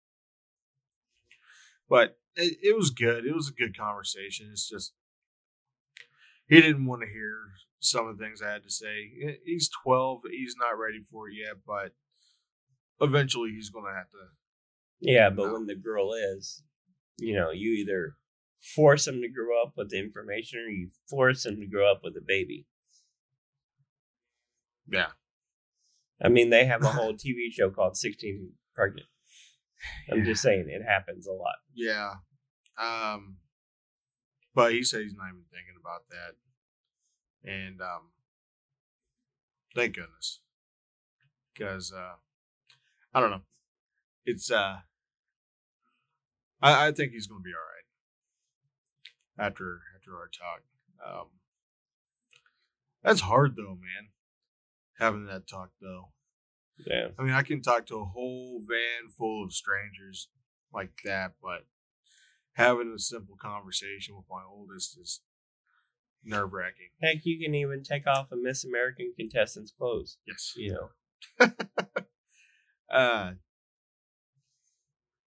But 1.88 2.18
it, 2.34 2.58
it 2.62 2.76
was 2.76 2.90
good. 2.90 3.24
It 3.24 3.34
was 3.34 3.48
a 3.48 3.52
good 3.52 3.76
conversation. 3.78 4.48
It's 4.50 4.68
just 4.68 4.92
he 6.48 6.60
didn't 6.60 6.86
want 6.86 7.02
to 7.02 7.08
hear 7.08 7.52
some 7.80 8.06
of 8.06 8.16
the 8.16 8.24
things 8.24 8.42
I 8.42 8.52
had 8.52 8.62
to 8.64 8.70
say. 8.70 9.38
He's 9.44 9.70
12. 9.82 10.22
He's 10.30 10.56
not 10.58 10.78
ready 10.78 11.00
for 11.00 11.28
it 11.28 11.34
yet, 11.34 11.56
but 11.66 11.92
eventually 13.00 13.50
he's 13.50 13.70
going 13.70 13.86
to 13.86 13.96
have 13.96 14.10
to. 14.10 14.28
Yeah, 15.01 15.30
but 15.30 15.47
No. 15.47 15.53
when 15.55 15.66
the 15.66 15.74
girl 15.74 16.12
is, 16.14 16.62
you 17.18 17.34
know, 17.34 17.51
you 17.51 17.72
either 17.72 18.16
force 18.74 19.07
him 19.07 19.20
to 19.22 19.28
grow 19.28 19.62
up 19.62 19.74
with 19.76 19.90
the 19.90 19.99
information 19.99 20.59
or 20.61 20.68
you 20.68 20.90
force 21.09 21.44
him 21.47 21.61
to 21.61 21.66
grow 21.66 21.90
up 21.90 22.01
with 22.03 22.16
a 22.16 22.20
baby. 22.26 22.66
Yeah. 24.88 25.11
I 26.22 26.28
mean, 26.28 26.51
they 26.51 26.64
have 26.64 26.82
a 26.82 26.88
whole 26.88 27.12
TV 27.14 27.51
show 27.53 27.70
called 27.70 27.97
16 27.97 28.53
Pregnant. 28.74 29.07
I'm 30.11 30.24
just 30.24 30.42
saying, 30.42 30.66
it 30.68 30.82
happens 30.82 31.26
a 31.26 31.32
lot. 31.32 31.57
Yeah. 31.74 32.14
Um, 32.78 33.36
but 34.55 34.72
he 34.72 34.82
said 34.82 35.03
he's 35.03 35.14
not 35.14 35.28
even 35.28 35.44
thinking 35.53 35.74
about 35.80 36.03
that. 36.11 37.51
And 37.51 37.80
um, 37.80 38.11
thank 39.74 39.94
goodness. 39.94 40.40
Because 41.55 41.92
uh, 41.92 42.14
I 43.14 43.20
don't 43.20 43.30
know. 43.30 43.42
It's 44.27 44.51
uh, 44.51 44.79
I, 46.61 46.89
I 46.89 46.93
think 46.93 47.12
he's 47.12 47.27
going 47.29 47.41
to 47.41 47.45
be 47.45 47.51
all 47.51 49.45
right 49.45 49.47
after 49.47 49.81
after 49.95 50.16
our 50.16 50.29
talk. 50.29 50.62
Um, 51.07 51.27
that's 53.03 53.20
hard 53.20 53.55
though, 53.57 53.77
man. 53.77 54.09
Having 54.99 55.27
that 55.27 55.47
talk 55.47 55.70
though. 55.81 56.09
Yeah. 56.87 57.09
I 57.18 57.22
mean, 57.22 57.33
I 57.33 57.43
can 57.43 57.62
talk 57.62 57.87
to 57.87 57.97
a 58.01 58.05
whole 58.05 58.61
van 58.61 59.11
full 59.16 59.45
of 59.45 59.53
strangers 59.53 60.29
like 60.74 60.91
that, 61.05 61.33
but 61.43 61.66
having 62.55 62.93
a 62.95 62.99
simple 62.99 63.37
conversation 63.41 64.16
with 64.16 64.27
my 64.29 64.43
oldest 64.47 64.99
is 65.01 65.20
nerve 66.24 66.53
wracking. 66.53 66.89
Heck, 67.01 67.24
you 67.24 67.39
can 67.43 67.55
even 67.55 67.83
take 67.83 68.07
off 68.07 68.33
a 68.33 68.37
Miss 68.37 68.64
American 68.64 69.12
contestant's 69.16 69.72
clothes, 69.72 70.18
Yes. 70.27 70.53
you 70.57 70.72
know. 71.41 71.51
Uh, 72.89 73.33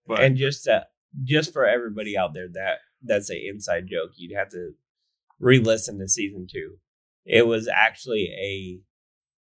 but 0.09 0.19
and 0.21 0.35
just 0.35 0.67
uh, 0.67 0.81
just 1.23 1.53
for 1.53 1.65
everybody 1.65 2.17
out 2.17 2.33
there 2.33 2.49
that 2.51 2.79
that's 3.01 3.29
an 3.29 3.41
inside 3.47 3.85
joke 3.89 4.11
you'd 4.15 4.35
have 4.35 4.49
to 4.49 4.71
re-listen 5.39 5.97
to 5.99 6.07
season 6.09 6.45
two 6.51 6.75
it 7.25 7.47
was 7.47 7.67
actually 7.67 8.25
a 8.25 8.81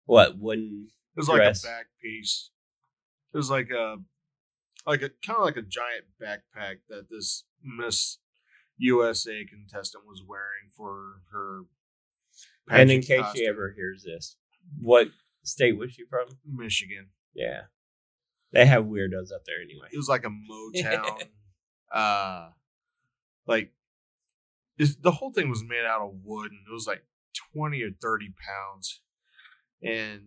what 0.06 0.38
wooden 0.38 0.88
it 1.16 1.20
was 1.20 1.28
like 1.28 1.40
a 1.40 1.66
back 1.66 1.86
piece. 2.02 2.50
It 3.32 3.36
was 3.36 3.50
like 3.50 3.70
a 3.70 3.96
like 4.86 5.00
a 5.00 5.10
kind 5.26 5.38
of 5.38 5.44
like 5.44 5.56
a 5.56 5.62
giant 5.62 6.04
backpack 6.22 6.76
that 6.90 7.06
this 7.10 7.44
Miss 7.62 8.18
USA 8.76 9.44
contestant 9.44 10.04
was 10.06 10.22
wearing 10.26 10.68
for 10.76 11.22
her. 11.32 11.62
and 12.70 12.90
in 12.90 13.00
case 13.00 13.20
costume. 13.20 13.38
she 13.38 13.48
ever 13.48 13.72
hears 13.74 14.04
this 14.04 14.36
what 14.78 15.08
state 15.42 15.78
was 15.78 15.92
she 15.92 16.04
from 16.04 16.28
Michigan. 16.44 17.06
yeah 17.34 17.62
they 18.52 18.66
have 18.66 18.84
weirdos 18.84 19.32
up 19.34 19.44
there 19.46 19.60
anyway 19.62 19.88
it 19.92 19.96
was 19.96 20.08
like 20.08 20.24
a 20.24 20.28
Motown. 20.28 21.22
uh, 21.92 22.50
like 23.46 23.72
it's, 24.78 24.96
the 24.96 25.12
whole 25.12 25.32
thing 25.32 25.48
was 25.48 25.64
made 25.64 25.84
out 25.84 26.02
of 26.02 26.14
wood, 26.22 26.50
and 26.50 26.60
it 26.68 26.72
was 26.72 26.86
like 26.86 27.04
twenty 27.52 27.82
or 27.82 27.90
thirty 27.90 28.28
pounds, 28.28 29.00
and 29.82 30.22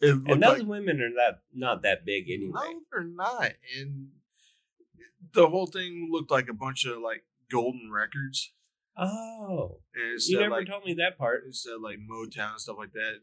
it 0.00 0.14
and 0.26 0.42
those 0.42 0.58
like 0.58 0.66
women 0.66 1.00
are 1.00 1.10
not 1.10 1.40
not 1.52 1.82
that 1.82 2.04
big 2.04 2.30
anyway 2.30 2.52
no, 2.54 2.80
they're 2.92 3.04
not, 3.04 3.52
and 3.78 4.08
the 5.32 5.48
whole 5.48 5.66
thing 5.66 6.08
looked 6.10 6.30
like 6.30 6.48
a 6.48 6.54
bunch 6.54 6.84
of 6.84 6.98
like 6.98 7.24
golden 7.50 7.90
records. 7.92 8.52
oh 8.96 9.80
And 9.94 10.20
you 10.26 10.38
never 10.38 10.50
like 10.50 10.68
told 10.68 10.84
me 10.84 10.94
that 10.94 11.18
part 11.18 11.44
it 11.48 11.54
said 11.54 11.80
like 11.82 11.98
Motown 11.98 12.52
and 12.52 12.60
stuff 12.60 12.76
like 12.78 12.92
that. 12.92 13.20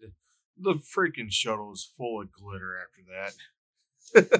The 0.57 0.73
freaking 0.73 1.31
shuttle 1.31 1.69
was 1.69 1.89
full 1.97 2.21
of 2.21 2.31
glitter 2.31 2.77
after 2.77 3.01
that. 3.09 3.33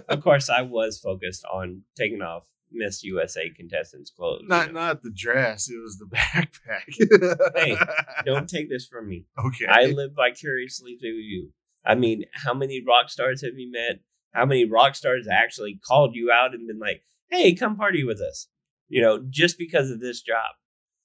Of 0.09 0.21
course 0.21 0.49
i 0.49 0.61
was 0.61 0.99
focused 0.99 1.43
on 1.51 1.81
taking 1.95 2.21
off 2.21 2.47
miss 2.71 3.03
usa 3.03 3.49
contestants 3.49 4.09
clothes 4.11 4.41
you 4.43 4.47
Not 4.47 4.67
know. 4.73 4.79
not 4.87 5.03
the 5.03 5.11
dress, 5.11 5.69
it 5.69 5.81
was 5.81 5.97
the 5.97 6.05
backpack. 6.15 7.51
Hey, 7.55 7.77
don't 8.25 8.47
take 8.47 8.69
this 8.69 8.85
from 8.87 9.09
me 9.09 9.25
okay. 9.45 9.65
I 9.67 9.85
live 9.87 10.11
vicariously 10.15 10.95
through 10.97 11.19
you. 11.19 11.51
I 11.85 11.95
mean, 11.95 12.25
how 12.45 12.53
many 12.53 12.81
rock 12.85 13.09
stars 13.09 13.41
have 13.41 13.55
you 13.57 13.69
met? 13.71 13.99
How 14.33 14.45
many 14.45 14.63
rock 14.65 14.95
stars 14.95 15.27
actually 15.29 15.79
called 15.85 16.15
you 16.15 16.31
out 16.31 16.53
and 16.53 16.65
been 16.67 16.79
like, 16.79 17.01
"Hey, 17.29 17.53
come 17.55 17.75
party 17.75 18.03
with 18.05 18.21
us"? 18.21 18.47
You 18.87 19.01
know, 19.01 19.21
just 19.29 19.57
because 19.57 19.89
of 19.91 19.99
this 19.99 20.21
job. 20.21 20.55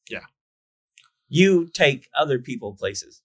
Yeah. 0.09 0.27
You 1.29 1.67
take 1.67 2.09
other 2.17 2.39
people 2.39 2.77
places. 2.77 3.23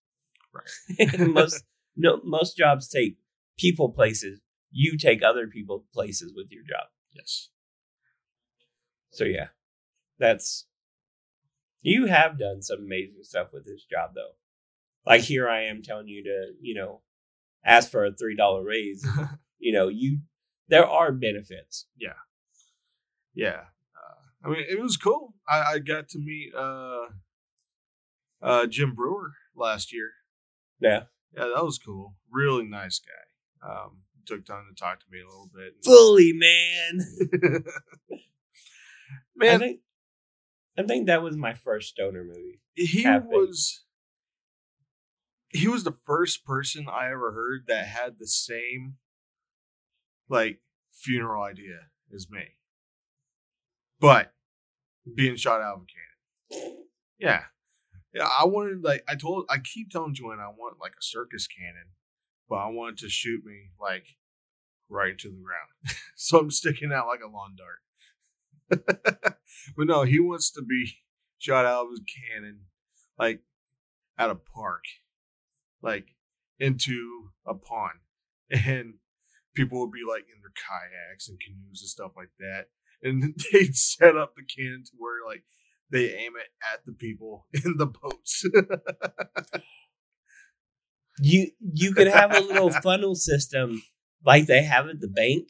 Right. 0.53 1.19
Most 1.19 1.63
no 1.95 2.21
most 2.23 2.57
jobs 2.57 2.87
take 2.87 3.17
people 3.59 3.89
places. 3.89 4.39
You 4.71 4.97
take 4.97 5.21
other 5.23 5.47
people 5.47 5.85
places 5.93 6.33
with 6.35 6.47
your 6.51 6.63
job. 6.63 6.87
yes. 7.11 7.49
So 9.11 9.25
yeah. 9.25 9.47
That's 10.19 10.67
you 11.81 12.05
have 12.05 12.37
done 12.37 12.61
some 12.61 12.79
amazing 12.79 13.23
stuff 13.23 13.47
with 13.51 13.65
this 13.65 13.83
job 13.83 14.11
though. 14.15 14.35
Like 15.05 15.21
here 15.21 15.49
I 15.49 15.63
am 15.63 15.81
telling 15.81 16.07
you 16.07 16.23
to, 16.23 16.53
you 16.61 16.75
know, 16.75 17.01
ask 17.65 17.89
for 17.89 18.05
a 18.05 18.13
three 18.13 18.35
dollar 18.35 18.63
raise. 18.63 19.05
you 19.59 19.73
know, 19.73 19.87
you 19.87 20.19
there 20.67 20.87
are 20.87 21.11
benefits. 21.11 21.87
Yeah. 21.99 22.19
Yeah. 23.33 23.61
Uh, 23.95 24.45
I 24.45 24.49
mean, 24.49 24.65
it 24.69 24.79
was 24.79 24.95
cool. 24.95 25.33
I, 25.49 25.73
I 25.73 25.79
got 25.79 26.07
to 26.09 26.19
meet 26.19 26.53
uh, 26.55 27.07
uh, 28.41 28.65
Jim 28.67 28.93
Breuer 28.95 29.31
last 29.55 29.91
year. 29.91 30.11
Yeah. 30.79 31.03
Yeah, 31.35 31.49
that 31.55 31.63
was 31.63 31.79
cool. 31.79 32.15
Really 32.29 32.65
nice 32.65 32.99
guy. 32.99 33.69
Um, 33.69 33.99
took 34.25 34.45
time 34.45 34.65
to 34.69 34.79
talk 34.79 34.99
to 34.99 35.05
me 35.11 35.19
a 35.21 35.25
little 35.25 35.49
bit. 35.53 35.75
Fully, 35.83 36.33
man. 36.33 37.63
man, 39.35 39.55
I 39.55 39.57
think 39.57 39.79
I 40.77 40.83
think 40.83 41.07
that 41.07 41.21
was 41.21 41.37
my 41.37 41.53
first 41.53 41.89
stoner 41.89 42.23
movie. 42.23 42.59
he 42.75 43.03
been. 43.03 43.25
was 43.27 43.83
he 45.49 45.67
was 45.67 45.83
the 45.83 45.97
first 46.05 46.45
person 46.45 46.87
I 46.89 47.11
ever 47.11 47.33
heard 47.33 47.65
that 47.67 47.87
had 47.87 48.17
the 48.19 48.27
same 48.27 48.95
like 50.29 50.61
funeral 50.93 51.43
idea 51.43 51.87
as 52.13 52.29
me. 52.29 52.55
But 53.99 54.33
being 55.13 55.35
shot 55.35 55.61
out 55.61 55.75
of 55.75 55.81
a 55.83 56.59
cannon. 56.59 56.77
Yeah. 57.19 57.43
Yeah, 58.13 58.27
I 58.27 58.45
wanted 58.45 58.83
like 58.83 59.03
I 59.07 59.15
told 59.15 59.45
I 59.49 59.59
keep 59.59 59.89
telling 59.89 60.13
Joanne 60.13 60.39
I 60.39 60.49
want 60.49 60.79
like 60.81 60.93
a 60.99 61.03
circus 61.03 61.47
cannon, 61.47 61.87
but 62.51 62.57
I 62.57 62.67
want 62.67 62.99
it 62.99 63.03
to 63.03 63.09
shoot 63.09 63.45
me 63.45 63.69
like 63.79 64.17
right 64.89 65.11
into 65.11 65.29
the 65.29 65.41
ground. 65.41 65.97
so 66.17 66.37
I'm 66.37 66.51
sticking 66.51 66.91
out 66.93 67.07
like 67.07 67.21
a 67.21 67.31
lawn 67.31 67.55
dart. 67.55 68.85
but 69.77 69.87
no, 69.87 70.03
he 70.03 70.19
wants 70.19 70.51
to 70.51 70.61
be 70.61 70.97
shot 71.37 71.65
out 71.65 71.85
of 71.85 71.91
his 71.91 72.01
cannon 72.01 72.63
like 73.17 73.39
at 74.17 74.29
a 74.29 74.35
park, 74.35 74.83
like 75.81 76.07
into 76.59 77.29
a 77.47 77.53
pond, 77.53 77.99
and 78.51 78.95
people 79.55 79.79
would 79.79 79.93
be 79.93 80.03
like 80.07 80.23
in 80.23 80.41
their 80.41 80.51
kayaks 80.51 81.29
and 81.29 81.39
canoes 81.39 81.81
and 81.81 81.89
stuff 81.89 82.11
like 82.17 82.31
that, 82.39 82.65
and 83.01 83.33
they'd 83.53 83.77
set 83.77 84.17
up 84.17 84.35
the 84.35 84.43
cannon 84.43 84.83
to 84.83 84.91
where 84.97 85.25
like 85.25 85.43
they 85.89 86.13
aim 86.13 86.33
it 86.35 86.47
at 86.73 86.85
the 86.85 86.91
people 86.91 87.47
in 87.53 87.77
the 87.77 87.85
boats. 87.85 88.43
You 91.19 91.51
you 91.59 91.93
could 91.93 92.07
have 92.07 92.35
a 92.35 92.39
little 92.39 92.71
funnel 92.83 93.15
system 93.15 93.83
like 94.25 94.47
they 94.47 94.63
have 94.63 94.87
at 94.87 94.99
the 94.99 95.07
bank. 95.07 95.49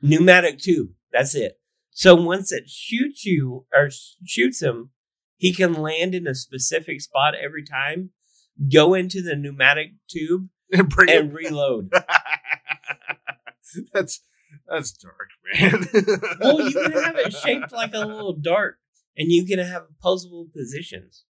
Pneumatic 0.00 0.58
tube. 0.58 0.90
That's 1.12 1.34
it. 1.34 1.58
So 1.90 2.14
once 2.14 2.52
it 2.52 2.68
shoots 2.68 3.24
you 3.24 3.66
or 3.74 3.90
shoots 4.24 4.62
him, 4.62 4.90
he 5.36 5.52
can 5.52 5.74
land 5.74 6.14
in 6.14 6.26
a 6.26 6.34
specific 6.34 7.00
spot 7.00 7.34
every 7.34 7.64
time. 7.64 8.10
Go 8.72 8.94
into 8.94 9.22
the 9.22 9.36
pneumatic 9.36 9.92
tube 10.08 10.48
and 10.72 10.88
bring 10.88 11.10
and 11.10 11.32
reload. 11.32 11.92
that's 13.92 14.20
that's 14.68 14.92
dark, 14.92 15.30
man. 15.52 15.86
Well, 16.40 16.68
you 16.68 16.72
can 16.72 16.92
have 16.92 17.16
it 17.16 17.32
shaped 17.32 17.72
like 17.72 17.94
a 17.94 18.00
little 18.00 18.34
dart, 18.34 18.78
and 19.16 19.32
you 19.32 19.46
can 19.46 19.58
have 19.58 19.84
opposable 19.98 20.48
positions. 20.54 21.24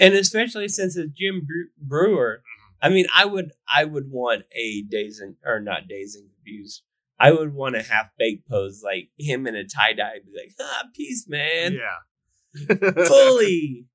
And 0.00 0.14
especially 0.14 0.66
since 0.68 0.96
it's 0.96 1.12
Jim 1.12 1.46
Breuer, 1.78 2.42
I 2.82 2.88
mean, 2.88 3.06
I 3.14 3.26
would, 3.26 3.52
I 3.72 3.84
would 3.84 4.10
want 4.10 4.44
a 4.52 4.82
Dazed 4.82 5.20
and 5.20 5.36
or 5.44 5.60
not 5.60 5.86
Dazed 5.88 6.18
and 6.18 6.30
Confused. 6.34 6.82
I 7.20 7.32
would 7.32 7.52
want 7.52 7.76
a 7.76 7.82
half 7.82 8.06
baked 8.18 8.48
pose 8.48 8.82
like 8.82 9.10
him 9.18 9.46
in 9.46 9.54
a 9.54 9.64
tie 9.64 9.92
dye, 9.92 10.20
be 10.24 10.32
like, 10.34 10.54
"Ah, 10.58 10.84
peace, 10.96 11.26
man, 11.28 11.74
yeah. 11.74 12.74
fully. 13.06 13.86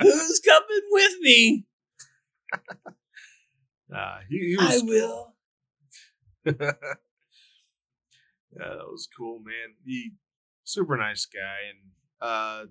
Who's 0.00 0.40
coming 0.40 0.82
with 0.90 1.14
me? 1.20 1.66
Nah, 3.88 4.20
he, 4.26 4.38
he 4.38 4.56
I 4.58 4.64
was 4.64 4.82
will." 4.84 5.34
yeah, 6.46 6.52
that 8.56 8.86
was 8.90 9.06
cool, 9.14 9.38
man. 9.40 9.76
He 9.84 10.12
super 10.64 10.96
nice 10.96 11.26
guy, 11.26 11.68
and 11.68 11.90
uh, 12.18 12.64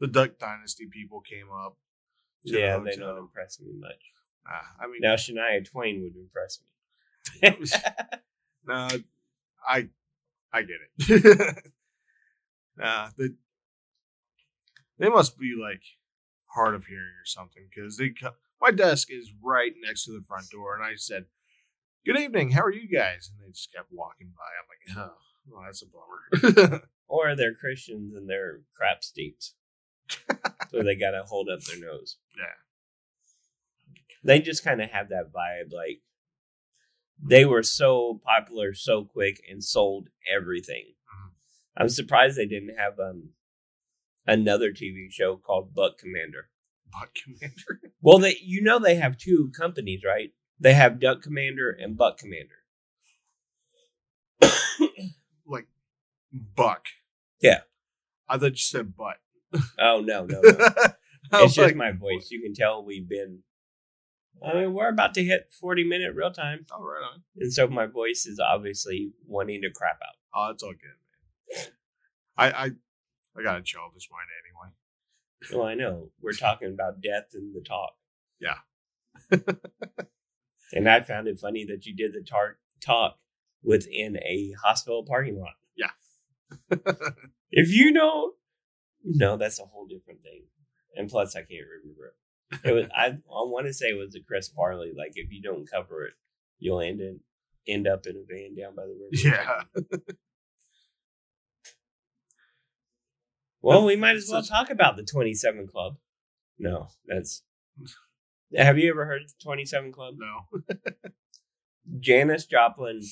the 0.00 0.08
Duck 0.08 0.38
Dynasty 0.40 0.88
people 0.90 1.20
came 1.20 1.46
up. 1.52 1.76
To 2.48 2.54
the 2.54 2.60
Yeah, 2.60 2.78
they 2.78 2.96
don't 2.96 3.18
impress 3.18 3.60
me 3.60 3.72
much. 3.78 4.12
Ah, 4.46 4.74
I 4.80 4.86
mean, 4.86 4.98
Now 5.00 5.14
Shania 5.14 5.64
Twain 5.64 6.02
would 6.02 6.16
impress 6.16 6.60
me. 7.42 7.68
no, 8.66 8.88
I, 9.68 9.88
I 10.52 10.62
get 10.62 10.78
it. 11.08 11.64
nah, 12.76 13.10
the, 13.16 13.34
they 14.98 15.08
must 15.08 15.38
be 15.38 15.54
like 15.60 15.82
hard 16.46 16.74
of 16.74 16.86
hearing 16.86 17.14
or 17.20 17.26
something 17.26 17.64
because 17.68 17.96
they. 17.96 18.14
My 18.60 18.72
desk 18.72 19.08
is 19.10 19.30
right 19.40 19.72
next 19.84 20.04
to 20.06 20.12
the 20.12 20.24
front 20.26 20.50
door, 20.50 20.74
and 20.74 20.84
I 20.84 20.96
said, 20.96 21.26
"Good 22.04 22.18
evening. 22.18 22.50
How 22.52 22.62
are 22.62 22.72
you 22.72 22.88
guys?" 22.88 23.30
And 23.30 23.46
they 23.46 23.52
just 23.52 23.72
kept 23.72 23.92
walking 23.92 24.32
by. 24.36 24.96
I'm 24.96 24.96
like, 24.98 25.10
"Oh, 25.10 25.16
well, 25.46 25.62
that's 25.64 25.82
a 25.82 25.86
bummer." 25.86 26.82
or 27.06 27.36
they're 27.36 27.54
Christians 27.54 28.14
and 28.14 28.28
they're 28.28 28.60
crap 28.76 29.04
steaks. 29.04 29.54
so 30.70 30.82
they 30.82 30.96
gotta 30.96 31.22
hold 31.24 31.48
up 31.48 31.60
their 31.64 31.78
nose. 31.78 32.16
Yeah, 32.38 32.44
They 34.24 34.40
just 34.40 34.64
kind 34.64 34.80
of 34.82 34.90
have 34.90 35.08
that 35.10 35.32
vibe. 35.32 35.72
Like 35.72 36.00
they 37.22 37.44
were 37.44 37.62
so 37.62 38.20
popular 38.24 38.74
so 38.74 39.04
quick 39.04 39.40
and 39.50 39.62
sold 39.62 40.08
everything. 40.30 40.94
Mhm. 41.12 41.32
I'm 41.76 41.88
surprised 41.88 42.36
they 42.36 42.46
didn't 42.46 42.76
have 42.76 42.98
um 43.00 43.30
another 44.26 44.72
TV 44.72 45.08
show 45.10 45.36
called 45.36 45.74
Buck 45.74 45.98
Commander. 45.98 46.50
Buck 46.92 47.10
Commander. 47.14 47.80
Well, 48.00 48.18
they 48.18 48.36
you 48.42 48.62
know 48.62 48.78
they 48.78 48.94
have 48.94 49.18
two 49.18 49.50
companies, 49.56 50.02
right? 50.06 50.32
They 50.60 50.74
have 50.74 51.00
Duck 51.00 51.22
Commander 51.22 51.70
and 51.70 51.96
Buck 51.96 52.18
Commander. 52.18 52.62
like 55.46 55.66
Buck. 56.32 56.86
Yeah. 57.40 57.60
I 58.28 58.38
thought 58.38 58.52
you 58.52 58.56
said 58.56 58.96
butt. 58.96 59.16
Oh 59.78 60.00
no, 60.00 60.26
no, 60.26 60.40
no. 60.42 60.68
I 61.32 61.44
it's 61.44 61.54
just 61.54 61.74
my 61.74 61.92
voice. 61.92 62.28
You 62.30 62.42
can 62.42 62.54
tell 62.54 62.84
we've 62.84 63.08
been. 63.08 63.40
I 64.46 64.54
mean, 64.54 64.72
we're 64.72 64.88
about 64.88 65.14
to 65.14 65.24
hit 65.24 65.52
forty 65.60 65.84
minute 65.84 66.14
real 66.14 66.30
time, 66.30 66.64
Oh, 66.72 66.82
right 66.82 67.02
on. 67.02 67.22
and 67.36 67.52
so 67.52 67.66
my 67.66 67.86
voice 67.86 68.24
is 68.24 68.38
obviously 68.38 69.12
wanting 69.26 69.62
to 69.62 69.70
crap 69.74 69.98
out. 70.02 70.14
Oh, 70.34 70.50
it's 70.52 70.62
all 70.62 70.72
good, 70.72 71.56
man. 71.56 71.66
I 72.36 72.50
I 72.50 72.64
I 73.36 73.42
got 73.42 73.58
a 73.58 73.62
childish 73.62 74.08
mind 74.10 74.28
anyway. 74.44 74.74
Well, 75.52 75.66
I 75.66 75.74
know 75.74 76.10
we're 76.20 76.32
talking 76.32 76.68
about 76.72 77.00
death 77.00 77.30
in 77.34 77.52
the 77.52 77.60
talk. 77.60 77.94
Yeah. 78.40 78.58
and 80.72 80.88
I 80.88 81.00
found 81.00 81.28
it 81.28 81.38
funny 81.40 81.64
that 81.66 81.86
you 81.86 81.94
did 81.94 82.12
the 82.12 82.22
tar- 82.28 82.58
talk 82.84 83.18
within 83.62 84.16
a 84.18 84.52
hospital 84.64 85.04
parking 85.06 85.38
lot. 85.38 85.54
Yeah. 85.76 85.90
if 87.50 87.70
you 87.70 87.92
don't, 87.92 88.34
no, 89.04 89.36
that's 89.36 89.60
a 89.60 89.64
whole 89.64 89.86
different 89.86 90.22
thing. 90.22 90.44
And 90.98 91.08
plus, 91.08 91.36
I 91.36 91.40
can't 91.40 91.64
remember 91.80 92.06
it. 92.08 92.14
It 92.64 92.72
was 92.72 92.86
I. 92.94 93.06
I 93.06 93.44
want 93.44 93.66
to 93.66 93.72
say 93.72 93.86
it 93.86 93.98
was 93.98 94.16
a 94.16 94.20
Chris 94.20 94.48
Farley. 94.48 94.92
Like 94.96 95.12
if 95.14 95.30
you 95.30 95.40
don't 95.40 95.70
cover 95.70 96.04
it, 96.04 96.14
you'll 96.58 96.80
end 96.80 97.00
in, 97.00 97.20
end 97.68 97.86
up 97.86 98.04
in 98.06 98.16
a 98.16 98.24
van 98.28 98.56
down 98.56 98.74
by 98.74 98.82
the 98.82 98.98
river. 98.98 99.38
yeah. 99.92 100.08
Well, 103.60 103.84
we 103.84 103.96
might 103.96 104.16
as 104.16 104.28
well 104.30 104.42
talk 104.42 104.70
about 104.70 104.96
the 104.96 105.04
Twenty 105.04 105.34
Seven 105.34 105.68
Club. 105.68 105.98
No, 106.58 106.88
that's. 107.06 107.42
Have 108.56 108.78
you 108.78 108.90
ever 108.90 109.04
heard 109.04 109.22
of 109.22 109.28
the 109.28 109.42
Twenty 109.42 109.64
Seven 109.64 109.92
Club? 109.92 110.16
No. 110.18 110.60
Janis 112.00 112.44
Joplin, 112.44 113.02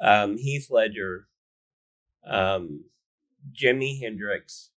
um, 0.00 0.36
Heath 0.36 0.68
Ledger, 0.70 1.28
um, 2.26 2.84
Jimi 3.52 4.00
Hendrix. 4.00 4.70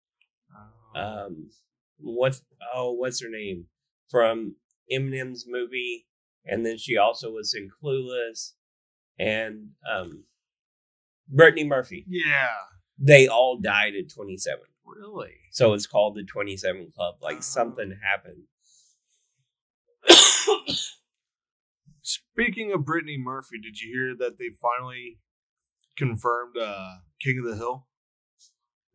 Um, 0.95 1.49
what's 1.98 2.41
oh, 2.74 2.91
what's 2.93 3.22
her 3.22 3.30
name 3.30 3.66
from 4.10 4.56
Eminem's 4.91 5.46
movie? 5.48 6.08
And 6.46 6.66
then 6.66 6.78
she 6.78 6.96
also 6.98 7.32
was 7.32 7.54
in 7.56 7.70
Clueless, 7.70 8.52
and 9.18 9.70
um, 9.91 10.26
Brittany 11.28 11.64
Murphy. 11.66 12.06
yeah. 12.08 12.50
They 12.98 13.28
all 13.28 13.60
died 13.60 13.93
at 13.96 14.10
twenty 14.14 14.38
seven, 14.38 14.66
Really? 14.86 15.34
so 15.52 15.74
it's 15.74 15.86
called 15.88 16.16
the 16.16 16.24
Twenty 16.24 16.56
Seven 16.56 16.89
Club. 16.96 17.16
Like 17.22 17.43
something 17.43 17.98
happened. 18.02 18.43
Speaking 22.02 22.72
of 22.72 22.86
Brittany 22.86 23.18
Murphy, 23.18 23.60
did 23.62 23.82
you 23.82 23.91
hear 23.91 24.16
that 24.18 24.38
they 24.38 24.50
finally 24.62 25.18
confirmed 25.98 26.56
uh 26.58 26.98
King 27.22 27.39
of 27.39 27.46
the 27.52 27.58
Hill 27.58 27.88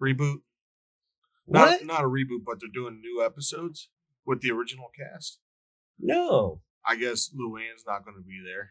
reboot? 0.02 0.38
What? 1.50 1.84
Not 1.84 1.84
not 1.84 2.04
a 2.04 2.08
reboot, 2.08 2.44
but 2.46 2.60
they're 2.60 2.68
doing 2.72 3.00
new 3.00 3.24
episodes 3.24 3.88
with 4.24 4.40
the 4.40 4.52
original 4.52 4.88
cast. 4.96 5.40
No. 5.98 6.60
I 6.86 6.94
guess 6.94 7.28
Luann's 7.36 7.84
not 7.84 8.04
going 8.04 8.16
to 8.16 8.22
be 8.22 8.40
there 8.44 8.70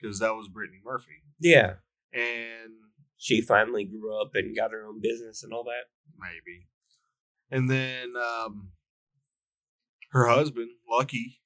because 0.00 0.18
that 0.18 0.34
was 0.34 0.48
Brittany 0.48 0.80
Murphy, 0.84 1.22
Yeah. 1.40 1.74
and 2.12 2.72
She 3.16 3.40
finally 3.40 3.84
grew 3.84 4.20
up 4.20 4.32
and 4.34 4.56
got 4.56 4.72
her 4.72 4.84
own 4.86 5.00
business 5.00 5.42
and 5.44 5.52
all 5.52 5.62
that. 5.64 5.84
maybe, 6.18 6.66
and 7.50 7.70
then 7.70 8.14
um, 8.16 8.72
her 10.10 10.26
husband 10.26 10.70
Lucky, 10.90 11.40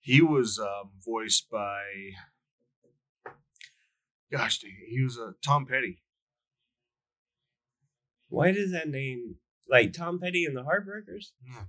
he 0.00 0.20
was 0.20 0.58
um, 0.58 0.90
voiced 1.06 1.48
by, 1.48 1.82
gosh 4.32 4.58
dang, 4.58 4.76
he 4.88 5.00
was 5.02 5.16
a 5.16 5.22
uh, 5.26 5.32
Tom 5.44 5.64
Petty. 5.64 6.02
Why 8.28 8.50
does 8.52 8.72
that 8.72 8.88
name 8.88 9.36
like 9.70 9.92
Tom 9.92 10.18
Petty 10.18 10.44
and 10.44 10.56
the 10.56 10.62
Heartbreakers? 10.62 11.32
Yeah. 11.46 11.64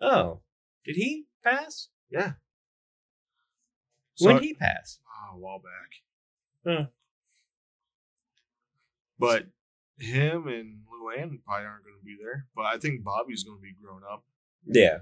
Oh, 0.00 0.40
did 0.84 0.96
he 0.96 1.26
pass? 1.44 1.88
Yeah, 2.10 2.32
when 4.18 4.36
did 4.36 4.44
he 4.44 4.54
pass? 4.54 4.98
Oh, 5.06 5.36
a 5.36 5.38
while 5.38 5.58
back. 5.58 5.92
Huh. 6.66 6.86
But 9.18 9.46
him 9.98 10.46
and 10.46 10.80
Luann 10.84 11.42
probably 11.44 11.66
aren't 11.66 11.84
going 11.84 11.98
to 11.98 12.04
be 12.04 12.16
there. 12.22 12.46
But 12.54 12.66
I 12.66 12.78
think 12.78 13.02
Bobby's 13.02 13.44
going 13.44 13.58
to 13.58 13.62
be 13.62 13.74
grown 13.82 14.02
up. 14.10 14.24
Yeah. 14.66 14.98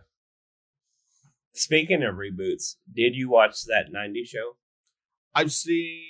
Speaking 1.52 2.02
of 2.02 2.16
reboots, 2.16 2.76
did 2.92 3.14
you 3.14 3.28
watch 3.30 3.64
that 3.64 3.92
90s 3.92 4.26
show? 4.26 4.56
I've 5.34 5.52
seen 5.52 6.02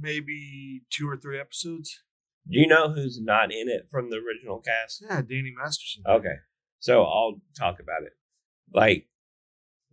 maybe 0.00 0.82
two 0.90 1.08
or 1.08 1.16
three 1.16 1.40
episodes. 1.40 2.02
Do 2.50 2.58
you 2.58 2.66
know 2.66 2.92
who's 2.92 3.20
not 3.20 3.52
in 3.52 3.68
it 3.68 3.88
from 3.90 4.10
the 4.10 4.16
original 4.16 4.60
cast? 4.60 5.02
Yeah, 5.02 5.22
Danny 5.22 5.52
Masterson. 5.56 6.02
Okay. 6.06 6.36
So 6.80 7.04
I'll 7.04 7.40
talk 7.56 7.78
about 7.80 8.02
it. 8.02 8.12
Like, 8.72 9.08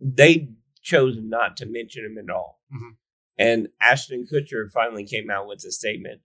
they 0.00 0.50
chose 0.82 1.16
not 1.20 1.56
to 1.58 1.66
mention 1.66 2.04
him 2.04 2.18
at 2.18 2.30
all. 2.34 2.60
Mhm. 2.72 2.96
And 3.38 3.68
Ashton 3.80 4.26
Kutcher 4.26 4.70
finally 4.70 5.04
came 5.04 5.30
out 5.30 5.46
with 5.46 5.64
a 5.64 5.70
statement 5.70 6.22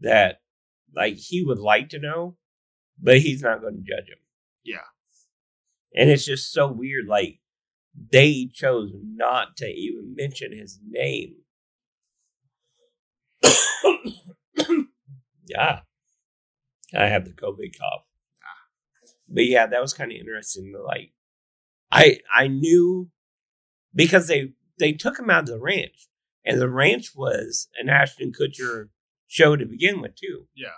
that, 0.00 0.42
like, 0.94 1.14
he 1.14 1.42
would 1.44 1.58
like 1.58 1.88
to 1.90 1.98
know, 1.98 2.36
but 2.98 3.20
he's 3.20 3.42
not 3.42 3.60
going 3.60 3.76
to 3.76 3.80
judge 3.80 4.08
him. 4.08 4.18
Yeah. 4.62 4.84
And 5.94 6.10
it's 6.10 6.24
just 6.26 6.52
so 6.52 6.70
weird. 6.70 7.06
Like, 7.06 7.40
they 7.94 8.46
chose 8.52 8.92
not 8.94 9.56
to 9.58 9.66
even 9.66 10.14
mention 10.14 10.52
his 10.52 10.78
name. 10.86 11.36
yeah. 15.46 15.80
I 16.94 17.06
have 17.06 17.24
the 17.24 17.32
COVID 17.32 17.78
cough. 17.78 18.04
Ah. 18.42 19.08
But 19.28 19.46
yeah, 19.46 19.66
that 19.66 19.80
was 19.80 19.94
kind 19.94 20.12
of 20.12 20.18
interesting. 20.18 20.74
Like, 20.84 21.12
I 21.90 22.20
I 22.34 22.48
knew 22.48 23.10
because 23.94 24.28
they 24.28 24.52
they 24.78 24.92
took 24.92 25.18
him 25.18 25.30
out 25.30 25.44
of 25.44 25.46
the 25.46 25.60
ranch, 25.60 26.08
and 26.44 26.60
the 26.60 26.68
ranch 26.68 27.12
was 27.14 27.68
an 27.78 27.88
Ashton 27.88 28.32
Kutcher 28.32 28.88
show 29.26 29.56
to 29.56 29.64
begin 29.64 30.00
with 30.00 30.16
too. 30.16 30.46
Yeah. 30.54 30.68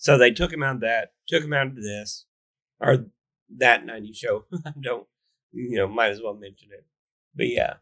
So 0.00 0.16
they 0.16 0.30
took 0.30 0.50
him 0.50 0.62
out 0.62 0.76
of 0.76 0.80
that, 0.80 1.12
took 1.28 1.44
him 1.44 1.52
out 1.52 1.66
of 1.66 1.76
this, 1.76 2.24
or 2.80 3.06
that 3.58 3.84
90 3.84 4.14
show. 4.14 4.44
I 4.66 4.72
don't, 4.80 5.06
you 5.52 5.76
know, 5.76 5.88
might 5.88 6.10
as 6.10 6.22
well 6.22 6.32
mention 6.32 6.70
it. 6.72 6.86
But 7.34 7.48
yeah, 7.48 7.74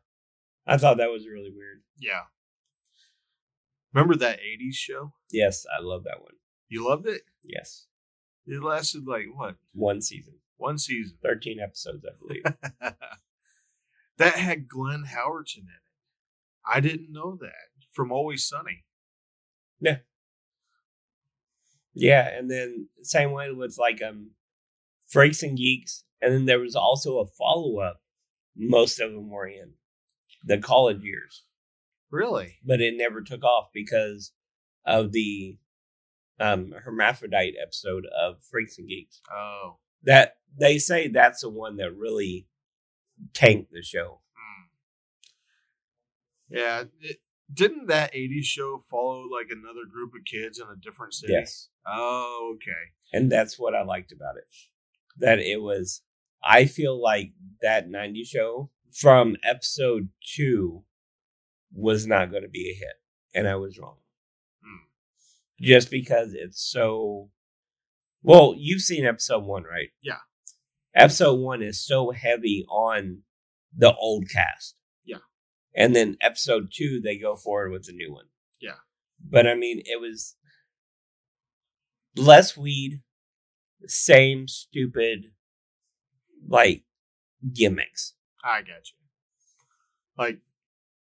I 0.69 0.77
thought 0.77 0.99
that 0.99 1.11
was 1.11 1.27
really 1.27 1.51
weird. 1.55 1.83
Yeah. 1.99 2.23
Remember 3.93 4.15
that 4.17 4.39
80s 4.41 4.75
show? 4.75 5.13
Yes, 5.33 5.65
I 5.77 5.83
love 5.83 6.05
that 6.05 6.21
one. 6.23 6.35
You 6.69 6.87
loved 6.87 7.07
it? 7.07 7.23
Yes. 7.43 7.87
It 8.47 8.63
lasted 8.63 9.07
like, 9.07 9.27
what? 9.35 9.57
One 9.73 10.03
season, 10.03 10.35
One 10.59 10.79
season. 10.79 11.17
13 11.23 11.59
episodes, 11.59 12.05
I 12.05 12.13
believe. 12.21 12.43
that 14.19 14.35
had 14.35 14.69
Glenn 14.69 15.05
Howerton 15.07 15.59
in 15.59 15.63
it. 15.65 16.71
I 16.71 16.81
didn't 16.81 17.11
know 17.13 17.37
that 17.41 17.71
from 17.93 18.13
Always 18.13 18.47
Sunny. 18.47 18.85
yeah. 19.81 19.99
Yeah, 21.95 22.29
and 22.29 22.49
then 22.51 22.89
same 23.03 23.33
way 23.33 23.51
with 23.51 23.77
like, 23.79 24.01
um, 24.03 24.33
Freaks 25.09 25.43
and 25.43 25.57
Geeks. 25.57 26.05
And 26.21 26.33
then 26.35 26.45
there 26.45 26.61
was 26.61 26.77
also 26.77 27.19
a 27.19 27.27
follow 27.27 27.79
up. 27.79 28.03
Most 28.55 29.01
of 29.01 29.13
them 29.13 29.31
were 29.31 29.47
in 29.49 29.73
the 30.49 30.59
college 30.59 31.03
years. 31.03 31.45
Really? 32.11 32.57
but 32.65 32.81
it 32.81 32.95
never 32.97 33.21
took 33.21 33.45
off 33.45 33.69
because 33.73 34.33
of 34.85 35.13
the 35.13 35.59
um, 36.41 36.73
hermaphrodite 36.85 37.55
episode 37.63 38.07
of 38.07 38.43
Freaks 38.43 38.79
and 38.79 38.89
Geeks. 38.89 39.21
Oh. 39.31 39.77
That 40.05 40.37
they 40.59 40.79
say 40.79 41.09
that's 41.09 41.43
the 41.43 41.51
one 41.51 41.77
that 41.77 41.95
really 41.95 42.47
tanked 43.35 43.73
the 43.73 43.83
show. 43.83 44.21
Hmm. 44.35 46.57
Yeah. 46.57 46.85
It, 47.01 47.19
didn't 47.53 47.87
that 47.87 48.13
80s 48.13 48.45
show 48.45 48.83
follow 48.91 49.23
like 49.23 49.49
another 49.51 49.87
group 49.91 50.13
of 50.15 50.25
kids 50.25 50.59
in 50.59 50.67
a 50.67 50.77
different 50.77 51.15
city? 51.15 51.33
Yes. 51.33 51.69
Oh, 51.87 52.57
okay. 52.57 52.93
And 53.13 53.33
that's 53.33 53.59
what 53.59 53.75
I 53.75 53.83
liked 53.83 54.13
about 54.13 54.37
it. 54.37 54.45
That 55.17 55.39
it 55.39 55.63
was, 55.63 56.03
I 56.45 56.67
feel 56.67 57.01
like 57.01 57.33
that 57.63 57.89
90s 57.89 58.27
show 58.27 58.71
from 58.93 59.37
episode 59.43 60.09
two 60.35 60.85
was 61.73 62.07
not 62.07 62.31
going 62.31 62.43
to 62.43 62.49
be 62.49 62.71
a 62.71 62.79
hit. 62.79 62.95
And 63.35 63.47
I 63.47 63.57
was 63.57 63.79
wrong. 63.79 63.97
Hmm. 64.63 64.87
Just 65.61 65.91
because 65.91 66.35
it's 66.35 66.61
so. 66.61 67.31
Well, 68.23 68.55
you've 68.57 68.83
seen 68.83 69.05
episode 69.05 69.45
one, 69.45 69.65
right? 69.65 69.89
Yeah. 70.03 70.19
Episode 70.95 71.35
one 71.35 71.63
is 71.63 71.85
so 71.85 72.11
heavy 72.11 72.65
on 72.69 73.23
the 73.77 73.95
old 73.95 74.25
cast. 74.33 74.75
Yeah. 75.05 75.19
And 75.75 75.95
then 75.95 76.17
episode 76.21 76.73
two, 76.75 77.01
they 77.03 77.19
go 77.19 77.37
forward 77.37 77.71
with 77.71 77.85
the 77.85 77.93
new 77.93 78.13
one. 78.13 78.27
Yeah. 78.61 78.79
But 79.25 79.47
I 79.47 79.55
mean, 79.55 79.83
it 79.85 80.01
was 80.01 80.37
less 82.17 82.57
weed, 82.57 83.03
same 83.87 84.49
stupid, 84.49 85.27
like, 86.47 86.83
gimmicks. 87.53 88.15
I 88.45 88.61
got 88.61 88.69
you. 88.89 88.97
Like 90.17 90.41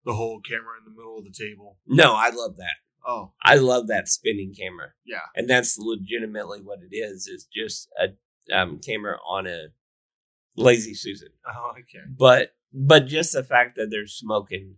the 0.05 0.15
whole 0.15 0.41
camera 0.41 0.79
in 0.79 0.85
the 0.85 0.97
middle 0.97 1.19
of 1.19 1.25
the 1.25 1.33
table. 1.33 1.79
No, 1.87 2.15
I 2.15 2.31
love 2.31 2.57
that. 2.57 2.75
Oh, 3.07 3.33
I 3.43 3.57
love 3.57 3.89
that 3.89 4.09
spinning 4.09 4.55
camera. 4.57 4.91
yeah. 5.05 5.19
And 5.35 5.49
that's 5.51 5.77
legitimately 5.79 6.61
what 6.63 6.79
it 6.89 6.95
is. 6.95 7.29
It's 7.33 7.47
just 7.53 7.89
a 7.99 8.57
um, 8.57 8.79
camera 8.79 9.19
on 9.29 9.47
a 9.47 9.67
lazy 10.57 10.95
Susan. 10.95 11.29
Oh, 11.47 11.71
okay. 11.73 12.05
But 12.17 12.55
but 12.73 13.07
just 13.07 13.33
the 13.33 13.43
fact 13.45 13.77
that 13.77 13.89
they're 13.91 14.07
smoking, 14.07 14.77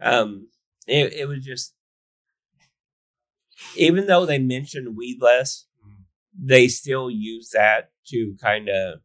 um, 0.00 0.48
it, 0.88 1.12
it 1.12 1.28
was 1.28 1.44
just 1.44 1.74
even 3.76 4.06
though 4.06 4.26
they 4.26 4.38
mentioned 4.38 4.96
weed 4.96 5.18
less, 5.20 5.66
Mhm. 5.86 6.04
they 6.34 6.66
still 6.68 7.10
use 7.10 7.50
that 7.50 7.92
to 8.08 8.36
kind 8.40 8.68
of 8.68 9.00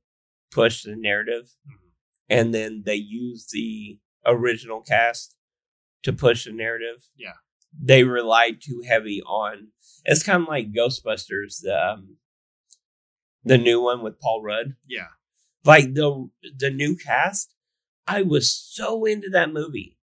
push 0.52 0.84
the 0.84 0.96
narrative, 0.96 1.52
Mhm. 1.68 1.87
And 2.30 2.54
then 2.54 2.84
they 2.86 2.96
use 2.96 3.48
the 3.52 4.00
original 4.26 4.82
cast 4.82 5.36
to 6.04 6.14
push 6.14 6.46
the 6.46 6.52
narrative. 6.52 7.08
Yeah. 7.16 7.34
they 7.80 8.04
relied 8.04 8.62
too 8.62 8.84
heavy 8.88 9.22
on. 9.24 9.70
It's 10.06 10.24
kind 10.24 10.44
of 10.44 10.48
like 10.48 10.72
Ghostbusters, 10.74 11.62
the 11.62 11.76
um, 11.92 12.18
the 13.44 13.58
new 13.58 13.82
one 13.82 14.02
with 14.02 14.20
Paul 14.20 14.42
Rudd 14.44 14.76
Yeah. 14.88 15.08
like 15.64 15.94
the 15.94 16.30
the 16.58 16.70
new 16.70 16.96
cast 16.96 17.54
i 18.08 18.22
was 18.22 18.54
so 18.54 19.06
into 19.06 19.30
that 19.30 19.52
movie 19.54 19.98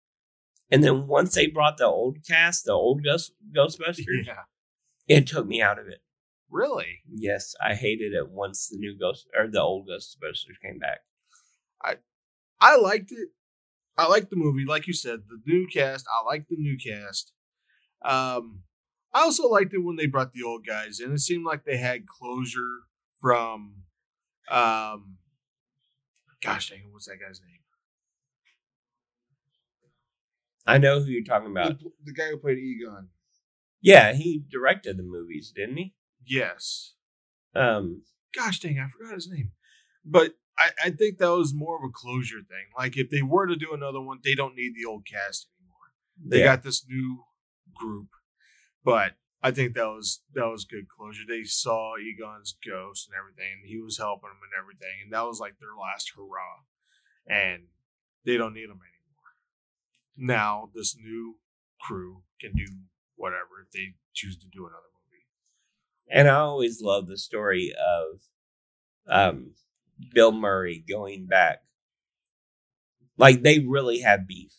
and 0.70 0.82
then 0.84 1.06
once 1.06 1.34
they 1.34 1.46
brought 1.46 1.76
the 1.78 1.86
old 1.86 2.18
cast 2.26 2.64
the 2.64 2.72
old 2.72 3.02
Ghost, 3.04 3.32
ghostbusters 3.56 4.26
Yeah. 4.26 4.44
it 5.08 5.26
took 5.26 5.46
me 5.46 5.60
out 5.62 5.78
of 5.78 5.86
it 5.88 6.00
Really? 6.50 7.00
yes 7.12 7.54
i 7.62 7.74
hated 7.74 8.12
it 8.12 8.30
once 8.30 8.68
the 8.68 8.78
new 8.78 8.96
ghost 8.98 9.26
or 9.36 9.48
the 9.48 9.60
old 9.60 9.88
ghostbusters 9.88 10.60
came 10.62 10.78
back 10.78 11.00
I 11.82 11.96
liked 12.76 13.12
it. 13.12 13.28
I 13.98 14.06
liked 14.06 14.30
the 14.30 14.36
movie, 14.36 14.64
like 14.64 14.86
you 14.86 14.92
said, 14.94 15.20
the 15.28 15.40
new 15.46 15.66
cast. 15.66 16.06
I 16.08 16.24
liked 16.26 16.48
the 16.48 16.56
new 16.56 16.76
cast. 16.78 17.32
Um, 18.02 18.62
I 19.12 19.22
also 19.22 19.48
liked 19.48 19.74
it 19.74 19.78
when 19.84 19.96
they 19.96 20.06
brought 20.06 20.32
the 20.32 20.42
old 20.42 20.64
guys 20.66 21.00
in. 21.00 21.12
It 21.12 21.18
seemed 21.20 21.44
like 21.44 21.64
they 21.64 21.76
had 21.76 22.06
closure 22.06 22.80
from, 23.20 23.82
um, 24.50 25.18
gosh 26.42 26.70
dang 26.70 26.78
it, 26.78 26.84
what's 26.90 27.06
that 27.06 27.18
guy's 27.20 27.40
name? 27.40 27.56
i 30.66 30.78
know 30.78 31.00
who 31.00 31.06
you're 31.10 31.24
talking 31.24 31.50
about 31.50 31.78
The, 31.78 31.90
the 32.04 32.12
guy 32.12 32.28
who 32.30 32.36
played 32.36 32.58
Egon. 32.58 33.08
yeah 33.80 34.12
he 34.12 34.44
directed 34.50 34.96
the 34.96 35.02
movies 35.02 35.52
didn't 35.54 35.76
he 35.76 35.94
Yes. 36.26 36.94
um 37.54 38.02
Gosh 38.36 38.60
dang, 38.60 38.78
I 38.78 38.86
forgot 38.88 39.14
his 39.14 39.28
name. 39.28 39.50
But 40.04 40.34
I, 40.60 40.70
I 40.86 40.90
think 40.90 41.18
that 41.18 41.30
was 41.30 41.54
more 41.54 41.76
of 41.76 41.84
a 41.84 41.92
closure 41.92 42.42
thing. 42.46 42.66
Like 42.76 42.96
if 42.96 43.08
they 43.10 43.22
were 43.22 43.46
to 43.46 43.56
do 43.56 43.72
another 43.72 44.00
one, 44.00 44.18
they 44.22 44.34
don't 44.34 44.54
need 44.54 44.74
the 44.74 44.84
old 44.84 45.06
cast 45.06 45.48
anymore. 45.58 45.90
They 46.24 46.40
yeah. 46.40 46.56
got 46.56 46.62
this 46.62 46.84
new 46.86 47.24
group, 47.74 48.08
but 48.84 49.14
I 49.42 49.50
think 49.52 49.74
that 49.74 49.86
was 49.86 50.20
that 50.34 50.46
was 50.46 50.64
good 50.64 50.88
closure. 50.88 51.22
They 51.26 51.44
saw 51.44 51.96
Egon's 51.96 52.54
ghost 52.64 53.08
and 53.08 53.16
everything, 53.18 53.62
and 53.62 53.68
he 53.68 53.80
was 53.80 53.96
helping 53.96 54.28
them 54.28 54.44
and 54.44 54.60
everything, 54.60 55.00
and 55.02 55.12
that 55.12 55.24
was 55.24 55.40
like 55.40 55.58
their 55.58 55.74
last 55.80 56.12
hurrah. 56.14 56.66
And 57.26 57.64
they 58.24 58.36
don't 58.36 58.54
need 58.54 58.68
them 58.68 58.80
anymore. 58.84 59.32
Now 60.16 60.70
this 60.74 60.94
new 60.94 61.38
crew 61.80 62.22
can 62.38 62.52
do 62.52 62.66
whatever 63.16 63.64
if 63.64 63.70
they 63.72 63.94
choose 64.12 64.36
to 64.38 64.46
do 64.46 64.66
another 64.66 64.90
movie. 64.94 65.24
and 66.08 66.28
i 66.28 66.34
always 66.34 66.80
love 66.82 67.06
the 67.06 67.18
story 67.18 67.72
of 67.72 68.20
um 69.06 69.52
bill 70.12 70.32
murray 70.32 70.84
going 70.88 71.26
back 71.26 71.62
like 73.16 73.42
they 73.42 73.58
really 73.58 74.00
had 74.00 74.26
beef 74.26 74.52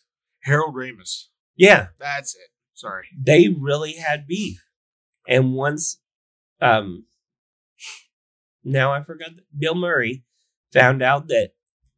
Harold 0.44 0.74
Ramis, 0.74 1.26
yeah 1.56 1.88
that's 1.98 2.34
it. 2.34 2.50
Sorry. 2.74 3.06
they 3.16 3.48
really 3.48 3.94
had 3.94 4.26
beef. 4.26 4.64
And 5.28 5.54
once, 5.54 6.00
um, 6.60 7.06
now 8.64 8.92
I 8.92 9.02
forgot 9.02 9.36
that 9.36 9.44
Bill 9.56 9.74
Murray 9.74 10.24
found 10.72 11.02
out 11.02 11.28
that 11.28 11.50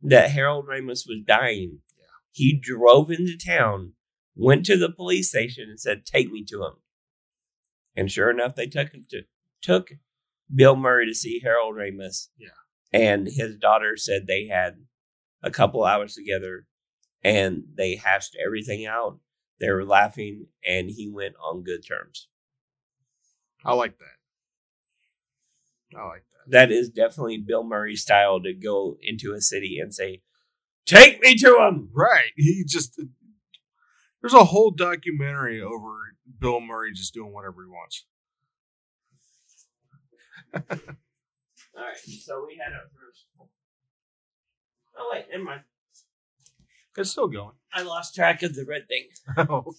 that 0.02 0.30
Harold 0.30 0.66
Ramis 0.66 1.08
was 1.08 1.22
dying. 1.26 1.78
Yeah. 1.98 2.04
He 2.32 2.58
drove 2.60 3.10
into 3.10 3.38
town, 3.38 3.94
went 4.36 4.66
to 4.66 4.76
the 4.76 4.90
police 4.90 5.30
station, 5.30 5.68
and 5.70 5.80
said, 5.80 6.04
"Take 6.04 6.30
me 6.30 6.44
to 6.50 6.64
him." 6.64 6.74
And 7.96 8.10
sure 8.10 8.30
enough, 8.30 8.54
they 8.54 8.66
took 8.66 8.92
him 8.92 9.06
to 9.10 9.22
took 9.62 9.92
Bill 10.54 10.76
Murray 10.76 11.06
to 11.06 11.14
see 11.14 11.40
Harold 11.42 11.76
Ramis. 11.76 12.28
Yeah. 12.36 12.48
And 12.94 13.26
his 13.26 13.56
daughter 13.56 13.96
said 13.96 14.28
they 14.28 14.46
had 14.46 14.76
a 15.42 15.50
couple 15.50 15.82
hours 15.84 16.14
together, 16.14 16.66
and 17.24 17.64
they 17.76 17.96
hashed 17.96 18.36
everything 18.42 18.86
out. 18.86 19.18
They 19.58 19.68
were 19.68 19.84
laughing, 19.84 20.46
and 20.64 20.88
he 20.88 21.10
went 21.10 21.34
on 21.44 21.64
good 21.64 21.84
terms. 21.84 22.28
I 23.64 23.74
like 23.74 23.98
that. 23.98 24.18
I 25.98 26.06
like 26.06 26.22
that. 26.22 26.52
That 26.52 26.70
is 26.70 26.88
definitely 26.88 27.38
Bill 27.38 27.64
Murray 27.64 27.96
style 27.96 28.40
to 28.40 28.54
go 28.54 28.96
into 29.02 29.32
a 29.32 29.40
city 29.40 29.80
and 29.80 29.92
say, 29.92 30.22
"Take 30.86 31.20
me 31.20 31.34
to 31.38 31.62
him." 31.62 31.88
Right. 31.92 32.30
He 32.36 32.62
just 32.64 32.96
uh, 33.00 33.06
there's 34.20 34.34
a 34.34 34.44
whole 34.44 34.70
documentary 34.70 35.60
over 35.60 36.14
Bill 36.38 36.60
Murray 36.60 36.92
just 36.92 37.12
doing 37.12 37.32
whatever 37.32 37.64
he 37.64 37.70
wants. 37.70 38.06
All 41.76 41.82
right, 41.82 41.96
so 41.96 42.44
we 42.46 42.56
had 42.62 42.72
our 42.72 42.88
first. 42.94 43.26
Oh 44.96 45.10
wait, 45.12 45.26
never 45.30 45.42
mind. 45.44 45.60
It's 46.96 47.10
still 47.10 47.26
going. 47.28 47.54
I 47.72 47.82
lost 47.82 48.14
track 48.14 48.42
of 48.44 48.54
the 48.54 48.64
red 48.64 48.86
thing. 48.88 49.08
Oh. 49.36 49.74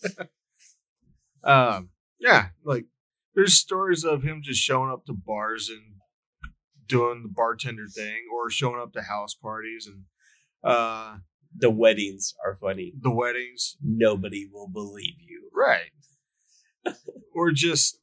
um 1.50 1.90
yeah, 2.20 2.48
like 2.64 2.86
there's 3.36 3.58
stories 3.58 4.04
of 4.04 4.24
him 4.24 4.42
just 4.44 4.62
showing 4.62 4.92
up 4.92 5.06
to 5.06 5.14
bars 5.14 5.70
and 5.70 5.96
doing 6.88 7.24
the 7.24 7.30
bartender 7.30 7.88
thing 7.88 8.24
or 8.34 8.50
showing 8.50 8.80
up 8.80 8.94
to 8.94 9.02
house 9.04 9.34
parties 9.34 9.88
and 9.88 10.04
uh 10.64 11.18
The 11.58 11.70
weddings 11.70 12.34
are 12.46 12.56
funny. 12.56 12.94
the 13.00 13.12
weddings. 13.12 13.78
Nobody 13.82 14.50
will 14.52 14.68
believe 14.68 15.16
you. 15.20 15.50
Right. 15.56 15.92
or 17.34 17.52
just 17.52 18.00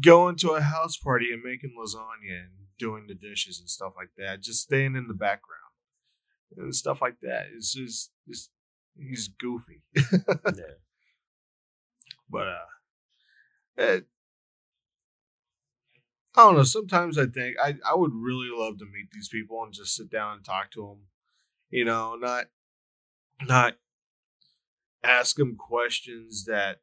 going 0.00 0.36
to 0.36 0.52
a 0.52 0.62
house 0.62 0.96
party 0.96 1.30
and 1.32 1.42
making 1.42 1.74
lasagna 1.78 2.44
and 2.44 2.61
doing 2.82 3.06
the 3.06 3.14
dishes 3.14 3.60
and 3.60 3.68
stuff 3.70 3.92
like 3.96 4.10
that. 4.18 4.42
Just 4.42 4.62
staying 4.62 4.96
in 4.96 5.06
the 5.06 5.14
background 5.14 5.60
and 6.56 6.74
stuff 6.74 7.00
like 7.00 7.20
that. 7.22 7.46
It's 7.54 7.72
just, 7.72 8.10
it's, 8.26 8.50
he's 8.96 9.28
goofy. 9.28 9.82
Yeah. 10.56 10.74
But 12.28 12.48
uh, 12.48 12.72
it, 13.76 14.06
I 16.34 16.44
don't 16.44 16.56
know. 16.56 16.62
Sometimes 16.62 17.18
I 17.18 17.26
think 17.26 17.56
I 17.62 17.76
I 17.86 17.94
would 17.94 18.12
really 18.14 18.48
love 18.50 18.78
to 18.78 18.86
meet 18.86 19.10
these 19.12 19.28
people 19.28 19.62
and 19.62 19.74
just 19.74 19.94
sit 19.94 20.10
down 20.10 20.36
and 20.36 20.44
talk 20.44 20.70
to 20.72 20.80
them. 20.80 21.08
You 21.68 21.84
know, 21.84 22.14
not 22.14 22.46
not 23.42 23.76
ask 25.04 25.36
them 25.36 25.56
questions 25.56 26.46
that 26.46 26.80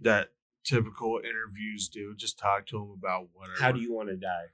that 0.00 0.28
typical 0.64 1.20
interviews 1.22 1.88
do. 1.88 2.14
Just 2.16 2.38
talk 2.38 2.66
to 2.66 2.78
them 2.78 2.90
about 2.96 3.28
whatever. 3.32 3.60
How 3.60 3.72
do 3.72 3.80
you 3.80 3.92
want 3.92 4.08
to 4.08 4.16
die? 4.16 4.46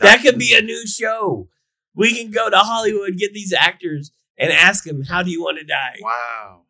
That 0.00 0.22
could 0.22 0.38
be 0.38 0.54
a 0.54 0.62
new 0.62 0.86
show. 0.86 1.48
We 1.94 2.14
can 2.14 2.30
go 2.30 2.50
to 2.50 2.58
Hollywood, 2.58 3.16
get 3.16 3.32
these 3.32 3.52
actors, 3.52 4.12
and 4.38 4.52
ask 4.52 4.84
them, 4.84 5.02
"How 5.02 5.22
do 5.22 5.30
you 5.30 5.40
want 5.42 5.58
to 5.58 5.64
die?" 5.64 5.96
Wow. 6.02 6.62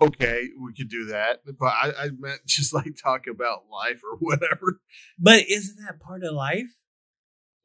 okay, 0.06 0.48
we 0.58 0.72
could 0.72 0.88
do 0.88 1.06
that. 1.06 1.42
But 1.44 1.66
I, 1.66 1.92
I 1.98 2.10
meant 2.18 2.40
just 2.46 2.72
like 2.72 2.96
talk 3.02 3.26
about 3.26 3.64
life 3.70 4.00
or 4.10 4.16
whatever. 4.18 4.80
But 5.18 5.44
isn't 5.48 5.76
that 5.86 6.00
part 6.00 6.24
of 6.24 6.34
life? 6.34 6.78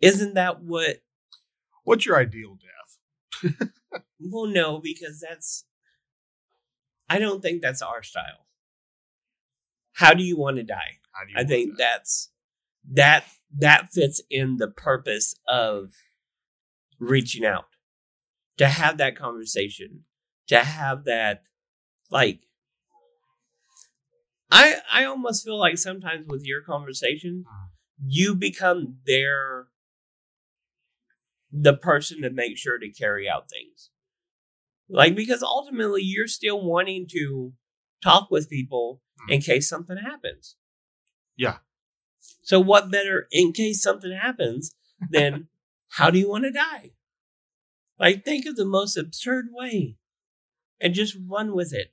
Isn't 0.02 0.34
that 0.34 0.62
what? 0.62 0.98
What's 1.84 2.06
your 2.06 2.18
ideal 2.18 2.58
death? 2.58 3.64
Well, 4.20 4.48
no, 4.48 4.80
because 4.80 5.24
that's. 5.28 5.66
I 7.10 7.20
don't 7.20 7.42
think 7.42 7.62
that's 7.62 7.82
our 7.82 8.04
style. 8.04 8.46
How 9.94 10.14
do 10.14 10.24
you 10.24 10.38
want 10.38 10.58
to 10.58 10.64
die? 10.64 11.00
How 11.12 11.26
do 11.26 11.32
you 11.32 11.38
I 11.40 11.44
think 11.44 11.78
that? 11.78 11.78
that's 11.78 12.30
that 12.94 13.26
that 13.58 13.90
fits 13.92 14.22
in 14.30 14.58
the 14.58 14.68
purpose 14.68 15.36
of 15.48 15.94
reaching 17.00 17.46
out 17.46 17.66
to 18.58 18.68
have 18.68 18.98
that 18.98 19.16
conversation 19.16 20.04
to 20.48 20.60
have 20.60 21.06
that 21.06 21.44
like 22.10 22.40
i 24.50 24.76
i 24.92 25.04
almost 25.04 25.44
feel 25.44 25.60
like 25.60 25.78
sometimes 25.78 26.26
with 26.28 26.44
your 26.44 26.62
conversation 26.62 27.46
mm. 27.48 27.68
you 28.06 28.34
become 28.34 28.98
their 29.06 29.68
the 31.52 31.74
person 31.74 32.22
to 32.22 32.30
make 32.30 32.58
sure 32.58 32.78
to 32.78 32.90
carry 32.90 33.30
out 33.30 33.50
things 33.50 33.92
like 34.90 35.10
mm-hmm. 35.10 35.18
because 35.18 35.44
ultimately 35.44 36.02
you're 36.02 36.28
still 36.28 36.64
wanting 36.64 37.08
to 37.12 37.54
talk 38.04 38.30
with 38.32 38.50
people 38.50 39.02
mm-hmm. 39.22 39.34
in 39.34 39.42
case 39.42 39.68
something 39.70 39.98
happens 39.98 40.56
Yeah. 41.36 41.58
so 42.42 42.60
what 42.60 42.92
better 42.92 43.28
in 43.32 43.54
case 43.54 43.82
something 43.82 44.12
happens 44.12 44.76
than 45.12 45.48
how 45.92 46.10
do 46.10 46.20
you 46.20 46.30
want 46.30 46.44
to 46.46 46.52
die? 46.52 46.92
Like 48.00 48.24
think 48.24 48.46
of 48.46 48.56
the 48.56 48.66
most 48.66 48.98
absurd 48.98 49.48
way 49.52 49.96
and 50.80 50.94
just 50.94 51.18
run 51.28 51.56
with 51.56 51.74
it. 51.74 51.90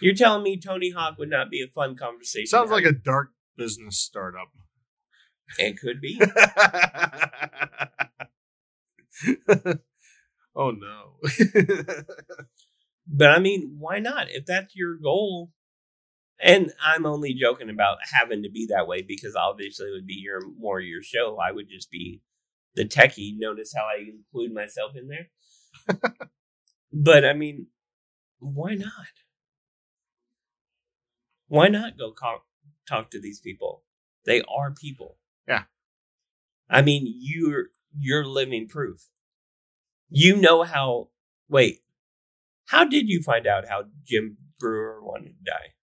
You're 0.00 0.14
telling 0.14 0.42
me 0.42 0.60
Tony 0.60 0.90
Hawk 0.90 1.18
would 1.18 1.30
not 1.30 1.50
be 1.50 1.62
a 1.62 1.68
fun 1.68 1.96
conversation. 1.96 2.46
Sounds 2.46 2.70
like 2.70 2.84
a 2.84 2.92
dark 2.92 3.30
business 3.56 3.98
startup. 3.98 4.48
it 5.58 5.78
could 5.80 6.00
be. 6.00 6.20
oh 10.56 10.70
no. 10.72 11.18
But 13.06 13.30
I 13.30 13.38
mean, 13.38 13.76
why 13.78 14.00
not? 14.00 14.28
If 14.30 14.46
that's 14.46 14.74
your 14.74 14.96
goal, 14.96 15.52
and 16.40 16.72
I'm 16.84 17.06
only 17.06 17.34
joking 17.34 17.70
about 17.70 17.98
having 18.12 18.42
to 18.44 18.50
be 18.50 18.66
that 18.70 18.88
way 18.88 19.02
because 19.02 19.36
obviously 19.36 19.88
it 19.88 19.92
would 19.92 20.06
be 20.06 20.14
your 20.22 20.40
more 20.58 20.80
your 20.80 21.02
show. 21.02 21.38
I 21.38 21.52
would 21.52 21.68
just 21.70 21.90
be 21.90 22.22
the 22.74 22.84
techie. 22.84 23.34
Notice 23.38 23.74
how 23.76 23.84
I 23.84 24.04
include 24.08 24.54
myself 24.54 24.92
in 24.96 25.08
there. 25.08 25.30
but 26.92 27.24
I 27.24 27.32
mean, 27.34 27.68
why 28.38 28.74
not? 28.74 28.92
Why 31.48 31.68
not 31.68 31.98
go 31.98 32.12
co- 32.12 32.42
talk 32.88 33.10
to 33.10 33.20
these 33.20 33.40
people? 33.40 33.84
They 34.24 34.42
are 34.42 34.72
people. 34.72 35.18
Yeah. 35.48 35.64
I 36.68 36.82
mean, 36.82 37.12
you're 37.18 37.66
you're 37.98 38.24
living 38.26 38.68
proof. 38.68 39.08
You 40.08 40.36
know 40.36 40.62
how. 40.62 41.08
Wait, 41.48 41.80
how 42.66 42.84
did 42.84 43.08
you 43.08 43.22
find 43.22 43.46
out 43.46 43.68
how 43.68 43.84
Jim 44.04 44.36
Breuer 44.58 45.02
wanted 45.02 45.34
to 45.38 45.50
die? 45.50 45.74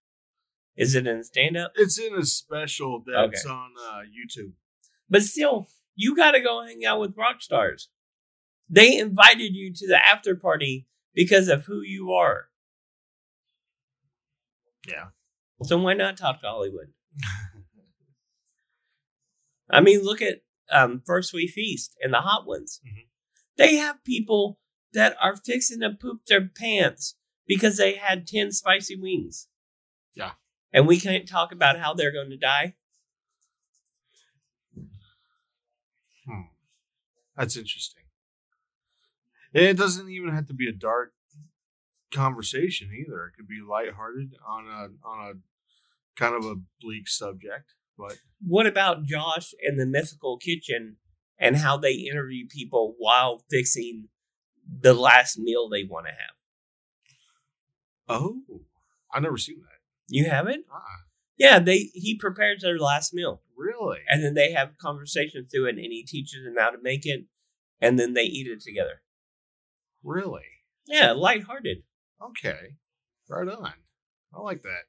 Is 0.76 0.94
it 0.94 1.06
in 1.06 1.18
a 1.18 1.24
stand 1.24 1.56
up? 1.56 1.72
it's 1.76 1.98
in 1.98 2.14
a 2.14 2.24
special 2.24 3.02
that's 3.06 3.46
on 3.46 3.70
uh, 3.80 4.00
YouTube. 4.00 4.52
But 5.08 5.22
still, 5.22 5.68
you 5.94 6.16
got 6.16 6.32
to 6.32 6.40
go 6.40 6.64
hang 6.64 6.84
out 6.84 7.00
with 7.00 7.16
rock 7.16 7.40
stars. 7.40 7.88
They 8.68 8.98
invited 8.98 9.54
you 9.54 9.72
to 9.72 9.86
the 9.86 10.04
after 10.04 10.34
party 10.34 10.88
because 11.14 11.48
of 11.48 11.66
who 11.66 11.82
you 11.82 12.12
are. 12.12 12.48
Yeah. 14.88 15.08
So 15.62 15.78
why 15.78 15.94
not 15.94 16.16
talk 16.16 16.40
to 16.40 16.48
Hollywood? 16.48 16.88
I 19.70 19.80
mean, 19.80 20.02
look 20.02 20.20
at 20.20 20.42
um, 20.72 21.02
First 21.06 21.32
We 21.32 21.46
Feast 21.46 21.94
and 22.02 22.12
the 22.12 22.20
Hot 22.20 22.46
Ones. 22.46 22.80
Mhm. 22.86 23.06
They 23.56 23.76
have 23.76 24.04
people 24.04 24.58
that 24.92 25.16
are 25.20 25.36
fixing 25.36 25.80
to 25.80 25.90
poop 25.90 26.26
their 26.26 26.48
pants 26.48 27.16
because 27.46 27.76
they 27.76 27.94
had 27.94 28.26
10 28.26 28.52
spicy 28.52 28.96
wings. 28.96 29.48
Yeah. 30.14 30.32
And 30.72 30.86
we 30.86 30.98
can't 30.98 31.28
talk 31.28 31.52
about 31.52 31.78
how 31.78 31.94
they're 31.94 32.12
going 32.12 32.30
to 32.30 32.36
die. 32.36 32.74
Hmm. 36.26 36.42
That's 37.36 37.56
interesting. 37.56 38.04
It 39.52 39.76
doesn't 39.76 40.10
even 40.10 40.34
have 40.34 40.46
to 40.46 40.54
be 40.54 40.68
a 40.68 40.72
dark 40.72 41.12
conversation 42.12 42.90
either. 42.92 43.26
It 43.26 43.36
could 43.36 43.46
be 43.46 43.60
lighthearted 43.60 44.34
on 44.46 44.66
a 44.66 45.06
on 45.06 45.28
a 45.30 45.32
kind 46.20 46.34
of 46.34 46.44
a 46.44 46.56
bleak 46.80 47.08
subject. 47.08 47.74
But 47.96 48.18
What 48.44 48.66
about 48.66 49.04
Josh 49.04 49.54
and 49.62 49.78
the 49.78 49.86
Mythical 49.86 50.38
Kitchen 50.38 50.96
and 51.38 51.56
how 51.56 51.76
they 51.76 51.92
interview 51.94 52.46
people 52.48 52.94
while 52.98 53.44
fixing 53.50 54.08
the 54.80 54.94
last 54.94 55.38
meal 55.38 55.68
they 55.68 55.84
want 55.84 56.06
to 56.06 56.12
have? 56.12 56.34
oh, 58.08 58.42
I've 59.12 59.22
never 59.22 59.38
seen 59.38 59.60
that. 59.60 59.78
You 60.08 60.26
haven't? 60.28 60.66
Ah, 60.70 60.80
Yeah, 61.38 61.58
they 61.58 61.90
he 61.94 62.16
prepares 62.18 62.60
their 62.62 62.78
last 62.78 63.14
meal. 63.14 63.40
really? 63.56 64.00
and 64.08 64.22
then 64.22 64.34
they 64.34 64.52
have 64.52 64.76
conversations 64.78 65.50
through 65.50 65.66
it 65.66 65.76
and 65.76 65.78
he 65.92 66.04
teaches 66.06 66.44
them 66.44 66.56
how 66.58 66.70
to 66.70 66.78
make 66.82 67.06
it 67.06 67.24
and 67.80 67.98
then 67.98 68.12
they 68.14 68.24
eat 68.24 68.46
it 68.46 68.60
together 68.60 69.00
Really? 70.02 70.44
yeah 70.86 71.12
lighthearted 71.12 71.78
Okay. 72.22 72.76
Right 73.28 73.48
on. 73.48 73.72
I 74.34 74.40
like 74.40 74.62
that. 74.62 74.84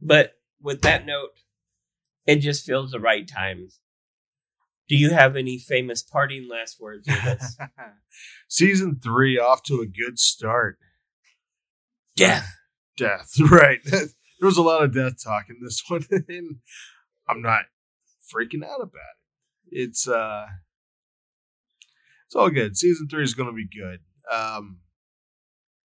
but 0.00 0.34
with 0.62 0.80
that 0.82 1.04
note 1.06 1.30
it 2.26 2.36
just 2.36 2.64
feels 2.64 2.90
the 2.90 3.00
right 3.00 3.28
time 3.28 3.68
do 4.88 4.96
you 4.96 5.10
have 5.10 5.36
any 5.36 5.58
famous 5.58 6.02
parting 6.02 6.48
last 6.48 6.80
words 6.80 7.06
with 7.08 7.24
us 7.24 7.56
Season 8.48 9.00
three 9.02 9.38
off 9.38 9.62
to 9.64 9.80
a 9.80 9.86
good 9.86 10.18
start. 10.18 10.78
death 12.16 12.54
Death, 12.96 13.32
right. 13.50 13.80
there 13.84 14.08
was 14.40 14.56
a 14.56 14.62
lot 14.62 14.84
of 14.84 14.94
death 14.94 15.22
talk 15.22 15.46
in 15.48 15.56
this 15.62 15.82
one, 15.88 16.04
and 16.10 16.56
I'm 17.28 17.42
not 17.42 17.64
freaking 18.32 18.64
out 18.64 18.80
about 18.80 19.16
it. 19.70 19.70
It's 19.70 20.06
uh 20.06 20.46
it's 22.26 22.34
all 22.36 22.50
good. 22.50 22.76
Season 22.76 23.08
three 23.08 23.24
is 23.24 23.34
gonna 23.34 23.52
be 23.52 23.66
good. 23.66 24.00
Um 24.32 24.78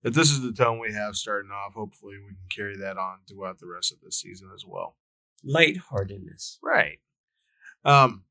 if 0.03 0.13
this 0.13 0.29
is 0.29 0.41
the 0.41 0.53
tone 0.53 0.79
we 0.79 0.93
have 0.93 1.15
starting 1.15 1.51
off, 1.51 1.73
hopefully 1.73 2.15
we 2.17 2.33
can 2.35 2.47
carry 2.55 2.77
that 2.77 2.97
on 2.97 3.19
throughout 3.27 3.59
the 3.59 3.67
rest 3.67 3.91
of 3.91 3.99
the 4.01 4.11
season 4.11 4.49
as 4.53 4.63
well. 4.65 4.97
lightheartedness 5.43 6.59
Right. 6.61 6.99
Um 7.85 8.23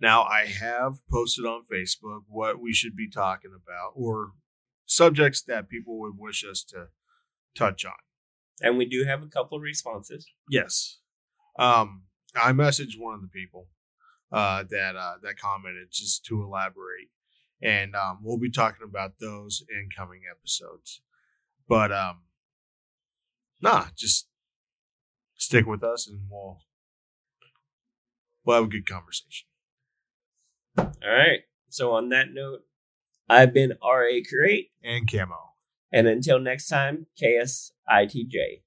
now 0.00 0.22
I 0.24 0.46
have 0.46 0.94
posted 1.10 1.44
on 1.46 1.64
Facebook 1.72 2.20
what 2.28 2.60
we 2.60 2.72
should 2.72 2.94
be 2.96 3.08
talking 3.08 3.52
about 3.54 3.92
or 3.94 4.32
subjects 4.84 5.42
that 5.42 5.68
people 5.68 5.98
would 6.00 6.14
wish 6.18 6.44
us 6.44 6.62
to 6.64 6.88
touch 7.56 7.84
on. 7.84 7.94
and 8.60 8.76
we 8.78 8.86
do 8.86 9.04
have 9.04 9.22
a 9.22 9.26
couple 9.28 9.56
of 9.56 9.62
responses 9.62 10.26
Yes. 10.50 10.98
Um 11.58 12.04
I 12.34 12.52
messaged 12.52 12.98
one 12.98 13.14
of 13.14 13.22
the 13.22 13.28
people 13.28 13.68
uh 14.30 14.64
that 14.70 14.96
uh 14.96 15.14
that 15.22 15.38
commented 15.38 15.88
just 15.92 16.24
to 16.26 16.42
elaborate. 16.42 17.08
And 17.62 17.96
um 17.96 18.18
we'll 18.22 18.38
be 18.38 18.50
talking 18.50 18.84
about 18.86 19.12
those 19.20 19.64
in 19.70 19.88
coming 19.96 20.22
episodes. 20.30 21.00
But 21.68 21.90
um 21.92 22.24
nah, 23.62 23.86
just 23.96 24.28
stick 25.36 25.66
with 25.66 25.82
us 25.82 26.06
and 26.08 26.20
we'll 26.30 26.60
we'll 28.44 28.56
have 28.56 28.64
a 28.64 28.68
good 28.68 28.86
conversation. 28.88 29.48
All 30.78 30.92
right. 31.04 31.40
So 31.68 31.92
on 31.92 32.08
that 32.10 32.32
note 32.32 32.60
i've 33.28 33.52
been 33.52 33.74
ra 33.82 34.20
create. 34.28 34.70
And 34.82 35.10
camo. 35.10 35.54
and 35.92 36.06
until 36.06 36.38
next 36.38 36.68
time 36.68 37.06
ksitj 37.20 38.62